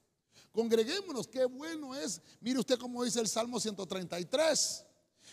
Congreguémonos. 0.53 1.27
Qué 1.27 1.47
bueno 1.47 1.97
es. 1.97 2.23
Mire 2.39 2.61
usted 2.61 2.79
cómo 2.79 3.03
dice 3.03 3.19
el 3.19 3.27
Salmo 3.27 3.59
133. 3.59 4.87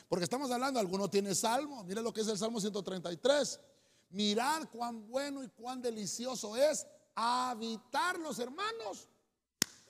Porque 0.08 0.24
estamos 0.24 0.52
hablando, 0.52 0.80
alguno 0.80 1.10
tiene 1.10 1.36
salmo. 1.36 1.84
Mire 1.84 2.02
lo 2.02 2.14
que 2.14 2.22
es 2.22 2.28
el 2.28 2.38
Salmo 2.38 2.60
133. 2.60 3.60
Mirar 4.10 4.70
cuán 4.70 5.08
bueno 5.08 5.44
y 5.44 5.50
cuán 5.50 5.82
delicioso 5.82 6.56
es 6.56 6.86
habitar 7.16 8.20
los 8.20 8.40
hermanos 8.40 9.10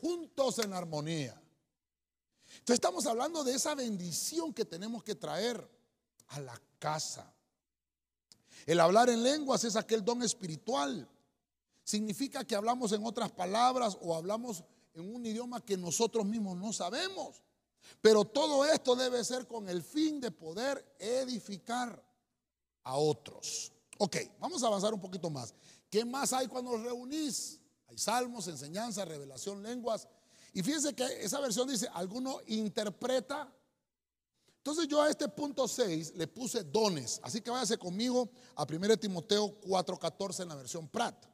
juntos 0.01 0.60
en 0.60 0.74
armonía. 0.74 1.41
Entonces 2.60 2.76
estamos 2.76 3.05
hablando 3.05 3.43
de 3.43 3.53
esa 3.53 3.76
bendición 3.76 4.53
que 4.53 4.66
tenemos 4.66 5.03
que 5.03 5.16
traer 5.16 5.70
a 6.30 6.39
la 6.39 6.60
casa. 6.80 7.34
El 8.66 8.80
hablar 8.80 9.10
en 9.10 9.24
lenguas 9.24 9.64
es 9.64 9.76
aquel 9.76 10.03
don 10.03 10.24
espiritual. 10.24 11.08
Significa 11.84 12.43
que 12.43 12.55
hablamos 12.55 12.91
en 12.91 13.05
otras 13.05 13.32
palabras 13.32 13.97
o 14.01 14.16
hablamos 14.16 14.64
en 14.93 15.14
un 15.14 15.26
idioma 15.26 15.64
que 15.64 15.78
nosotros 15.78 16.26
mismos 16.26 16.58
no 16.58 16.74
sabemos. 16.74 17.41
Pero 18.01 18.25
todo 18.25 18.65
esto 18.65 18.95
debe 18.95 19.23
ser 19.23 19.47
con 19.47 19.67
el 19.69 19.83
fin 19.83 20.19
de 20.19 20.31
poder 20.31 20.95
edificar 20.99 22.03
a 22.83 22.97
otros. 22.97 23.71
Ok, 23.97 24.17
vamos 24.39 24.63
a 24.63 24.67
avanzar 24.67 24.93
un 24.93 25.01
poquito 25.01 25.29
más. 25.29 25.53
¿Qué 25.89 26.05
más 26.05 26.33
hay 26.33 26.47
cuando 26.47 26.71
nos 26.71 26.83
reunís? 26.83 27.59
Hay 27.88 27.97
salmos, 27.97 28.47
enseñanza, 28.47 29.05
revelación, 29.05 29.63
lenguas. 29.63 30.07
Y 30.53 30.61
fíjense 30.61 30.93
que 30.93 31.03
esa 31.23 31.39
versión 31.39 31.67
dice, 31.67 31.88
alguno 31.93 32.39
interpreta. 32.47 33.51
Entonces 34.57 34.88
yo 34.88 35.01
a 35.01 35.09
este 35.09 35.29
punto 35.29 35.67
6 35.67 36.15
le 36.15 36.27
puse 36.27 36.63
dones. 36.63 37.19
Así 37.23 37.41
que 37.41 37.49
váyase 37.49 37.77
conmigo 37.77 38.29
a 38.55 38.65
1 38.65 38.97
Timoteo 38.97 39.61
4:14 39.61 40.43
en 40.43 40.49
la 40.49 40.55
versión 40.55 40.89
Prat. 40.89 41.25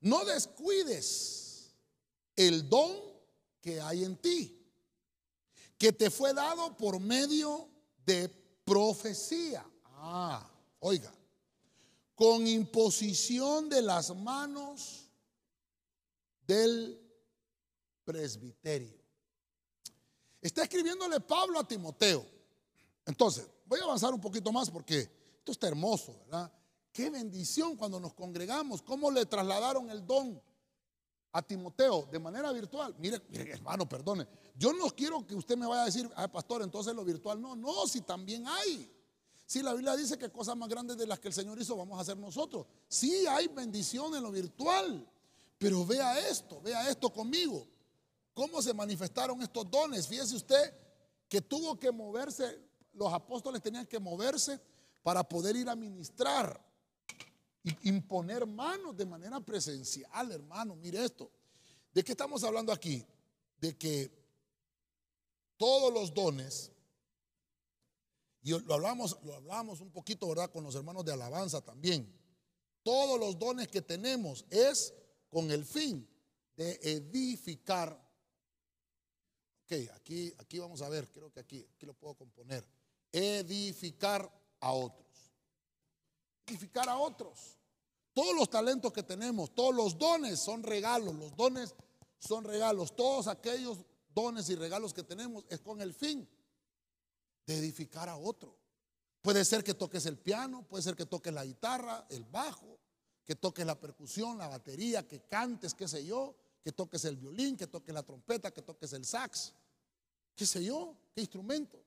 No 0.00 0.24
descuides 0.24 1.72
el 2.34 2.68
don 2.68 3.09
que 3.60 3.80
hay 3.80 4.04
en 4.04 4.16
ti, 4.16 4.56
que 5.78 5.92
te 5.92 6.10
fue 6.10 6.34
dado 6.34 6.76
por 6.76 7.00
medio 7.00 7.68
de 8.04 8.28
profecía. 8.64 9.64
Ah, 9.84 10.48
oiga, 10.80 11.12
con 12.14 12.46
imposición 12.46 13.68
de 13.68 13.82
las 13.82 14.14
manos 14.14 15.06
del 16.46 17.00
presbiterio. 18.04 19.00
Está 20.40 20.62
escribiéndole 20.62 21.20
Pablo 21.20 21.58
a 21.60 21.68
Timoteo. 21.68 22.26
Entonces, 23.06 23.46
voy 23.66 23.80
a 23.80 23.84
avanzar 23.84 24.12
un 24.12 24.20
poquito 24.20 24.50
más 24.52 24.70
porque 24.70 25.00
esto 25.38 25.52
está 25.52 25.68
hermoso, 25.68 26.18
¿verdad? 26.20 26.52
Qué 26.92 27.08
bendición 27.08 27.76
cuando 27.76 28.00
nos 28.00 28.14
congregamos, 28.14 28.82
cómo 28.82 29.10
le 29.10 29.26
trasladaron 29.26 29.90
el 29.90 30.06
don 30.06 30.42
a 31.32 31.42
Timoteo 31.42 32.08
de 32.10 32.18
manera 32.18 32.52
virtual. 32.52 32.94
Mire, 32.98 33.22
hermano, 33.32 33.88
perdone. 33.88 34.26
Yo 34.56 34.72
no 34.72 34.88
quiero 34.90 35.26
que 35.26 35.34
usted 35.34 35.56
me 35.56 35.66
vaya 35.66 35.82
a 35.82 35.86
decir, 35.86 36.10
ah, 36.16 36.28
pastor, 36.28 36.62
entonces 36.62 36.94
lo 36.94 37.04
virtual. 37.04 37.40
No, 37.40 37.54
no, 37.54 37.86
si 37.86 38.00
también 38.00 38.46
hay. 38.46 38.90
Si 39.46 39.62
la 39.62 39.72
Biblia 39.72 39.96
dice 39.96 40.16
que 40.16 40.30
cosas 40.30 40.56
más 40.56 40.68
grandes 40.68 40.96
de 40.96 41.06
las 41.06 41.18
que 41.18 41.28
el 41.28 41.34
Señor 41.34 41.60
hizo 41.60 41.76
vamos 41.76 41.98
a 41.98 42.02
hacer 42.02 42.16
nosotros. 42.16 42.66
Sí 42.88 43.26
hay 43.26 43.48
bendición 43.48 44.14
en 44.14 44.22
lo 44.22 44.30
virtual. 44.30 45.08
Pero 45.58 45.84
vea 45.84 46.18
esto, 46.28 46.60
vea 46.62 46.88
esto 46.88 47.12
conmigo. 47.12 47.66
¿Cómo 48.32 48.62
se 48.62 48.72
manifestaron 48.72 49.42
estos 49.42 49.70
dones? 49.70 50.08
Fíjese 50.08 50.36
usted 50.36 50.74
que 51.28 51.40
tuvo 51.40 51.78
que 51.78 51.92
moverse, 51.92 52.58
los 52.94 53.12
apóstoles 53.12 53.60
tenían 53.62 53.86
que 53.86 53.98
moverse 53.98 54.60
para 55.02 55.22
poder 55.22 55.56
ir 55.56 55.68
a 55.68 55.76
ministrar 55.76 56.69
imponer 57.82 58.46
manos 58.46 58.96
de 58.96 59.06
manera 59.06 59.40
presencial, 59.40 60.32
hermano. 60.32 60.76
Mire 60.76 61.04
esto. 61.04 61.30
¿De 61.92 62.02
qué 62.02 62.12
estamos 62.12 62.44
hablando 62.44 62.72
aquí? 62.72 63.04
De 63.58 63.76
que 63.76 64.10
todos 65.56 65.92
los 65.92 66.14
dones, 66.14 66.72
y 68.42 68.50
lo 68.50 68.74
hablamos, 68.74 69.18
lo 69.24 69.34
hablamos 69.34 69.80
un 69.80 69.90
poquito, 69.90 70.28
¿verdad? 70.28 70.50
Con 70.50 70.64
los 70.64 70.74
hermanos 70.74 71.04
de 71.04 71.12
alabanza 71.12 71.60
también. 71.60 72.18
todos 72.82 73.20
los 73.20 73.38
dones 73.38 73.68
que 73.68 73.82
tenemos 73.82 74.46
es 74.48 74.94
con 75.28 75.50
el 75.50 75.66
fin 75.66 76.08
de 76.56 76.78
edificar. 76.82 77.92
Ok, 79.64 79.72
aquí, 79.94 80.32
aquí 80.38 80.58
vamos 80.58 80.80
a 80.80 80.88
ver, 80.88 81.10
creo 81.10 81.30
que 81.30 81.40
aquí, 81.40 81.66
aquí 81.74 81.84
lo 81.84 81.92
puedo 81.92 82.14
componer. 82.14 82.66
Edificar 83.12 84.30
a 84.60 84.72
otros. 84.72 85.09
Edificar 86.50 86.88
a 86.88 86.98
otros. 86.98 87.56
Todos 88.12 88.34
los 88.34 88.50
talentos 88.50 88.92
que 88.92 89.04
tenemos, 89.04 89.54
todos 89.54 89.74
los 89.74 89.96
dones 89.96 90.40
son 90.40 90.64
regalos, 90.64 91.14
los 91.14 91.36
dones 91.36 91.74
son 92.18 92.44
regalos. 92.44 92.96
Todos 92.96 93.28
aquellos 93.28 93.78
dones 94.12 94.48
y 94.50 94.56
regalos 94.56 94.92
que 94.92 95.04
tenemos 95.04 95.44
es 95.48 95.60
con 95.60 95.80
el 95.80 95.94
fin 95.94 96.28
de 97.46 97.56
edificar 97.56 98.08
a 98.08 98.16
otro. 98.16 98.58
Puede 99.22 99.44
ser 99.44 99.62
que 99.62 99.74
toques 99.74 100.06
el 100.06 100.18
piano, 100.18 100.66
puede 100.66 100.82
ser 100.82 100.96
que 100.96 101.06
toques 101.06 101.32
la 101.32 101.44
guitarra, 101.44 102.06
el 102.10 102.24
bajo, 102.24 102.80
que 103.24 103.36
toques 103.36 103.64
la 103.64 103.78
percusión, 103.78 104.38
la 104.38 104.48
batería, 104.48 105.06
que 105.06 105.20
cantes, 105.20 105.74
qué 105.74 105.86
sé 105.86 106.04
yo, 106.04 106.34
que 106.64 106.72
toques 106.72 107.04
el 107.04 107.16
violín, 107.16 107.56
que 107.56 107.68
toques 107.68 107.94
la 107.94 108.02
trompeta, 108.02 108.50
que 108.50 108.62
toques 108.62 108.92
el 108.92 109.04
sax, 109.04 109.52
qué 110.34 110.46
sé 110.46 110.64
yo, 110.64 110.96
qué 111.14 111.20
instrumento, 111.20 111.80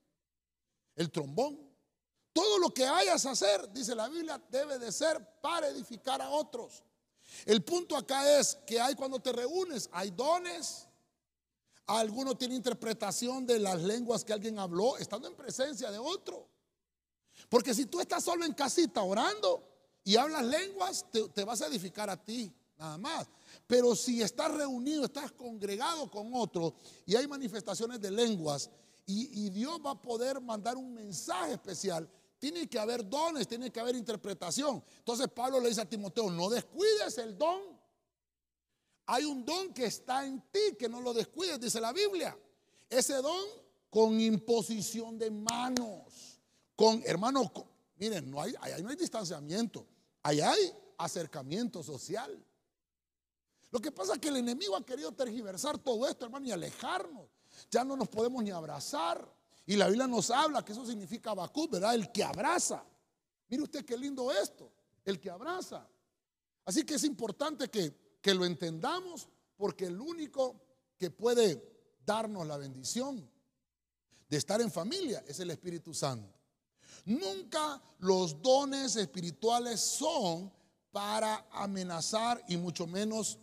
el 0.95 1.11
trombón. 1.11 1.72
Todo 2.33 2.57
lo 2.57 2.73
que 2.73 2.85
hayas 2.85 3.25
a 3.27 3.31
hacer, 3.31 3.71
dice 3.71 3.93
la 3.93 4.09
Biblia, 4.09 4.41
debe 4.49 4.79
de 4.79 4.91
ser 4.91 5.39
para 5.39 5.67
edificar 5.67 6.19
a 6.21 6.29
otros. 6.29 6.83
El 7.45 7.63
punto 7.63 7.95
acá 7.95 8.39
es 8.39 8.55
que 8.65 8.81
hay 8.81 8.95
cuando 8.95 9.19
te 9.19 9.31
reúnes, 9.31 9.89
hay 9.91 10.11
dones. 10.11 10.87
Alguno 11.85 12.35
tiene 12.35 12.55
interpretación 12.55 13.45
de 13.45 13.59
las 13.59 13.81
lenguas 13.81 14.23
que 14.23 14.33
alguien 14.33 14.57
habló 14.57 14.97
estando 14.97 15.27
en 15.27 15.35
presencia 15.35 15.91
de 15.91 15.99
otro. 15.99 16.47
Porque 17.49 17.73
si 17.73 17.85
tú 17.85 17.99
estás 17.99 18.23
solo 18.23 18.45
en 18.45 18.53
casita 18.53 19.01
orando 19.03 19.63
y 20.03 20.15
hablas 20.15 20.43
lenguas, 20.45 21.05
te, 21.11 21.43
vas 21.43 21.61
a 21.61 21.67
edificar 21.67 22.09
a 22.09 22.23
ti, 22.23 22.53
nada 22.77 22.97
más. 22.97 23.27
Pero 23.67 23.95
si 23.95 24.21
estás 24.21 24.51
reunido, 24.51 25.05
estás 25.05 25.31
congregado 25.31 26.09
con 26.09 26.33
otro 26.33 26.75
y 27.05 27.15
hay 27.15 27.27
manifestaciones 27.27 27.99
de 27.99 28.11
lenguas 28.11 28.69
y, 29.05 29.45
y 29.45 29.49
Dios 29.49 29.79
va 29.85 29.91
a 29.91 30.01
poder 30.01 30.39
mandar 30.41 30.77
un 30.77 30.93
mensaje 30.93 31.53
especial, 31.53 32.09
tiene 32.43 32.67
que 32.67 32.77
haber 32.77 33.09
dones, 33.09 33.47
tiene 33.47 33.71
que 33.71 33.79
haber 33.79 33.95
interpretación. 33.95 34.83
Entonces 34.97 35.29
Pablo 35.29 35.61
le 35.61 35.69
dice 35.69 35.79
a 35.79 35.85
Timoteo, 35.87 36.29
no 36.29 36.49
descuides 36.49 37.17
el 37.19 37.37
don. 37.37 37.61
Hay 39.05 39.23
un 39.23 39.45
don 39.45 39.73
que 39.73 39.85
está 39.85 40.25
en 40.25 40.41
ti, 40.51 40.75
que 40.77 40.89
no 40.89 40.99
lo 40.99 41.13
descuides, 41.13 41.57
dice 41.57 41.79
la 41.79 41.93
Biblia. 41.93 42.37
Ese 42.89 43.13
don 43.21 43.45
con 43.89 44.19
imposición 44.19 45.17
de 45.17 45.31
manos. 45.31 46.41
Con, 46.75 47.01
hermanos, 47.05 47.49
miren, 47.95 48.29
no 48.29 48.41
hay, 48.41 48.53
ahí 48.59 48.83
no 48.83 48.89
hay 48.89 48.97
distanciamiento. 48.97 49.87
Ahí 50.21 50.41
hay 50.41 50.73
acercamiento 50.97 51.81
social. 51.81 52.45
Lo 53.71 53.79
que 53.79 53.93
pasa 53.93 54.15
es 54.15 54.19
que 54.19 54.27
el 54.27 54.35
enemigo 54.35 54.75
ha 54.75 54.85
querido 54.85 55.13
tergiversar 55.13 55.77
todo 55.77 56.05
esto, 56.09 56.25
hermano, 56.25 56.45
y 56.45 56.51
alejarnos. 56.51 57.29
Ya 57.71 57.85
no 57.85 57.95
nos 57.95 58.09
podemos 58.09 58.43
ni 58.43 58.51
abrazar. 58.51 59.33
Y 59.65 59.75
la 59.75 59.87
Biblia 59.87 60.07
nos 60.07 60.29
habla 60.29 60.63
que 60.63 60.73
eso 60.73 60.85
significa 60.85 61.31
Habacuc, 61.31 61.71
¿verdad? 61.71 61.95
El 61.95 62.11
que 62.11 62.23
abraza. 62.23 62.83
Mire 63.47 63.63
usted 63.63 63.85
qué 63.85 63.97
lindo 63.97 64.31
esto, 64.31 64.71
el 65.05 65.19
que 65.19 65.29
abraza. 65.29 65.87
Así 66.65 66.83
que 66.83 66.95
es 66.95 67.03
importante 67.03 67.69
que, 67.69 68.17
que 68.21 68.33
lo 68.33 68.45
entendamos 68.45 69.29
porque 69.55 69.85
el 69.85 69.99
único 69.99 70.61
que 70.97 71.11
puede 71.11 71.61
darnos 72.05 72.45
la 72.47 72.57
bendición 72.57 73.29
de 74.27 74.37
estar 74.37 74.61
en 74.61 74.71
familia 74.71 75.23
es 75.27 75.39
el 75.39 75.51
Espíritu 75.51 75.93
Santo. 75.93 76.33
Nunca 77.05 77.81
los 77.99 78.41
dones 78.41 78.95
espirituales 78.95 79.79
son 79.79 80.51
para 80.91 81.47
amenazar 81.51 82.43
y 82.47 82.57
mucho 82.57 82.87
menos 82.87 83.39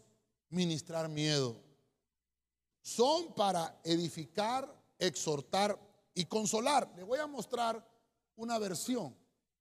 ministrar 0.49 1.09
miedo. 1.09 1.61
Son 2.83 3.35
para 3.35 3.81
edificar, 3.85 4.73
exhortar 4.99 5.79
y 6.21 6.27
consolar. 6.27 6.93
Le 6.97 7.03
voy 7.03 7.19
a 7.19 7.27
mostrar 7.27 7.83
una 8.37 8.59
versión 8.59 9.17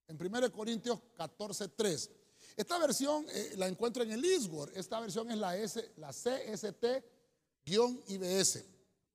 en 0.08 0.22
1 0.22 0.52
Corintios 0.52 1.00
14, 1.16 1.70
3. 1.70 2.12
Esta 2.58 2.78
versión 2.78 3.26
eh, 3.30 3.54
la 3.56 3.68
encuentro 3.68 4.04
en 4.04 4.12
el 4.12 4.26
Isword. 4.26 4.78
Esta 4.78 5.00
versión 5.00 5.32
es 5.32 5.38
la, 5.38 5.56
S, 5.56 5.94
la 5.96 6.10
CST-IBS. 6.10 7.06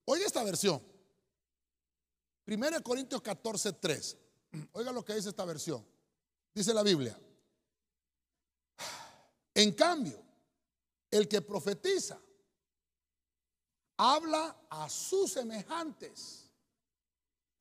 Oiga 0.07 0.26
esta 0.26 0.42
versión. 0.42 0.82
1 2.47 2.82
Corintios 2.82 3.20
14, 3.20 3.74
3. 3.74 4.16
Oiga 4.72 4.90
lo 4.90 5.05
que 5.05 5.14
dice 5.14 5.28
esta 5.28 5.45
versión. 5.45 5.86
Dice 6.55 6.72
la 6.72 6.82
Biblia. 6.82 7.20
En 9.53 9.72
cambio, 9.72 10.18
el 11.11 11.28
que 11.28 11.42
profetiza 11.42 12.18
habla 13.99 14.57
a 14.70 14.88
sus 14.88 15.32
semejantes 15.32 16.43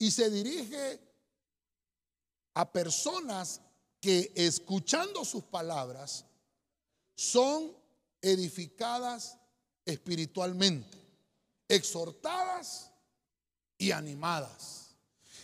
y 0.03 0.11
se 0.11 0.29
dirige 0.29 0.99
a 2.55 2.69
personas 2.69 3.61
que 4.01 4.33
escuchando 4.35 5.23
sus 5.23 5.45
palabras 5.45 6.25
son 7.15 7.71
edificadas 8.21 9.37
espiritualmente, 9.85 10.97
exhortadas 11.69 12.91
y 13.77 13.91
animadas. 13.91 14.93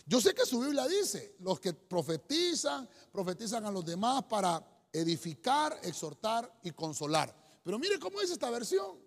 Yo 0.05 0.19
sé 0.19 0.35
que 0.35 0.45
su 0.45 0.59
Biblia 0.59 0.87
dice, 0.89 1.37
los 1.39 1.61
que 1.61 1.71
profetizan, 1.71 2.89
profetizan 3.13 3.65
a 3.65 3.71
los 3.71 3.85
demás 3.85 4.25
para 4.25 4.61
edificar, 4.91 5.79
exhortar 5.83 6.59
y 6.63 6.71
consolar. 6.71 7.33
Pero 7.63 7.79
mire 7.79 7.97
cómo 7.97 8.19
es 8.19 8.29
esta 8.29 8.49
versión. 8.49 8.99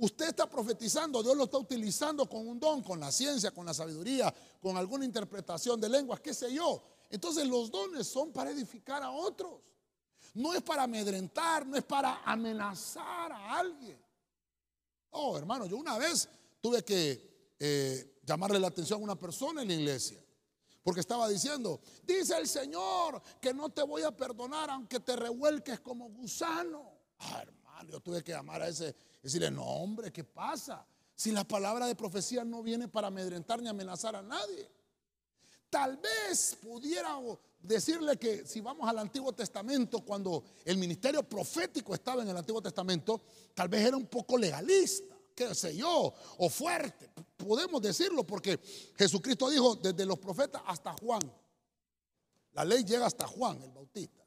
Usted 0.00 0.28
está 0.28 0.48
profetizando, 0.48 1.22
Dios 1.22 1.36
lo 1.36 1.44
está 1.44 1.58
utilizando 1.58 2.28
con 2.28 2.46
un 2.46 2.60
don, 2.60 2.82
con 2.82 3.00
la 3.00 3.10
ciencia, 3.10 3.50
con 3.50 3.66
la 3.66 3.74
sabiduría, 3.74 4.32
con 4.60 4.76
alguna 4.76 5.04
interpretación 5.04 5.80
de 5.80 5.88
lenguas, 5.88 6.20
qué 6.20 6.32
sé 6.32 6.52
yo. 6.52 6.82
Entonces 7.10 7.46
los 7.46 7.70
dones 7.70 8.06
son 8.06 8.32
para 8.32 8.50
edificar 8.50 9.02
a 9.02 9.10
otros. 9.10 9.60
No 10.34 10.54
es 10.54 10.62
para 10.62 10.84
amedrentar, 10.84 11.66
no 11.66 11.76
es 11.76 11.82
para 11.82 12.22
amenazar 12.24 13.32
a 13.32 13.58
alguien. 13.58 13.98
Oh, 15.10 15.36
hermano, 15.36 15.66
yo 15.66 15.76
una 15.76 15.98
vez 15.98 16.28
tuve 16.60 16.84
que 16.84 17.56
eh, 17.58 18.20
llamarle 18.24 18.60
la 18.60 18.68
atención 18.68 19.00
a 19.00 19.04
una 19.04 19.16
persona 19.16 19.62
en 19.62 19.68
la 19.68 19.74
iglesia. 19.74 20.22
Porque 20.82 21.00
estaba 21.00 21.28
diciendo, 21.28 21.80
dice 22.04 22.36
el 22.38 22.46
Señor 22.46 23.20
que 23.40 23.52
no 23.52 23.68
te 23.68 23.82
voy 23.82 24.02
a 24.02 24.16
perdonar 24.16 24.70
aunque 24.70 25.00
te 25.00 25.16
revuelques 25.16 25.80
como 25.80 26.08
gusano. 26.10 26.92
Ah, 27.18 27.42
hermano, 27.42 27.90
yo 27.90 28.00
tuve 28.00 28.22
que 28.22 28.32
llamar 28.32 28.62
a 28.62 28.68
ese 28.68 28.94
Decirle, 29.22 29.50
no 29.50 29.64
hombre, 29.64 30.12
¿qué 30.12 30.24
pasa? 30.24 30.86
Si 31.14 31.32
la 31.32 31.44
palabra 31.44 31.86
de 31.86 31.94
profecía 31.94 32.44
no 32.44 32.62
viene 32.62 32.88
para 32.88 33.08
amedrentar 33.08 33.60
ni 33.60 33.68
amenazar 33.68 34.14
a 34.16 34.22
nadie. 34.22 34.70
Tal 35.70 35.96
vez 35.96 36.56
pudiera 36.62 37.18
decirle 37.60 38.16
que 38.16 38.46
si 38.46 38.60
vamos 38.60 38.88
al 38.88 38.98
Antiguo 38.98 39.32
Testamento, 39.32 40.00
cuando 40.00 40.44
el 40.64 40.78
ministerio 40.78 41.22
profético 41.22 41.94
estaba 41.94 42.22
en 42.22 42.28
el 42.28 42.36
Antiguo 42.36 42.62
Testamento, 42.62 43.20
tal 43.54 43.68
vez 43.68 43.84
era 43.84 43.96
un 43.96 44.06
poco 44.06 44.38
legalista, 44.38 45.14
qué 45.34 45.54
sé 45.54 45.76
yo, 45.76 46.14
o 46.38 46.48
fuerte. 46.48 47.10
Podemos 47.36 47.82
decirlo 47.82 48.24
porque 48.24 48.58
Jesucristo 48.96 49.50
dijo 49.50 49.76
desde 49.76 50.06
los 50.06 50.18
profetas 50.18 50.62
hasta 50.66 50.94
Juan. 50.94 51.20
La 52.52 52.64
ley 52.64 52.84
llega 52.84 53.06
hasta 53.06 53.26
Juan, 53.26 53.62
el 53.62 53.70
Bautista. 53.70 54.24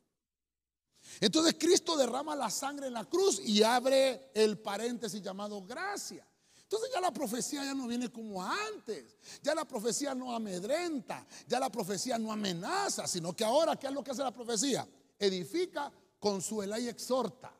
Entonces 1.21 1.55
Cristo 1.57 1.95
derrama 1.95 2.35
la 2.35 2.49
sangre 2.49 2.87
en 2.87 2.93
la 2.93 3.05
cruz 3.05 3.39
y 3.39 3.61
abre 3.61 4.31
el 4.33 4.57
paréntesis 4.57 5.21
llamado 5.21 5.61
gracia. 5.61 6.27
Entonces 6.63 6.89
ya 6.91 6.99
la 6.99 7.13
profecía 7.13 7.63
ya 7.63 7.75
no 7.75 7.85
viene 7.85 8.11
como 8.11 8.43
antes. 8.43 9.17
Ya 9.43 9.53
la 9.53 9.63
profecía 9.65 10.15
no 10.15 10.33
amedrenta, 10.33 11.27
ya 11.45 11.59
la 11.59 11.69
profecía 11.69 12.17
no 12.17 12.31
amenaza, 12.31 13.05
sino 13.07 13.35
que 13.35 13.43
ahora, 13.43 13.75
¿qué 13.75 13.85
es 13.85 13.93
lo 13.93 14.03
que 14.03 14.11
hace 14.11 14.23
la 14.23 14.33
profecía? 14.33 14.87
Edifica, 15.19 15.91
consuela 16.17 16.79
y 16.79 16.87
exhorta. 16.87 17.53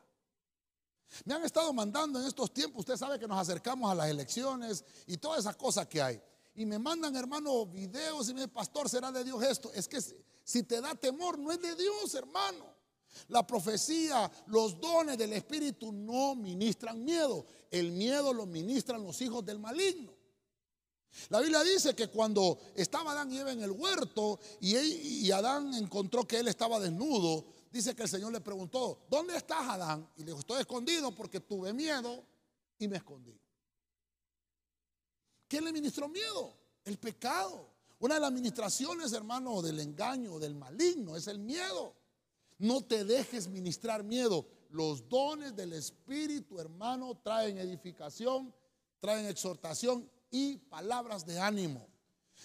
Me 1.24 1.34
han 1.34 1.44
estado 1.44 1.72
mandando 1.72 2.18
en 2.18 2.26
estos 2.26 2.52
tiempos, 2.52 2.80
usted 2.80 2.96
sabe 2.96 3.16
que 3.16 3.28
nos 3.28 3.38
acercamos 3.38 3.92
a 3.92 3.94
las 3.94 4.08
elecciones 4.08 4.84
y 5.06 5.18
todas 5.18 5.40
esas 5.40 5.54
cosas 5.54 5.86
que 5.86 6.02
hay. 6.02 6.20
Y 6.56 6.66
me 6.66 6.80
mandan, 6.80 7.14
hermano, 7.14 7.64
videos 7.66 8.28
y 8.28 8.34
me 8.34 8.40
dicen, 8.40 8.50
pastor, 8.52 8.88
será 8.88 9.12
de 9.12 9.22
Dios 9.22 9.40
esto. 9.44 9.70
Es 9.72 9.86
que 9.86 10.00
si 10.42 10.64
te 10.64 10.80
da 10.80 10.96
temor, 10.96 11.38
no 11.38 11.52
es 11.52 11.60
de 11.60 11.76
Dios, 11.76 12.12
hermano. 12.14 12.71
La 13.28 13.46
profecía, 13.46 14.30
los 14.46 14.80
dones 14.80 15.18
del 15.18 15.32
Espíritu 15.32 15.92
no 15.92 16.34
ministran 16.34 17.04
miedo. 17.04 17.46
El 17.70 17.92
miedo 17.92 18.32
lo 18.32 18.46
ministran 18.46 19.02
los 19.02 19.20
hijos 19.20 19.44
del 19.44 19.58
maligno. 19.58 20.12
La 21.28 21.40
Biblia 21.40 21.62
dice 21.62 21.94
que 21.94 22.08
cuando 22.08 22.58
estaba 22.74 23.12
Adán 23.12 23.30
y 23.32 23.38
Eva 23.38 23.52
en 23.52 23.62
el 23.62 23.70
huerto 23.70 24.40
y, 24.60 25.30
Adán 25.30 25.74
encontró 25.74 26.26
que 26.26 26.38
él 26.38 26.48
estaba 26.48 26.80
desnudo, 26.80 27.44
dice 27.70 27.94
que 27.94 28.04
el 28.04 28.08
Señor 28.08 28.32
le 28.32 28.40
preguntó, 28.40 29.04
¿dónde 29.10 29.36
estás 29.36 29.68
Adán? 29.68 30.08
Y 30.16 30.20
le 30.20 30.26
dijo, 30.26 30.40
estoy 30.40 30.60
escondido 30.60 31.14
porque 31.14 31.40
tuve 31.40 31.72
miedo 31.72 32.24
y 32.78 32.88
me 32.88 32.96
escondí. 32.96 33.38
¿Quién 35.48 35.64
le 35.64 35.72
ministró 35.72 36.08
miedo? 36.08 36.56
El 36.84 36.98
pecado. 36.98 37.70
Una 37.98 38.14
de 38.14 38.20
las 38.20 38.32
ministraciones, 38.32 39.12
hermano, 39.12 39.60
del 39.60 39.78
engaño, 39.80 40.38
del 40.38 40.54
maligno, 40.54 41.14
es 41.14 41.26
el 41.26 41.38
miedo. 41.38 41.94
No 42.62 42.80
te 42.80 43.04
dejes 43.04 43.48
ministrar 43.48 44.04
miedo. 44.04 44.46
Los 44.70 45.08
dones 45.08 45.56
del 45.56 45.72
Espíritu, 45.72 46.60
hermano, 46.60 47.18
traen 47.20 47.58
edificación, 47.58 48.54
traen 49.00 49.26
exhortación 49.26 50.08
y 50.30 50.58
palabras 50.58 51.26
de 51.26 51.40
ánimo. 51.40 51.88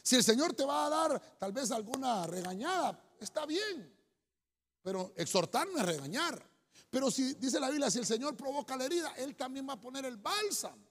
Si 0.02 0.16
el 0.16 0.24
Señor 0.24 0.56
te 0.56 0.66
va 0.66 0.88
a 0.88 0.90
dar 0.90 1.38
tal 1.38 1.52
vez 1.52 1.70
alguna 1.70 2.26
regañada, 2.26 3.00
está 3.20 3.46
bien. 3.46 3.96
Pero 4.82 5.14
exhortar 5.18 5.68
no 5.68 5.78
es 5.78 5.86
regañar. 5.86 6.44
Pero 6.90 7.12
si 7.12 7.36
dice 7.36 7.60
la 7.60 7.70
Biblia, 7.70 7.92
si 7.92 8.00
el 8.00 8.08
Señor 8.08 8.36
provoca 8.36 8.76
la 8.76 8.86
herida, 8.86 9.14
Él 9.18 9.36
también 9.36 9.70
va 9.70 9.74
a 9.74 9.80
poner 9.80 10.04
el 10.04 10.18
bálsamo. 10.18 10.84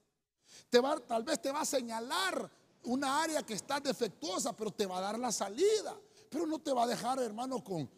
Tal 1.05 1.23
vez 1.23 1.41
te 1.41 1.51
va 1.51 1.59
a 1.59 1.65
señalar 1.65 2.49
una 2.83 3.23
área 3.23 3.43
que 3.43 3.55
está 3.55 3.81
defectuosa, 3.81 4.55
pero 4.55 4.71
te 4.71 4.85
va 4.85 4.99
a 4.99 5.01
dar 5.01 5.19
la 5.19 5.33
salida. 5.33 5.99
Pero 6.29 6.47
no 6.47 6.59
te 6.59 6.71
va 6.71 6.83
a 6.83 6.87
dejar, 6.87 7.19
hermano, 7.19 7.61
con, 7.61 7.91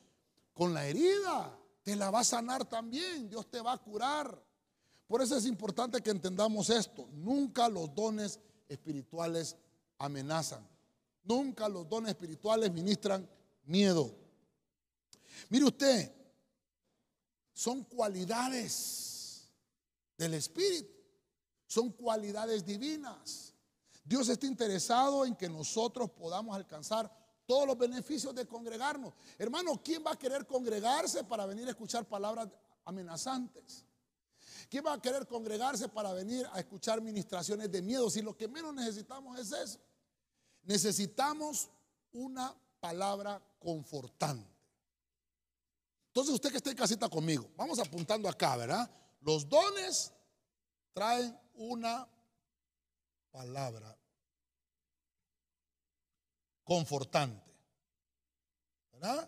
con 0.60 0.74
la 0.74 0.86
herida. 0.86 1.58
Te 1.84 1.96
la 1.96 2.12
va 2.12 2.20
a 2.20 2.24
sanar 2.26 2.66
también. 2.66 3.30
Dios 3.30 3.50
te 3.50 3.62
va 3.62 3.72
a 3.72 3.78
curar. 3.78 4.46
Por 5.08 5.22
eso 5.22 5.38
es 5.38 5.46
importante 5.46 6.02
que 6.02 6.10
entendamos 6.10 6.70
esto. 6.70 7.08
Nunca 7.14 7.70
los 7.70 7.96
dones 7.96 8.42
espirituales 8.68 9.56
amenazan. 9.98 10.68
Nunca 11.24 11.70
los 11.70 11.88
dones 11.88 12.10
espirituales 12.10 12.74
ministran 12.74 13.26
miedo. 13.64 14.14
Mire 15.48 15.64
usted, 15.64 16.12
son 17.54 17.86
cualidades 17.86 19.48
del 20.18 20.34
Espíritu, 20.34 20.92
son 21.68 21.94
cualidades 21.94 22.66
divinas. 22.66 23.54
Dios 24.04 24.28
está 24.28 24.46
interesado 24.46 25.26
en 25.26 25.38
que 25.38 25.48
nosotros 25.48 26.10
podamos 26.10 26.54
alcanzar 26.54 27.10
todos 27.50 27.66
los 27.66 27.80
beneficios 27.80 28.36
de 28.36 28.46
congregarnos. 28.46 29.12
Hermano, 29.40 29.82
¿quién 29.84 30.04
va 30.06 30.12
a 30.12 30.20
querer 30.20 30.46
congregarse 30.46 31.24
para 31.24 31.48
venir 31.48 31.66
a 31.66 31.72
escuchar 31.72 32.06
palabras 32.06 32.48
amenazantes? 32.86 33.84
¿Quién 34.70 34.86
va 34.86 34.94
a 34.94 35.02
querer 35.02 35.26
congregarse 35.26 35.90
para 35.90 36.14
venir 36.14 36.48
a 36.54 36.60
escuchar 36.60 37.02
ministraciones 37.02 37.72
de 37.72 37.82
miedo? 37.82 38.08
Si 38.12 38.22
lo 38.22 38.38
que 38.38 38.48
menos 38.48 38.72
necesitamos 38.76 39.40
es 39.40 39.52
eso. 39.52 39.80
Necesitamos 40.62 41.72
una 42.12 42.56
palabra 42.80 43.42
confortante. 43.58 44.48
Entonces 46.10 46.36
usted 46.36 46.52
que 46.52 46.58
está 46.58 46.70
en 46.70 46.78
casita 46.78 47.10
conmigo, 47.10 47.50
vamos 47.58 47.80
apuntando 47.80 48.30
acá, 48.30 48.58
¿verdad? 48.58 48.88
Los 49.22 49.50
dones 49.50 50.14
traen 50.94 51.36
una 51.56 52.08
palabra 53.32 53.99
confortante. 56.70 57.52
¿Verdad? 58.92 59.28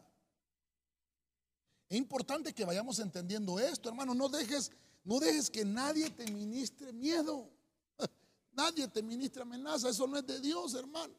Es 1.89 1.97
importante 1.97 2.53
que 2.53 2.63
vayamos 2.63 2.99
entendiendo 2.99 3.59
esto, 3.59 3.89
hermano. 3.89 4.13
No 4.13 4.29
dejes, 4.29 4.71
no 5.03 5.19
dejes 5.19 5.49
que 5.49 5.65
nadie 5.65 6.11
te 6.11 6.31
ministre 6.31 6.93
miedo. 6.93 7.49
Nadie 8.51 8.87
te 8.89 9.01
ministre 9.01 9.41
amenaza. 9.41 9.89
Eso 9.89 10.05
no 10.05 10.19
es 10.19 10.27
de 10.27 10.39
Dios, 10.39 10.75
hermano. 10.75 11.15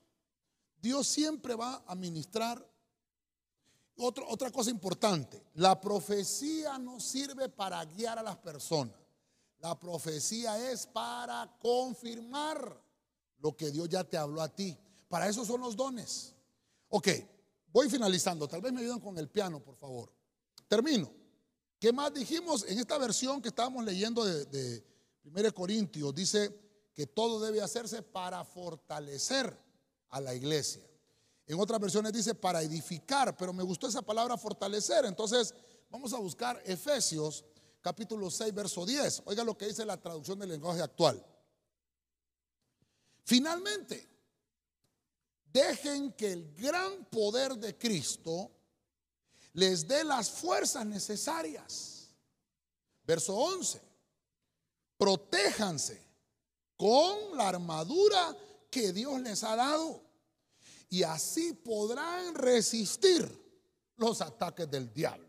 Dios 0.81 1.09
siempre 1.09 1.57
va 1.57 1.83
a 1.89 1.95
ministrar. 1.97 2.65
otra 3.97 4.53
cosa 4.53 4.71
importante, 4.71 5.43
la 5.55 5.81
profecía 5.81 6.79
no 6.79 7.01
sirve 7.01 7.49
para 7.49 7.85
guiar 7.85 8.21
a 8.21 8.23
las 8.23 8.37
personas. 8.37 8.95
La 9.59 9.77
profecía 9.79 10.71
es 10.71 10.87
para 10.87 11.53
confirmar 11.59 12.81
lo 13.39 13.57
que 13.57 13.73
Dios 13.73 13.89
ya 13.89 14.05
te 14.05 14.17
habló 14.17 14.41
a 14.41 14.49
ti. 14.49 14.79
Para 15.13 15.29
eso 15.29 15.45
son 15.45 15.61
los 15.61 15.77
dones. 15.77 16.33
Ok, 16.89 17.09
voy 17.71 17.91
finalizando. 17.91 18.49
Tal 18.49 18.63
vez 18.63 18.73
me 18.73 18.81
ayuden 18.81 18.99
con 18.99 19.19
el 19.19 19.29
piano, 19.29 19.63
por 19.63 19.77
favor. 19.77 20.11
Termino. 20.67 21.13
¿Qué 21.79 21.93
más 21.93 22.15
dijimos 22.15 22.65
en 22.67 22.79
esta 22.79 22.97
versión 22.97 23.43
que 23.43 23.49
estábamos 23.49 23.85
leyendo 23.85 24.25
de, 24.25 24.47
de 24.47 24.83
1 25.25 25.53
Corintios? 25.53 26.15
Dice 26.15 26.59
que 26.95 27.07
todo 27.07 27.41
debe 27.41 27.61
hacerse 27.61 28.01
para 28.01 28.43
fortalecer 28.43 29.55
a 30.09 30.19
la 30.19 30.35
iglesia. 30.35 30.83
En 31.47 31.61
otras 31.61 31.79
versiones 31.79 32.15
dice 32.15 32.35
para 32.35 32.63
edificar, 32.63 33.37
pero 33.37 33.53
me 33.53 33.63
gustó 33.63 33.89
esa 33.89 34.01
palabra 34.01 34.39
fortalecer. 34.39 35.05
Entonces, 35.05 35.55
vamos 35.91 36.15
a 36.15 36.19
buscar 36.21 36.59
Efesios 36.65 37.45
capítulo 37.83 38.31
6, 38.31 38.55
verso 38.55 38.87
10. 38.87 39.25
Oiga 39.27 39.45
lo 39.45 39.59
que 39.59 39.67
dice 39.67 39.85
la 39.85 40.01
traducción 40.01 40.39
del 40.39 40.49
lenguaje 40.49 40.81
actual. 40.81 41.23
Finalmente, 43.25 44.12
Dejen 45.53 46.13
que 46.13 46.33
el 46.33 46.55
gran 46.55 47.05
poder 47.07 47.57
de 47.57 47.77
Cristo 47.77 48.51
les 49.53 49.87
dé 49.87 50.03
las 50.03 50.31
fuerzas 50.31 50.87
necesarias. 50.87 52.09
Verso 53.05 53.35
11. 53.35 53.83
Protéjanse 54.97 56.01
con 56.77 57.37
la 57.37 57.49
armadura 57.49 58.37
que 58.71 58.93
Dios 58.93 59.21
les 59.21 59.45
ha 59.45 59.57
dado. 59.57 60.03
Y 60.89 61.03
así 61.03 61.53
podrán 61.53 62.35
resistir 62.35 63.27
los 63.97 64.21
ataques 64.23 64.71
del 64.71 64.93
diablo. 64.93 65.29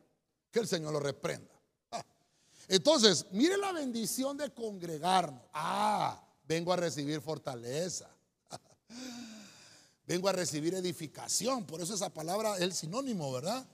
Que 0.51 0.59
el 0.59 0.67
Señor 0.67 0.93
lo 0.93 0.99
reprenda. 0.99 1.53
Ah. 1.91 2.05
Entonces, 2.67 3.25
mire 3.31 3.57
la 3.57 3.71
bendición 3.71 4.37
de 4.37 4.53
congregarnos. 4.53 5.41
Ah, 5.53 6.23
vengo 6.45 6.71
a 6.71 6.77
recibir 6.77 7.19
fortaleza. 7.19 8.09
vengo 10.07 10.27
a 10.27 10.31
recibir 10.31 10.73
edificación. 10.73 11.65
Por 11.65 11.81
eso 11.81 11.93
esa 11.93 12.13
palabra 12.13 12.55
es 12.55 12.61
el 12.61 12.73
sinónimo, 12.73 13.31
¿verdad? 13.31 13.65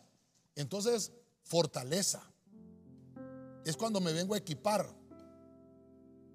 Entonces, 0.56 1.12
fortaleza. 1.44 2.22
Es 3.66 3.76
cuando 3.78 4.00
me 4.02 4.14
vengo 4.14 4.34
a 4.34 4.38
equipar. 4.38 4.94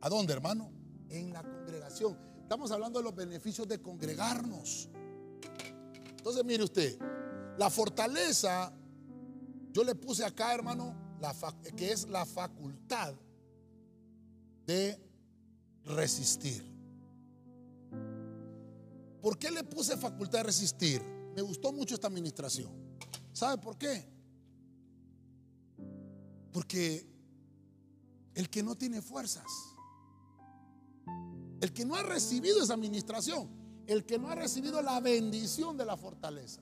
¿A 0.00 0.08
dónde, 0.08 0.32
hermano? 0.32 0.70
En 1.08 1.32
la 1.32 1.42
congregación. 1.42 2.18
Estamos 2.42 2.70
hablando 2.70 2.98
de 2.98 3.04
los 3.04 3.14
beneficios 3.14 3.66
de 3.66 3.80
congregarnos. 3.80 4.88
Entonces, 6.16 6.44
mire 6.44 6.64
usted, 6.64 6.98
la 7.58 7.70
fortaleza, 7.70 8.72
yo 9.72 9.84
le 9.84 9.94
puse 9.94 10.24
acá, 10.24 10.54
hermano, 10.54 10.94
que 11.76 11.92
es 11.92 12.08
la 12.08 12.26
facultad 12.26 13.14
de 14.66 14.98
resistir. 15.84 16.64
¿Por 19.24 19.38
qué 19.38 19.50
le 19.50 19.64
puse 19.64 19.96
facultad 19.96 20.40
de 20.40 20.42
resistir? 20.42 21.00
Me 21.34 21.40
gustó 21.40 21.72
mucho 21.72 21.94
esta 21.94 22.08
administración. 22.08 22.70
¿Sabe 23.32 23.56
por 23.56 23.78
qué? 23.78 24.06
Porque 26.52 27.06
el 28.34 28.50
que 28.50 28.62
no 28.62 28.74
tiene 28.74 29.00
fuerzas, 29.00 29.46
el 31.62 31.72
que 31.72 31.86
no 31.86 31.94
ha 31.94 32.02
recibido 32.02 32.62
esa 32.62 32.74
administración, 32.74 33.48
el 33.86 34.04
que 34.04 34.18
no 34.18 34.28
ha 34.28 34.34
recibido 34.34 34.82
la 34.82 35.00
bendición 35.00 35.78
de 35.78 35.86
la 35.86 35.96
fortaleza, 35.96 36.60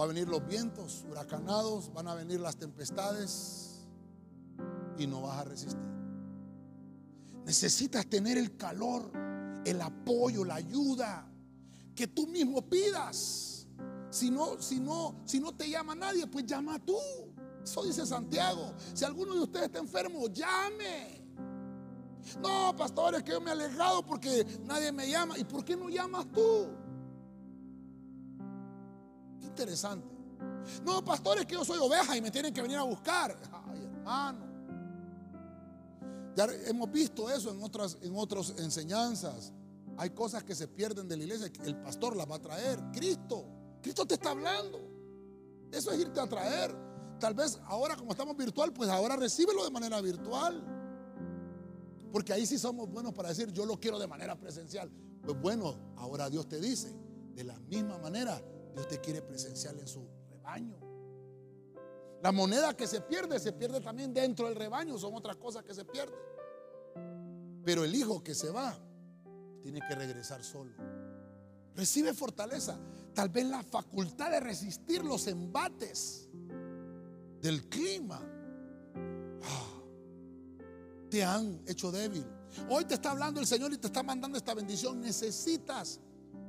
va 0.00 0.06
a 0.06 0.08
venir 0.08 0.26
los 0.26 0.44
vientos 0.48 1.06
huracanados, 1.08 1.92
van 1.92 2.08
a 2.08 2.16
venir 2.16 2.40
las 2.40 2.56
tempestades 2.56 3.86
y 4.98 5.06
no 5.06 5.22
vas 5.22 5.38
a 5.38 5.44
resistir. 5.44 5.78
Necesitas 7.44 8.04
tener 8.08 8.36
el 8.36 8.56
calor 8.56 9.29
el 9.64 9.80
apoyo, 9.80 10.44
la 10.44 10.56
ayuda 10.56 11.26
que 11.94 12.06
tú 12.06 12.26
mismo 12.26 12.62
pidas. 12.62 13.66
Si 14.10 14.30
no, 14.30 14.60
si 14.60 14.80
no, 14.80 15.14
si 15.24 15.38
no 15.38 15.52
te 15.52 15.68
llama 15.68 15.94
nadie, 15.94 16.26
pues 16.26 16.46
llama 16.46 16.78
tú. 16.78 16.98
Eso 17.62 17.84
dice 17.84 18.06
Santiago. 18.06 18.72
Si 18.94 19.04
alguno 19.04 19.34
de 19.34 19.40
ustedes 19.42 19.66
está 19.66 19.78
enfermo, 19.78 20.26
llame. 20.28 21.20
No, 22.40 22.74
pastor, 22.76 23.14
es 23.16 23.22
que 23.22 23.32
yo 23.32 23.40
me 23.40 23.50
he 23.50 23.52
alejado 23.52 24.04
porque 24.04 24.46
nadie 24.64 24.92
me 24.92 25.08
llama. 25.08 25.38
¿Y 25.38 25.44
por 25.44 25.64
qué 25.64 25.76
no 25.76 25.88
llamas 25.88 26.26
tú? 26.32 26.68
Qué 29.40 29.46
interesante. 29.46 30.06
No, 30.84 31.04
pastor, 31.04 31.38
es 31.38 31.46
que 31.46 31.54
yo 31.54 31.64
soy 31.64 31.78
oveja 31.78 32.16
y 32.16 32.20
me 32.20 32.30
tienen 32.30 32.52
que 32.52 32.62
venir 32.62 32.78
a 32.78 32.82
buscar. 32.82 33.36
Ay, 33.68 33.84
hermano. 33.84 34.49
Ya 36.36 36.46
hemos 36.66 36.90
visto 36.90 37.28
eso 37.30 37.50
en 37.50 37.62
otras, 37.62 37.98
en 38.02 38.14
otras 38.16 38.54
enseñanzas. 38.58 39.52
Hay 39.96 40.10
cosas 40.10 40.44
que 40.44 40.54
se 40.54 40.68
pierden 40.68 41.08
de 41.08 41.16
la 41.16 41.24
iglesia, 41.24 41.50
el 41.64 41.76
pastor 41.76 42.16
las 42.16 42.30
va 42.30 42.36
a 42.36 42.40
traer. 42.40 42.80
Cristo, 42.92 43.44
Cristo 43.82 44.06
te 44.06 44.14
está 44.14 44.30
hablando. 44.30 44.80
Eso 45.70 45.90
es 45.92 46.00
irte 46.00 46.20
a 46.20 46.28
traer. 46.28 46.74
Tal 47.18 47.34
vez 47.34 47.60
ahora 47.66 47.96
como 47.96 48.12
estamos 48.12 48.36
virtual, 48.36 48.72
pues 48.72 48.88
ahora 48.88 49.16
recíbelo 49.16 49.64
de 49.64 49.70
manera 49.70 50.00
virtual. 50.00 50.64
Porque 52.12 52.32
ahí 52.32 52.46
sí 52.46 52.58
somos 52.58 52.90
buenos 52.90 53.12
para 53.12 53.28
decir, 53.28 53.52
yo 53.52 53.66
lo 53.66 53.78
quiero 53.78 53.98
de 53.98 54.06
manera 54.06 54.38
presencial. 54.38 54.90
Pues 55.22 55.40
bueno, 55.40 55.76
ahora 55.96 56.30
Dios 56.30 56.48
te 56.48 56.60
dice, 56.60 56.92
de 57.34 57.44
la 57.44 57.58
misma 57.60 57.98
manera, 57.98 58.42
Dios 58.74 58.88
te 58.88 59.00
quiere 59.00 59.22
presencial 59.22 59.78
en 59.78 59.86
su 59.86 60.08
rebaño. 60.28 60.89
La 62.22 62.32
moneda 62.32 62.76
que 62.76 62.86
se 62.86 63.00
pierde, 63.00 63.40
se 63.40 63.52
pierde 63.52 63.80
también 63.80 64.12
dentro 64.12 64.46
del 64.46 64.56
rebaño, 64.56 64.98
son 64.98 65.14
otras 65.14 65.36
cosas 65.36 65.64
que 65.64 65.74
se 65.74 65.84
pierden. 65.84 66.18
Pero 67.64 67.84
el 67.84 67.94
hijo 67.94 68.22
que 68.22 68.34
se 68.34 68.50
va, 68.50 68.76
tiene 69.62 69.80
que 69.86 69.94
regresar 69.94 70.42
solo. 70.42 70.72
Recibe 71.74 72.12
fortaleza, 72.12 72.78
tal 73.14 73.28
vez 73.30 73.46
la 73.46 73.62
facultad 73.62 74.30
de 74.30 74.40
resistir 74.40 75.04
los 75.04 75.26
embates. 75.26 76.26
del 77.40 77.70
clima, 77.70 78.20
ah, 79.42 79.82
te 81.08 81.24
han 81.24 81.62
hecho 81.66 81.90
débil. 81.90 82.22
Hoy 82.68 82.84
te 82.84 82.94
está 82.94 83.12
hablando 83.12 83.40
el 83.40 83.46
Señor 83.46 83.72
y 83.72 83.78
te 83.78 83.86
está 83.86 84.02
mandando 84.02 84.36
esta 84.36 84.52
bendición. 84.52 85.00
Necesitas 85.00 86.00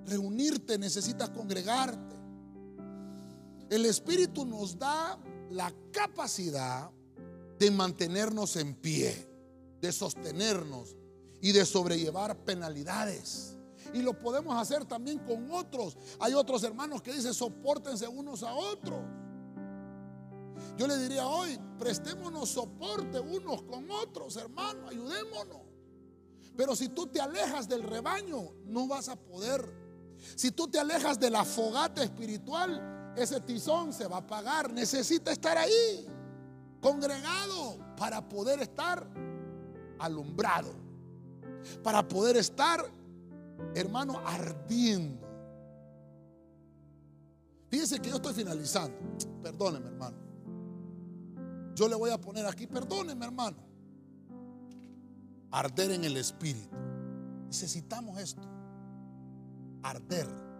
reunirte, 0.06 0.78
necesitas 0.78 1.30
congregarte. 1.30 2.16
El 3.70 3.86
Espíritu 3.86 4.46
nos 4.46 4.78
da 4.78 5.18
la 5.52 5.74
capacidad 5.92 6.90
de 7.60 7.72
mantenernos 7.72 8.56
en 8.56 8.76
pie, 8.76 9.30
de 9.80 9.92
sostenernos 9.92 10.96
y 11.42 11.52
de 11.52 11.66
sobrellevar 11.66 12.38
penalidades. 12.44 13.58
Y 13.94 14.02
lo 14.02 14.18
podemos 14.18 14.56
hacer 14.60 14.86
también 14.86 15.20
con 15.20 15.52
otros. 15.52 15.98
Hay 16.20 16.34
otros 16.34 16.64
hermanos 16.64 17.02
que 17.02 17.14
dicen, 17.14 17.34
soportense 17.34 18.08
unos 18.08 18.44
a 18.44 18.54
otros. 18.54 19.00
Yo 20.78 20.88
le 20.88 20.98
diría 20.98 21.28
hoy, 21.28 21.60
prestémonos 21.78 22.50
soporte 22.50 23.20
unos 23.20 23.64
con 23.64 23.90
otros, 23.92 24.38
hermano, 24.38 24.88
ayudémonos. 24.88 25.62
Pero 26.56 26.76
si 26.76 26.90
tú 26.90 27.08
te 27.08 27.20
alejas 27.20 27.68
del 27.68 27.84
rebaño, 27.84 28.54
no 28.66 28.88
vas 28.88 29.10
a 29.10 29.16
poder. 29.16 29.82
Si 30.36 30.52
tú 30.52 30.68
te 30.68 30.80
alejas 30.80 31.20
de 31.20 31.30
la 31.30 31.44
fogata 31.44 32.04
espiritual, 32.04 32.91
ese 33.16 33.42
tizón 33.42 33.94
se 33.94 34.08
va 34.08 34.18
a 34.18 34.20
apagar. 34.20 34.72
Necesita 34.72 35.32
estar 35.32 35.58
ahí, 35.58 36.08
congregado, 36.80 37.78
para 37.98 38.28
poder 38.28 38.62
estar 38.62 39.06
alumbrado. 40.00 40.74
Para 41.84 42.08
poder 42.08 42.38
estar, 42.38 42.84
hermano, 43.76 44.20
ardiendo. 44.26 45.28
Fíjense 47.70 48.00
que 48.00 48.10
yo 48.10 48.16
estoy 48.16 48.34
finalizando. 48.34 48.98
Perdóneme, 49.42 49.88
hermano. 49.88 50.18
Yo 51.76 51.88
le 51.88 51.96
voy 51.96 52.10
a 52.10 52.20
poner 52.20 52.46
aquí, 52.46 52.68
perdóneme, 52.68 53.26
hermano. 53.26 53.58
Arder 55.52 55.92
en 55.92 56.04
el 56.04 56.18
espíritu. 56.18 56.76
Necesitamos 57.48 58.20
esto. 58.20 58.42
Arder 59.84 60.51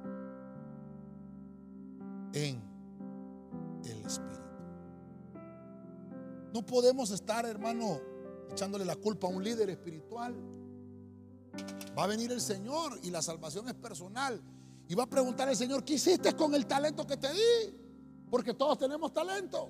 en 2.34 2.62
el 3.84 4.06
espíritu. 4.06 4.32
No 6.54 6.66
podemos 6.66 7.12
estar, 7.12 7.46
hermano, 7.46 8.00
echándole 8.52 8.86
la 8.86 8.96
culpa 8.96 9.28
a 9.28 9.30
un 9.30 9.44
líder 9.44 9.70
espiritual. 9.70 10.36
Va 11.98 12.04
a 12.04 12.08
venir 12.08 12.32
el 12.32 12.42
Señor 12.42 13.00
y 13.04 13.10
la 13.10 13.22
salvación 13.22 13.68
es 13.68 13.76
personal. 13.76 14.42
Y 14.88 14.96
va 14.96 15.04
a 15.04 15.08
preguntar 15.08 15.48
al 15.48 15.56
Señor, 15.56 15.84
¿qué 15.84 15.94
hiciste 15.94 16.34
con 16.36 16.54
el 16.54 16.66
talento 16.66 17.08
que 17.08 17.18
te 17.18 17.32
di? 17.32 17.78
Porque 18.30 18.54
todos 18.54 18.78
tenemos 18.78 19.14
talentos. 19.14 19.70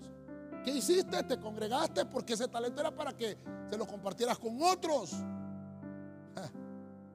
¿Qué 0.64 0.72
hiciste? 0.72 1.24
Te 1.24 1.40
congregaste 1.40 2.06
porque 2.06 2.34
ese 2.34 2.48
talento 2.48 2.82
era 2.82 2.96
para 2.96 3.16
que 3.16 3.38
se 3.70 3.78
lo 3.78 3.88
compartieras 3.88 4.38
con 4.38 4.62
otros. 4.62 5.14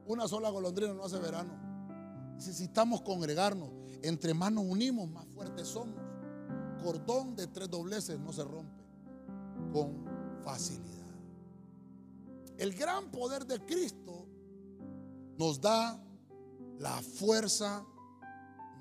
Una 0.07 0.27
sola 0.27 0.49
golondrina 0.49 0.93
no 0.93 1.03
hace 1.03 1.19
verano. 1.19 1.53
Necesitamos 2.35 3.01
congregarnos. 3.01 3.76
Entre 4.01 4.33
manos 4.33 4.63
unimos, 4.67 5.09
más 5.09 5.25
fuertes 5.27 5.67
somos. 5.67 5.95
Cordón 6.83 7.35
de 7.35 7.47
tres 7.47 7.69
dobleces 7.69 8.19
no 8.19 8.31
se 8.31 8.43
rompe 8.43 8.83
con 9.71 10.05
facilidad. 10.43 11.07
El 12.57 12.73
gran 12.73 13.11
poder 13.11 13.45
de 13.45 13.63
Cristo 13.65 14.27
nos 15.37 15.59
da 15.61 15.99
la 16.79 17.01
fuerza 17.01 17.85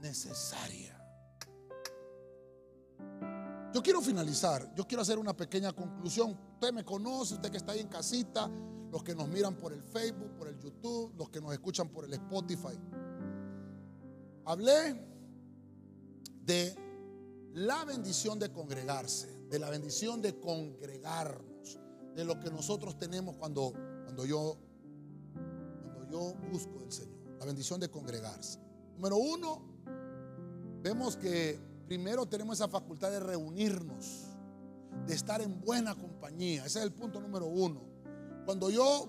necesaria. 0.01 0.93
Yo 3.75 3.83
quiero 3.83 4.01
finalizar, 4.01 4.75
yo 4.75 4.87
quiero 4.87 5.03
hacer 5.03 5.19
una 5.19 5.37
pequeña 5.37 5.73
conclusión. 5.73 6.39
Usted 6.55 6.73
me 6.73 6.85
conoce, 6.85 7.35
usted 7.35 7.51
que 7.51 7.59
está 7.59 7.73
ahí 7.73 7.81
en 7.81 7.89
casita, 7.89 8.51
los 8.91 9.03
que 9.03 9.15
nos 9.15 9.29
miran 9.29 9.55
por 9.57 9.73
el 9.75 9.83
Facebook, 9.83 10.31
por 10.39 10.49
el 10.49 10.59
YouTube, 10.59 11.15
los 11.19 11.29
que 11.29 11.43
nos 11.43 11.53
escuchan 11.53 11.91
por 11.91 12.07
el 12.07 12.15
Spotify. 12.15 12.79
Hablé 14.49 14.95
de 16.45 16.77
la 17.55 17.85
bendición 17.85 18.39
de 18.39 18.53
congregarse, 18.53 19.29
de 19.49 19.59
la 19.59 19.71
bendición 19.71 20.23
de 20.23 20.39
congregarnos, 20.39 21.81
de 22.15 22.25
lo 22.25 22.39
que 22.39 22.53
nosotros 22.53 22.97
tenemos 22.97 23.35
cuando, 23.39 23.73
cuando, 24.05 24.25
yo, 24.25 24.57
cuando 25.35 26.09
yo 26.09 26.35
busco 26.53 26.79
del 26.79 26.93
Señor, 26.93 27.19
la 27.41 27.45
bendición 27.45 27.81
de 27.81 27.91
congregarse. 27.91 28.61
Número 28.95 29.17
uno, 29.17 29.63
vemos 30.81 31.17
que 31.17 31.59
primero 31.89 32.25
tenemos 32.27 32.61
esa 32.61 32.69
facultad 32.69 33.11
de 33.11 33.19
reunirnos, 33.19 34.27
de 35.09 35.15
estar 35.15 35.41
en 35.41 35.61
buena 35.61 35.97
compañía. 35.97 36.65
Ese 36.67 36.79
es 36.79 36.85
el 36.85 36.93
punto 36.93 37.21
número 37.21 37.47
uno. 37.47 37.83
Cuando 38.45 38.71
yo, 38.71 39.09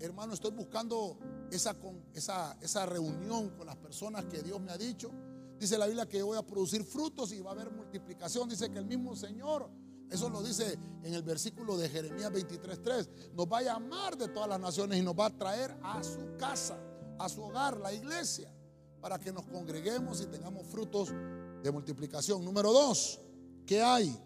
hermano, 0.00 0.32
estoy 0.32 0.52
buscando 0.52 1.18
esa, 1.50 1.76
esa, 2.14 2.56
esa 2.60 2.86
reunión 2.86 3.50
con 3.50 3.66
las 3.66 3.76
personas 3.76 4.24
que 4.26 4.42
Dios 4.42 4.60
me 4.60 4.70
ha 4.70 4.78
dicho, 4.78 5.10
dice 5.58 5.78
la 5.78 5.86
Biblia 5.86 6.08
que 6.08 6.22
voy 6.22 6.36
a 6.36 6.42
producir 6.42 6.84
frutos 6.84 7.32
y 7.32 7.40
va 7.40 7.50
a 7.50 7.54
haber 7.54 7.70
multiplicación. 7.70 8.48
Dice 8.48 8.70
que 8.70 8.78
el 8.78 8.86
mismo 8.86 9.16
Señor, 9.16 9.70
eso 10.10 10.28
lo 10.28 10.42
dice 10.42 10.78
en 11.02 11.14
el 11.14 11.22
versículo 11.22 11.76
de 11.76 11.88
Jeremías 11.88 12.30
23:3, 12.32 13.32
nos 13.34 13.46
va 13.46 13.58
a 13.58 13.62
llamar 13.62 14.16
de 14.16 14.28
todas 14.28 14.48
las 14.48 14.60
naciones 14.60 14.98
y 14.98 15.02
nos 15.02 15.14
va 15.14 15.26
a 15.26 15.36
traer 15.36 15.76
a 15.82 16.02
su 16.02 16.36
casa, 16.38 16.78
a 17.18 17.28
su 17.28 17.42
hogar, 17.42 17.78
la 17.78 17.92
iglesia, 17.92 18.52
para 19.00 19.18
que 19.18 19.32
nos 19.32 19.46
congreguemos 19.46 20.20
y 20.20 20.26
tengamos 20.26 20.66
frutos 20.66 21.10
de 21.62 21.70
multiplicación. 21.70 22.44
Número 22.44 22.72
dos, 22.72 23.20
¿qué 23.66 23.82
hay? 23.82 24.16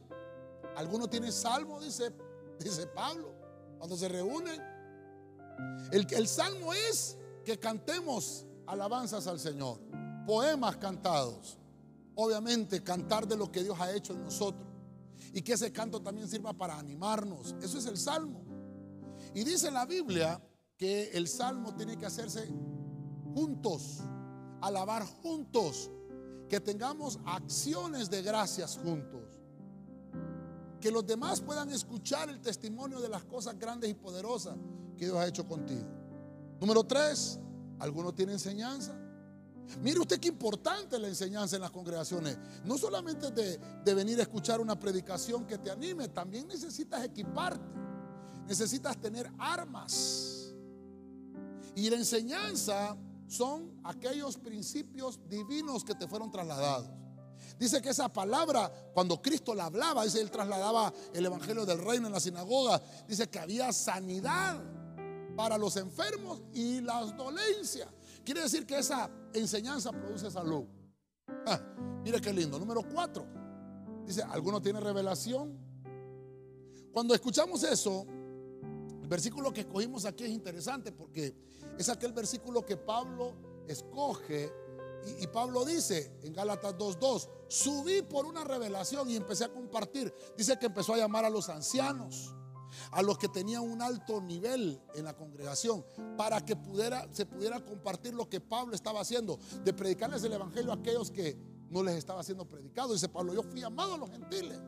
Algunos 0.77 1.11
tienen 1.11 1.33
salmo, 1.33 1.81
dice, 1.81 2.13
dice 2.59 2.87
Pablo, 2.87 3.35
cuando 3.79 3.97
se 3.97 4.09
reúnen. 4.09 4.72
El, 5.93 6.27
salmo 6.27 6.73
es 6.73 7.19
que 7.45 7.59
cantemos 7.59 8.47
alabanzas 8.67 9.27
al 9.27 9.39
Señor, 9.39 9.79
poemas 10.27 10.77
cantados. 10.77 11.59
Obviamente, 12.15 12.83
cantar 12.83 13.27
de 13.27 13.37
lo 13.37 13.51
que 13.51 13.63
Dios 13.63 13.79
ha 13.79 13.93
hecho 13.93 14.15
en 14.15 14.25
nosotros. 14.25 14.67
Y 15.35 15.43
que 15.43 15.53
ese 15.53 15.73
canto 15.73 16.01
también 16.01 16.29
sirva 16.29 16.53
para 16.53 16.79
animarnos. 16.79 17.55
Eso 17.63 17.79
es 17.79 17.87
el 17.87 17.99
salmo. 17.99 18.43
Y 19.35 19.45
dice 19.45 19.71
la 19.71 19.87
Biblia 19.87 20.43
que 20.77 21.11
el 21.13 21.29
salmo 21.29 21.75
tiene 21.75 21.97
que 21.97 22.07
hacerse 22.07 22.49
juntos, 23.35 24.01
alabar 24.61 25.05
juntos 25.05 25.91
que 26.49 26.61
tengamos 26.61 27.19
acciones 27.25 28.11
de 28.11 28.23
gracias 28.23 28.79
juntos. 28.79 29.23
Que 30.81 30.91
los 30.91 31.07
demás 31.07 31.41
puedan 31.41 31.71
escuchar 31.71 32.29
el 32.29 32.41
testimonio 32.41 33.01
de 33.01 33.09
las 33.09 33.25
cosas 33.25 33.59
grandes 33.59 33.91
y 33.91 33.95
poderosas 33.95 34.57
que 34.97 35.07
Dios 35.07 35.17
ha 35.17 35.27
hecho 35.27 35.47
contigo. 35.47 35.87
Número 36.61 36.85
tres, 36.85 37.39
¿alguno 37.79 38.15
tiene 38.15 38.33
enseñanza? 38.33 38.95
Mire 39.81 40.01
usted 40.01 40.21
qué 40.21 40.29
importante 40.29 40.99
la 40.99 41.09
enseñanza 41.09 41.57
en 41.57 41.63
las 41.63 41.71
congregaciones. 41.71 42.39
No 42.65 42.77
solamente 42.77 43.31
de, 43.31 43.59
de 43.59 43.95
venir 43.95 44.19
a 44.21 44.23
escuchar 44.23 44.61
una 44.61 44.79
predicación 44.79 45.47
que 45.47 45.59
te 45.59 45.71
anime, 45.71 46.09
también 46.09 46.47
necesitas 46.47 47.03
equiparte. 47.05 47.65
Necesitas 48.47 49.01
tener 49.01 49.31
armas. 49.39 50.53
Y 51.75 51.89
la 51.89 51.97
enseñanza 51.97 52.97
son 53.27 53.81
aquellos 53.85 54.37
principios 54.37 55.19
divinos 55.29 55.85
que 55.85 55.95
te 55.95 56.07
fueron 56.07 56.31
trasladados. 56.31 56.91
Dice 57.59 57.81
que 57.81 57.91
esa 57.91 58.13
palabra, 58.13 58.71
cuando 58.93 59.23
Cristo 59.23 59.55
la 59.55 59.67
hablaba, 59.67 60.05
dice, 60.05 60.21
él 60.21 60.31
trasladaba 60.31 60.93
el 61.15 61.25
Evangelio 61.25 61.65
del 61.65 61.83
Reino 61.83 62.09
en 62.09 62.13
la 62.13 62.21
sinagoga, 62.21 62.83
dice 63.09 63.29
que 63.29 63.39
había 63.39 63.73
sanidad 63.73 64.61
para 65.37 65.59
los 65.59 65.77
enfermos 65.77 66.43
y 66.53 66.81
las 66.81 67.17
dolencias. 67.17 67.89
Quiere 68.25 68.43
decir 68.43 68.67
que 68.67 68.79
esa 68.79 69.11
enseñanza 69.33 69.91
produce 69.93 70.31
salud. 70.31 70.65
Ah, 71.47 71.61
mire 72.05 72.21
qué 72.21 72.33
lindo. 72.33 72.59
Número 72.59 72.83
cuatro. 72.83 73.27
Dice, 74.07 74.23
¿alguno 74.23 74.61
tiene 74.61 74.81
revelación? 74.81 75.59
Cuando 76.93 77.15
escuchamos 77.15 77.63
eso, 77.63 78.07
el 79.03 79.09
versículo 79.09 79.53
que 79.53 79.63
escogimos 79.63 80.05
aquí 80.05 80.25
es 80.25 80.31
interesante 80.31 80.93
porque 80.93 81.35
es 81.79 81.89
aquel 81.89 82.13
versículo 82.13 82.65
que 82.65 82.77
Pablo 82.77 83.35
escoge 83.67 84.53
y, 85.21 85.27
Pablo 85.27 85.65
dice 85.65 86.17
en 86.23 86.33
Gálatas 86.33 86.77
2.2, 86.77 87.29
subí 87.49 88.03
por 88.03 88.25
una 88.25 88.45
revelación 88.45 89.11
y 89.11 89.17
empecé 89.17 89.45
a 89.45 89.53
compartir. 89.53 90.15
Dice 90.37 90.57
que 90.59 90.67
empezó 90.67 90.95
a 90.95 90.99
llamar 90.99 91.25
a 91.25 91.31
los 91.31 91.49
ancianos, 91.49 92.33
a 92.93 93.03
los 93.03 93.19
que 93.19 93.29
tenían 93.29 93.63
un 93.63 93.81
alto 93.81 94.21
nivel 94.21 94.81
en 94.95 95.05
la 95.05 95.17
congregación, 95.17 95.85
para 96.17 96.45
que 96.45 96.55
pudiera, 96.55 97.09
se 97.11 97.25
pudiera 97.25 97.59
compartir 97.65 98.15
lo 98.15 98.29
que 98.29 98.41
Pablo 98.41 98.75
estaba 98.75 99.01
haciendo, 99.01 99.39
de 99.65 99.73
predicarles 99.73 100.23
el 100.25 100.35
Evangelio 100.35 100.71
a 100.71 100.77
aquellos 100.77 101.11
que 101.11 101.37
no 101.71 101.83
les 101.83 101.97
estaba 101.97 102.23
siendo 102.23 102.47
predicado. 102.47 102.93
Dice 102.93 103.09
Pablo, 103.09 103.33
yo 103.33 103.43
fui 103.43 103.61
llamado 103.61 103.95
a 103.95 103.99
los 103.99 104.11
gentiles. 104.11 104.61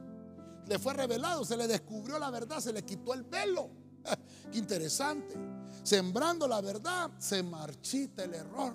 Le 0.66 0.78
fue 0.78 0.94
revelado, 0.94 1.44
se 1.44 1.56
le 1.56 1.68
descubrió 1.68 2.18
la 2.18 2.30
verdad, 2.30 2.60
se 2.60 2.72
le 2.72 2.82
quitó 2.82 3.12
el 3.12 3.24
velo. 3.24 3.68
Qué 4.50 4.58
interesante. 4.58 5.34
Sembrando 5.82 6.48
la 6.48 6.62
verdad, 6.62 7.10
se 7.18 7.42
marchita 7.42 8.24
el 8.24 8.34
error. 8.34 8.72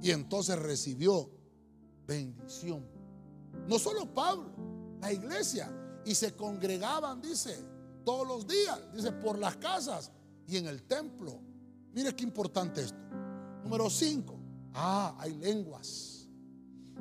Y 0.00 0.12
entonces 0.12 0.56
recibió 0.56 1.28
bendición. 2.06 2.86
No 3.66 3.80
solo 3.80 4.14
Pablo, 4.14 4.52
la 5.00 5.12
iglesia. 5.12 5.72
y 6.04 6.14
se 6.14 6.36
congregaban, 6.36 7.20
dice, 7.20 7.58
todos 8.06 8.24
los 8.24 8.46
días, 8.46 8.78
dice, 8.94 9.10
por 9.10 9.36
las 9.36 9.56
casas 9.56 10.12
y 10.46 10.56
en 10.56 10.68
el 10.68 10.84
templo. 10.84 11.40
Mire 11.92 12.14
qué 12.14 12.22
importante 12.22 12.82
esto. 12.82 12.96
Número 13.64 13.90
5. 13.90 14.38
Ah, 14.74 15.16
hay 15.18 15.34
lenguas. 15.34 16.28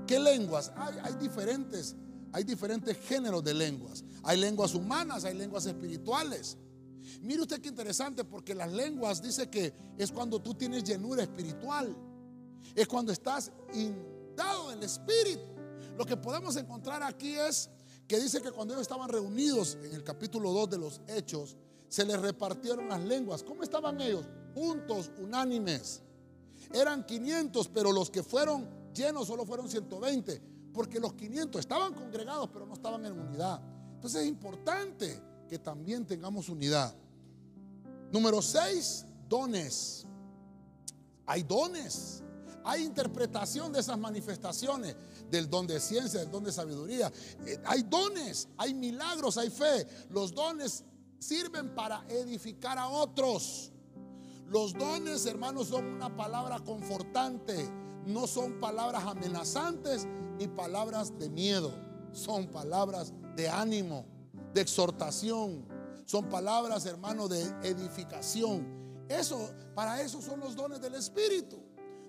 ¿Qué 0.07 0.19
lenguas? 0.19 0.71
Hay, 0.75 1.13
diferentes, 1.13 1.95
hay 2.33 2.43
diferentes 2.43 2.97
géneros 2.97 3.43
de 3.43 3.53
lenguas. 3.53 4.03
Hay 4.23 4.39
lenguas 4.39 4.73
humanas, 4.73 5.25
hay 5.25 5.35
lenguas 5.35 5.67
espirituales. 5.67 6.57
Mire 7.21 7.43
usted 7.43 7.61
qué 7.61 7.69
interesante, 7.69 8.23
porque 8.23 8.55
las 8.55 8.73
lenguas 8.73 9.21
dice 9.21 9.47
que 9.47 9.75
es 9.99 10.11
cuando 10.11 10.41
tú 10.41 10.55
tienes 10.55 10.83
llenura 10.83 11.21
espiritual. 11.21 11.95
Es 12.73 12.87
cuando 12.87 13.11
estás 13.11 13.51
inundado 13.75 14.71
del 14.71 14.81
espíritu. 14.81 15.53
Lo 15.99 16.03
que 16.03 16.17
podemos 16.17 16.55
encontrar 16.55 17.03
aquí 17.03 17.35
es 17.35 17.69
que 18.07 18.19
dice 18.19 18.41
que 18.41 18.51
cuando 18.51 18.73
ellos 18.73 18.83
estaban 18.83 19.09
reunidos 19.09 19.77
en 19.83 19.93
el 19.93 20.03
capítulo 20.03 20.51
2 20.51 20.69
de 20.69 20.77
los 20.77 21.01
Hechos, 21.07 21.57
se 21.87 22.05
les 22.05 22.19
repartieron 22.19 22.89
las 22.89 23.01
lenguas. 23.03 23.43
¿Cómo 23.43 23.63
estaban 23.63 23.99
ellos? 24.01 24.25
Juntos, 24.53 25.11
unánimes. 25.17 26.01
Eran 26.73 27.05
500, 27.05 27.67
pero 27.69 27.91
los 27.91 28.09
que 28.09 28.23
fueron 28.23 28.67
llenos 28.93 29.27
solo 29.27 29.45
fueron 29.45 29.69
120, 29.69 30.41
porque 30.73 30.99
los 30.99 31.13
500 31.13 31.59
estaban 31.59 31.93
congregados, 31.93 32.49
pero 32.51 32.65
no 32.65 32.73
estaban 32.73 33.05
en 33.05 33.19
unidad. 33.19 33.61
Entonces 33.95 34.21
es 34.21 34.27
importante 34.27 35.21
que 35.47 35.59
también 35.59 36.05
tengamos 36.05 36.49
unidad. 36.49 36.93
Número 38.11 38.41
6, 38.41 39.05
dones. 39.27 40.05
Hay 41.25 41.43
dones. 41.43 42.23
Hay 42.63 42.83
interpretación 42.83 43.71
de 43.71 43.79
esas 43.79 43.97
manifestaciones, 43.99 44.95
del 45.29 45.49
don 45.49 45.67
de 45.67 45.79
ciencia, 45.79 46.19
del 46.19 46.31
don 46.31 46.43
de 46.43 46.51
sabiduría. 46.51 47.11
Eh, 47.45 47.61
hay 47.65 47.83
dones, 47.83 48.47
hay 48.57 48.73
milagros, 48.73 49.37
hay 49.37 49.49
fe. 49.49 49.87
Los 50.09 50.33
dones 50.33 50.83
sirven 51.19 51.73
para 51.73 52.05
edificar 52.09 52.77
a 52.77 52.87
otros. 52.87 53.71
Los 54.47 54.73
dones, 54.73 55.25
hermanos, 55.25 55.67
son 55.67 55.85
una 55.85 56.15
palabra 56.15 56.59
confortante. 56.59 57.69
No 58.05 58.27
son 58.27 58.59
palabras 58.59 59.03
amenazantes 59.05 60.07
ni 60.37 60.47
palabras 60.47 61.17
de 61.17 61.29
miedo. 61.29 61.73
Son 62.11 62.47
palabras 62.47 63.13
de 63.35 63.49
ánimo, 63.49 64.05
de 64.53 64.61
exhortación. 64.61 65.65
Son 66.05 66.29
palabras, 66.29 66.85
hermanos, 66.85 67.29
de 67.29 67.41
edificación. 67.63 69.05
Eso, 69.09 69.51
para 69.73 70.01
eso 70.01 70.21
son 70.21 70.39
los 70.39 70.55
dones 70.55 70.79
del 70.79 70.95
Espíritu. 70.95 71.57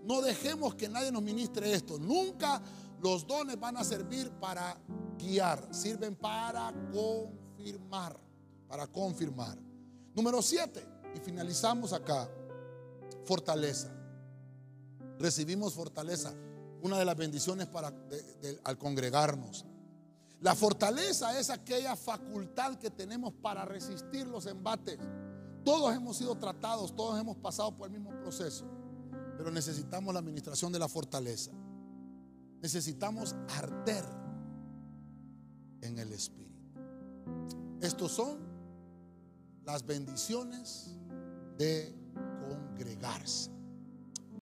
No 0.04 0.20
dejemos 0.20 0.74
que 0.74 0.88
nadie 0.88 1.10
nos 1.10 1.22
ministre 1.22 1.72
esto. 1.72 1.98
Nunca 1.98 2.62
los 3.00 3.26
dones 3.26 3.58
van 3.58 3.76
a 3.76 3.84
servir 3.84 4.30
para 4.32 4.76
guiar, 5.18 5.68
sirven 5.72 6.16
para 6.16 6.72
confirmar, 6.92 8.16
para 8.68 8.86
confirmar. 8.86 9.58
Número 10.14 10.40
siete, 10.42 10.86
y 11.14 11.20
finalizamos 11.20 11.92
acá, 11.92 12.28
fortaleza. 13.24 13.92
Recibimos 15.18 15.74
fortaleza, 15.74 16.32
una 16.82 16.98
de 16.98 17.04
las 17.04 17.16
bendiciones 17.16 17.66
para, 17.66 17.92
al 18.64 18.78
congregarnos. 18.78 19.66
La 20.40 20.54
fortaleza 20.54 21.38
es 21.38 21.48
aquella 21.50 21.96
facultad 21.96 22.76
que 22.76 22.90
tenemos 22.90 23.32
para 23.32 23.64
resistir 23.64 24.26
los 24.26 24.46
embates. 24.46 24.98
Todos 25.64 25.94
hemos 25.94 26.18
sido 26.18 26.36
tratados, 26.36 26.94
todos 26.94 27.18
hemos 27.18 27.36
pasado 27.38 27.74
por 27.76 27.88
el 27.88 27.92
mismo 27.98 28.10
proceso. 28.20 28.66
Pero 29.36 29.50
necesitamos 29.50 30.12
la 30.12 30.20
administración 30.20 30.72
de 30.72 30.78
la 30.78 30.88
fortaleza. 30.88 31.50
Necesitamos 32.62 33.34
arder 33.56 34.04
en 35.82 35.98
el 35.98 36.12
Espíritu. 36.12 36.46
Estos 37.80 38.12
son 38.12 38.38
las 39.64 39.84
bendiciones 39.84 40.96
de 41.58 41.94
congregarse. 42.48 43.55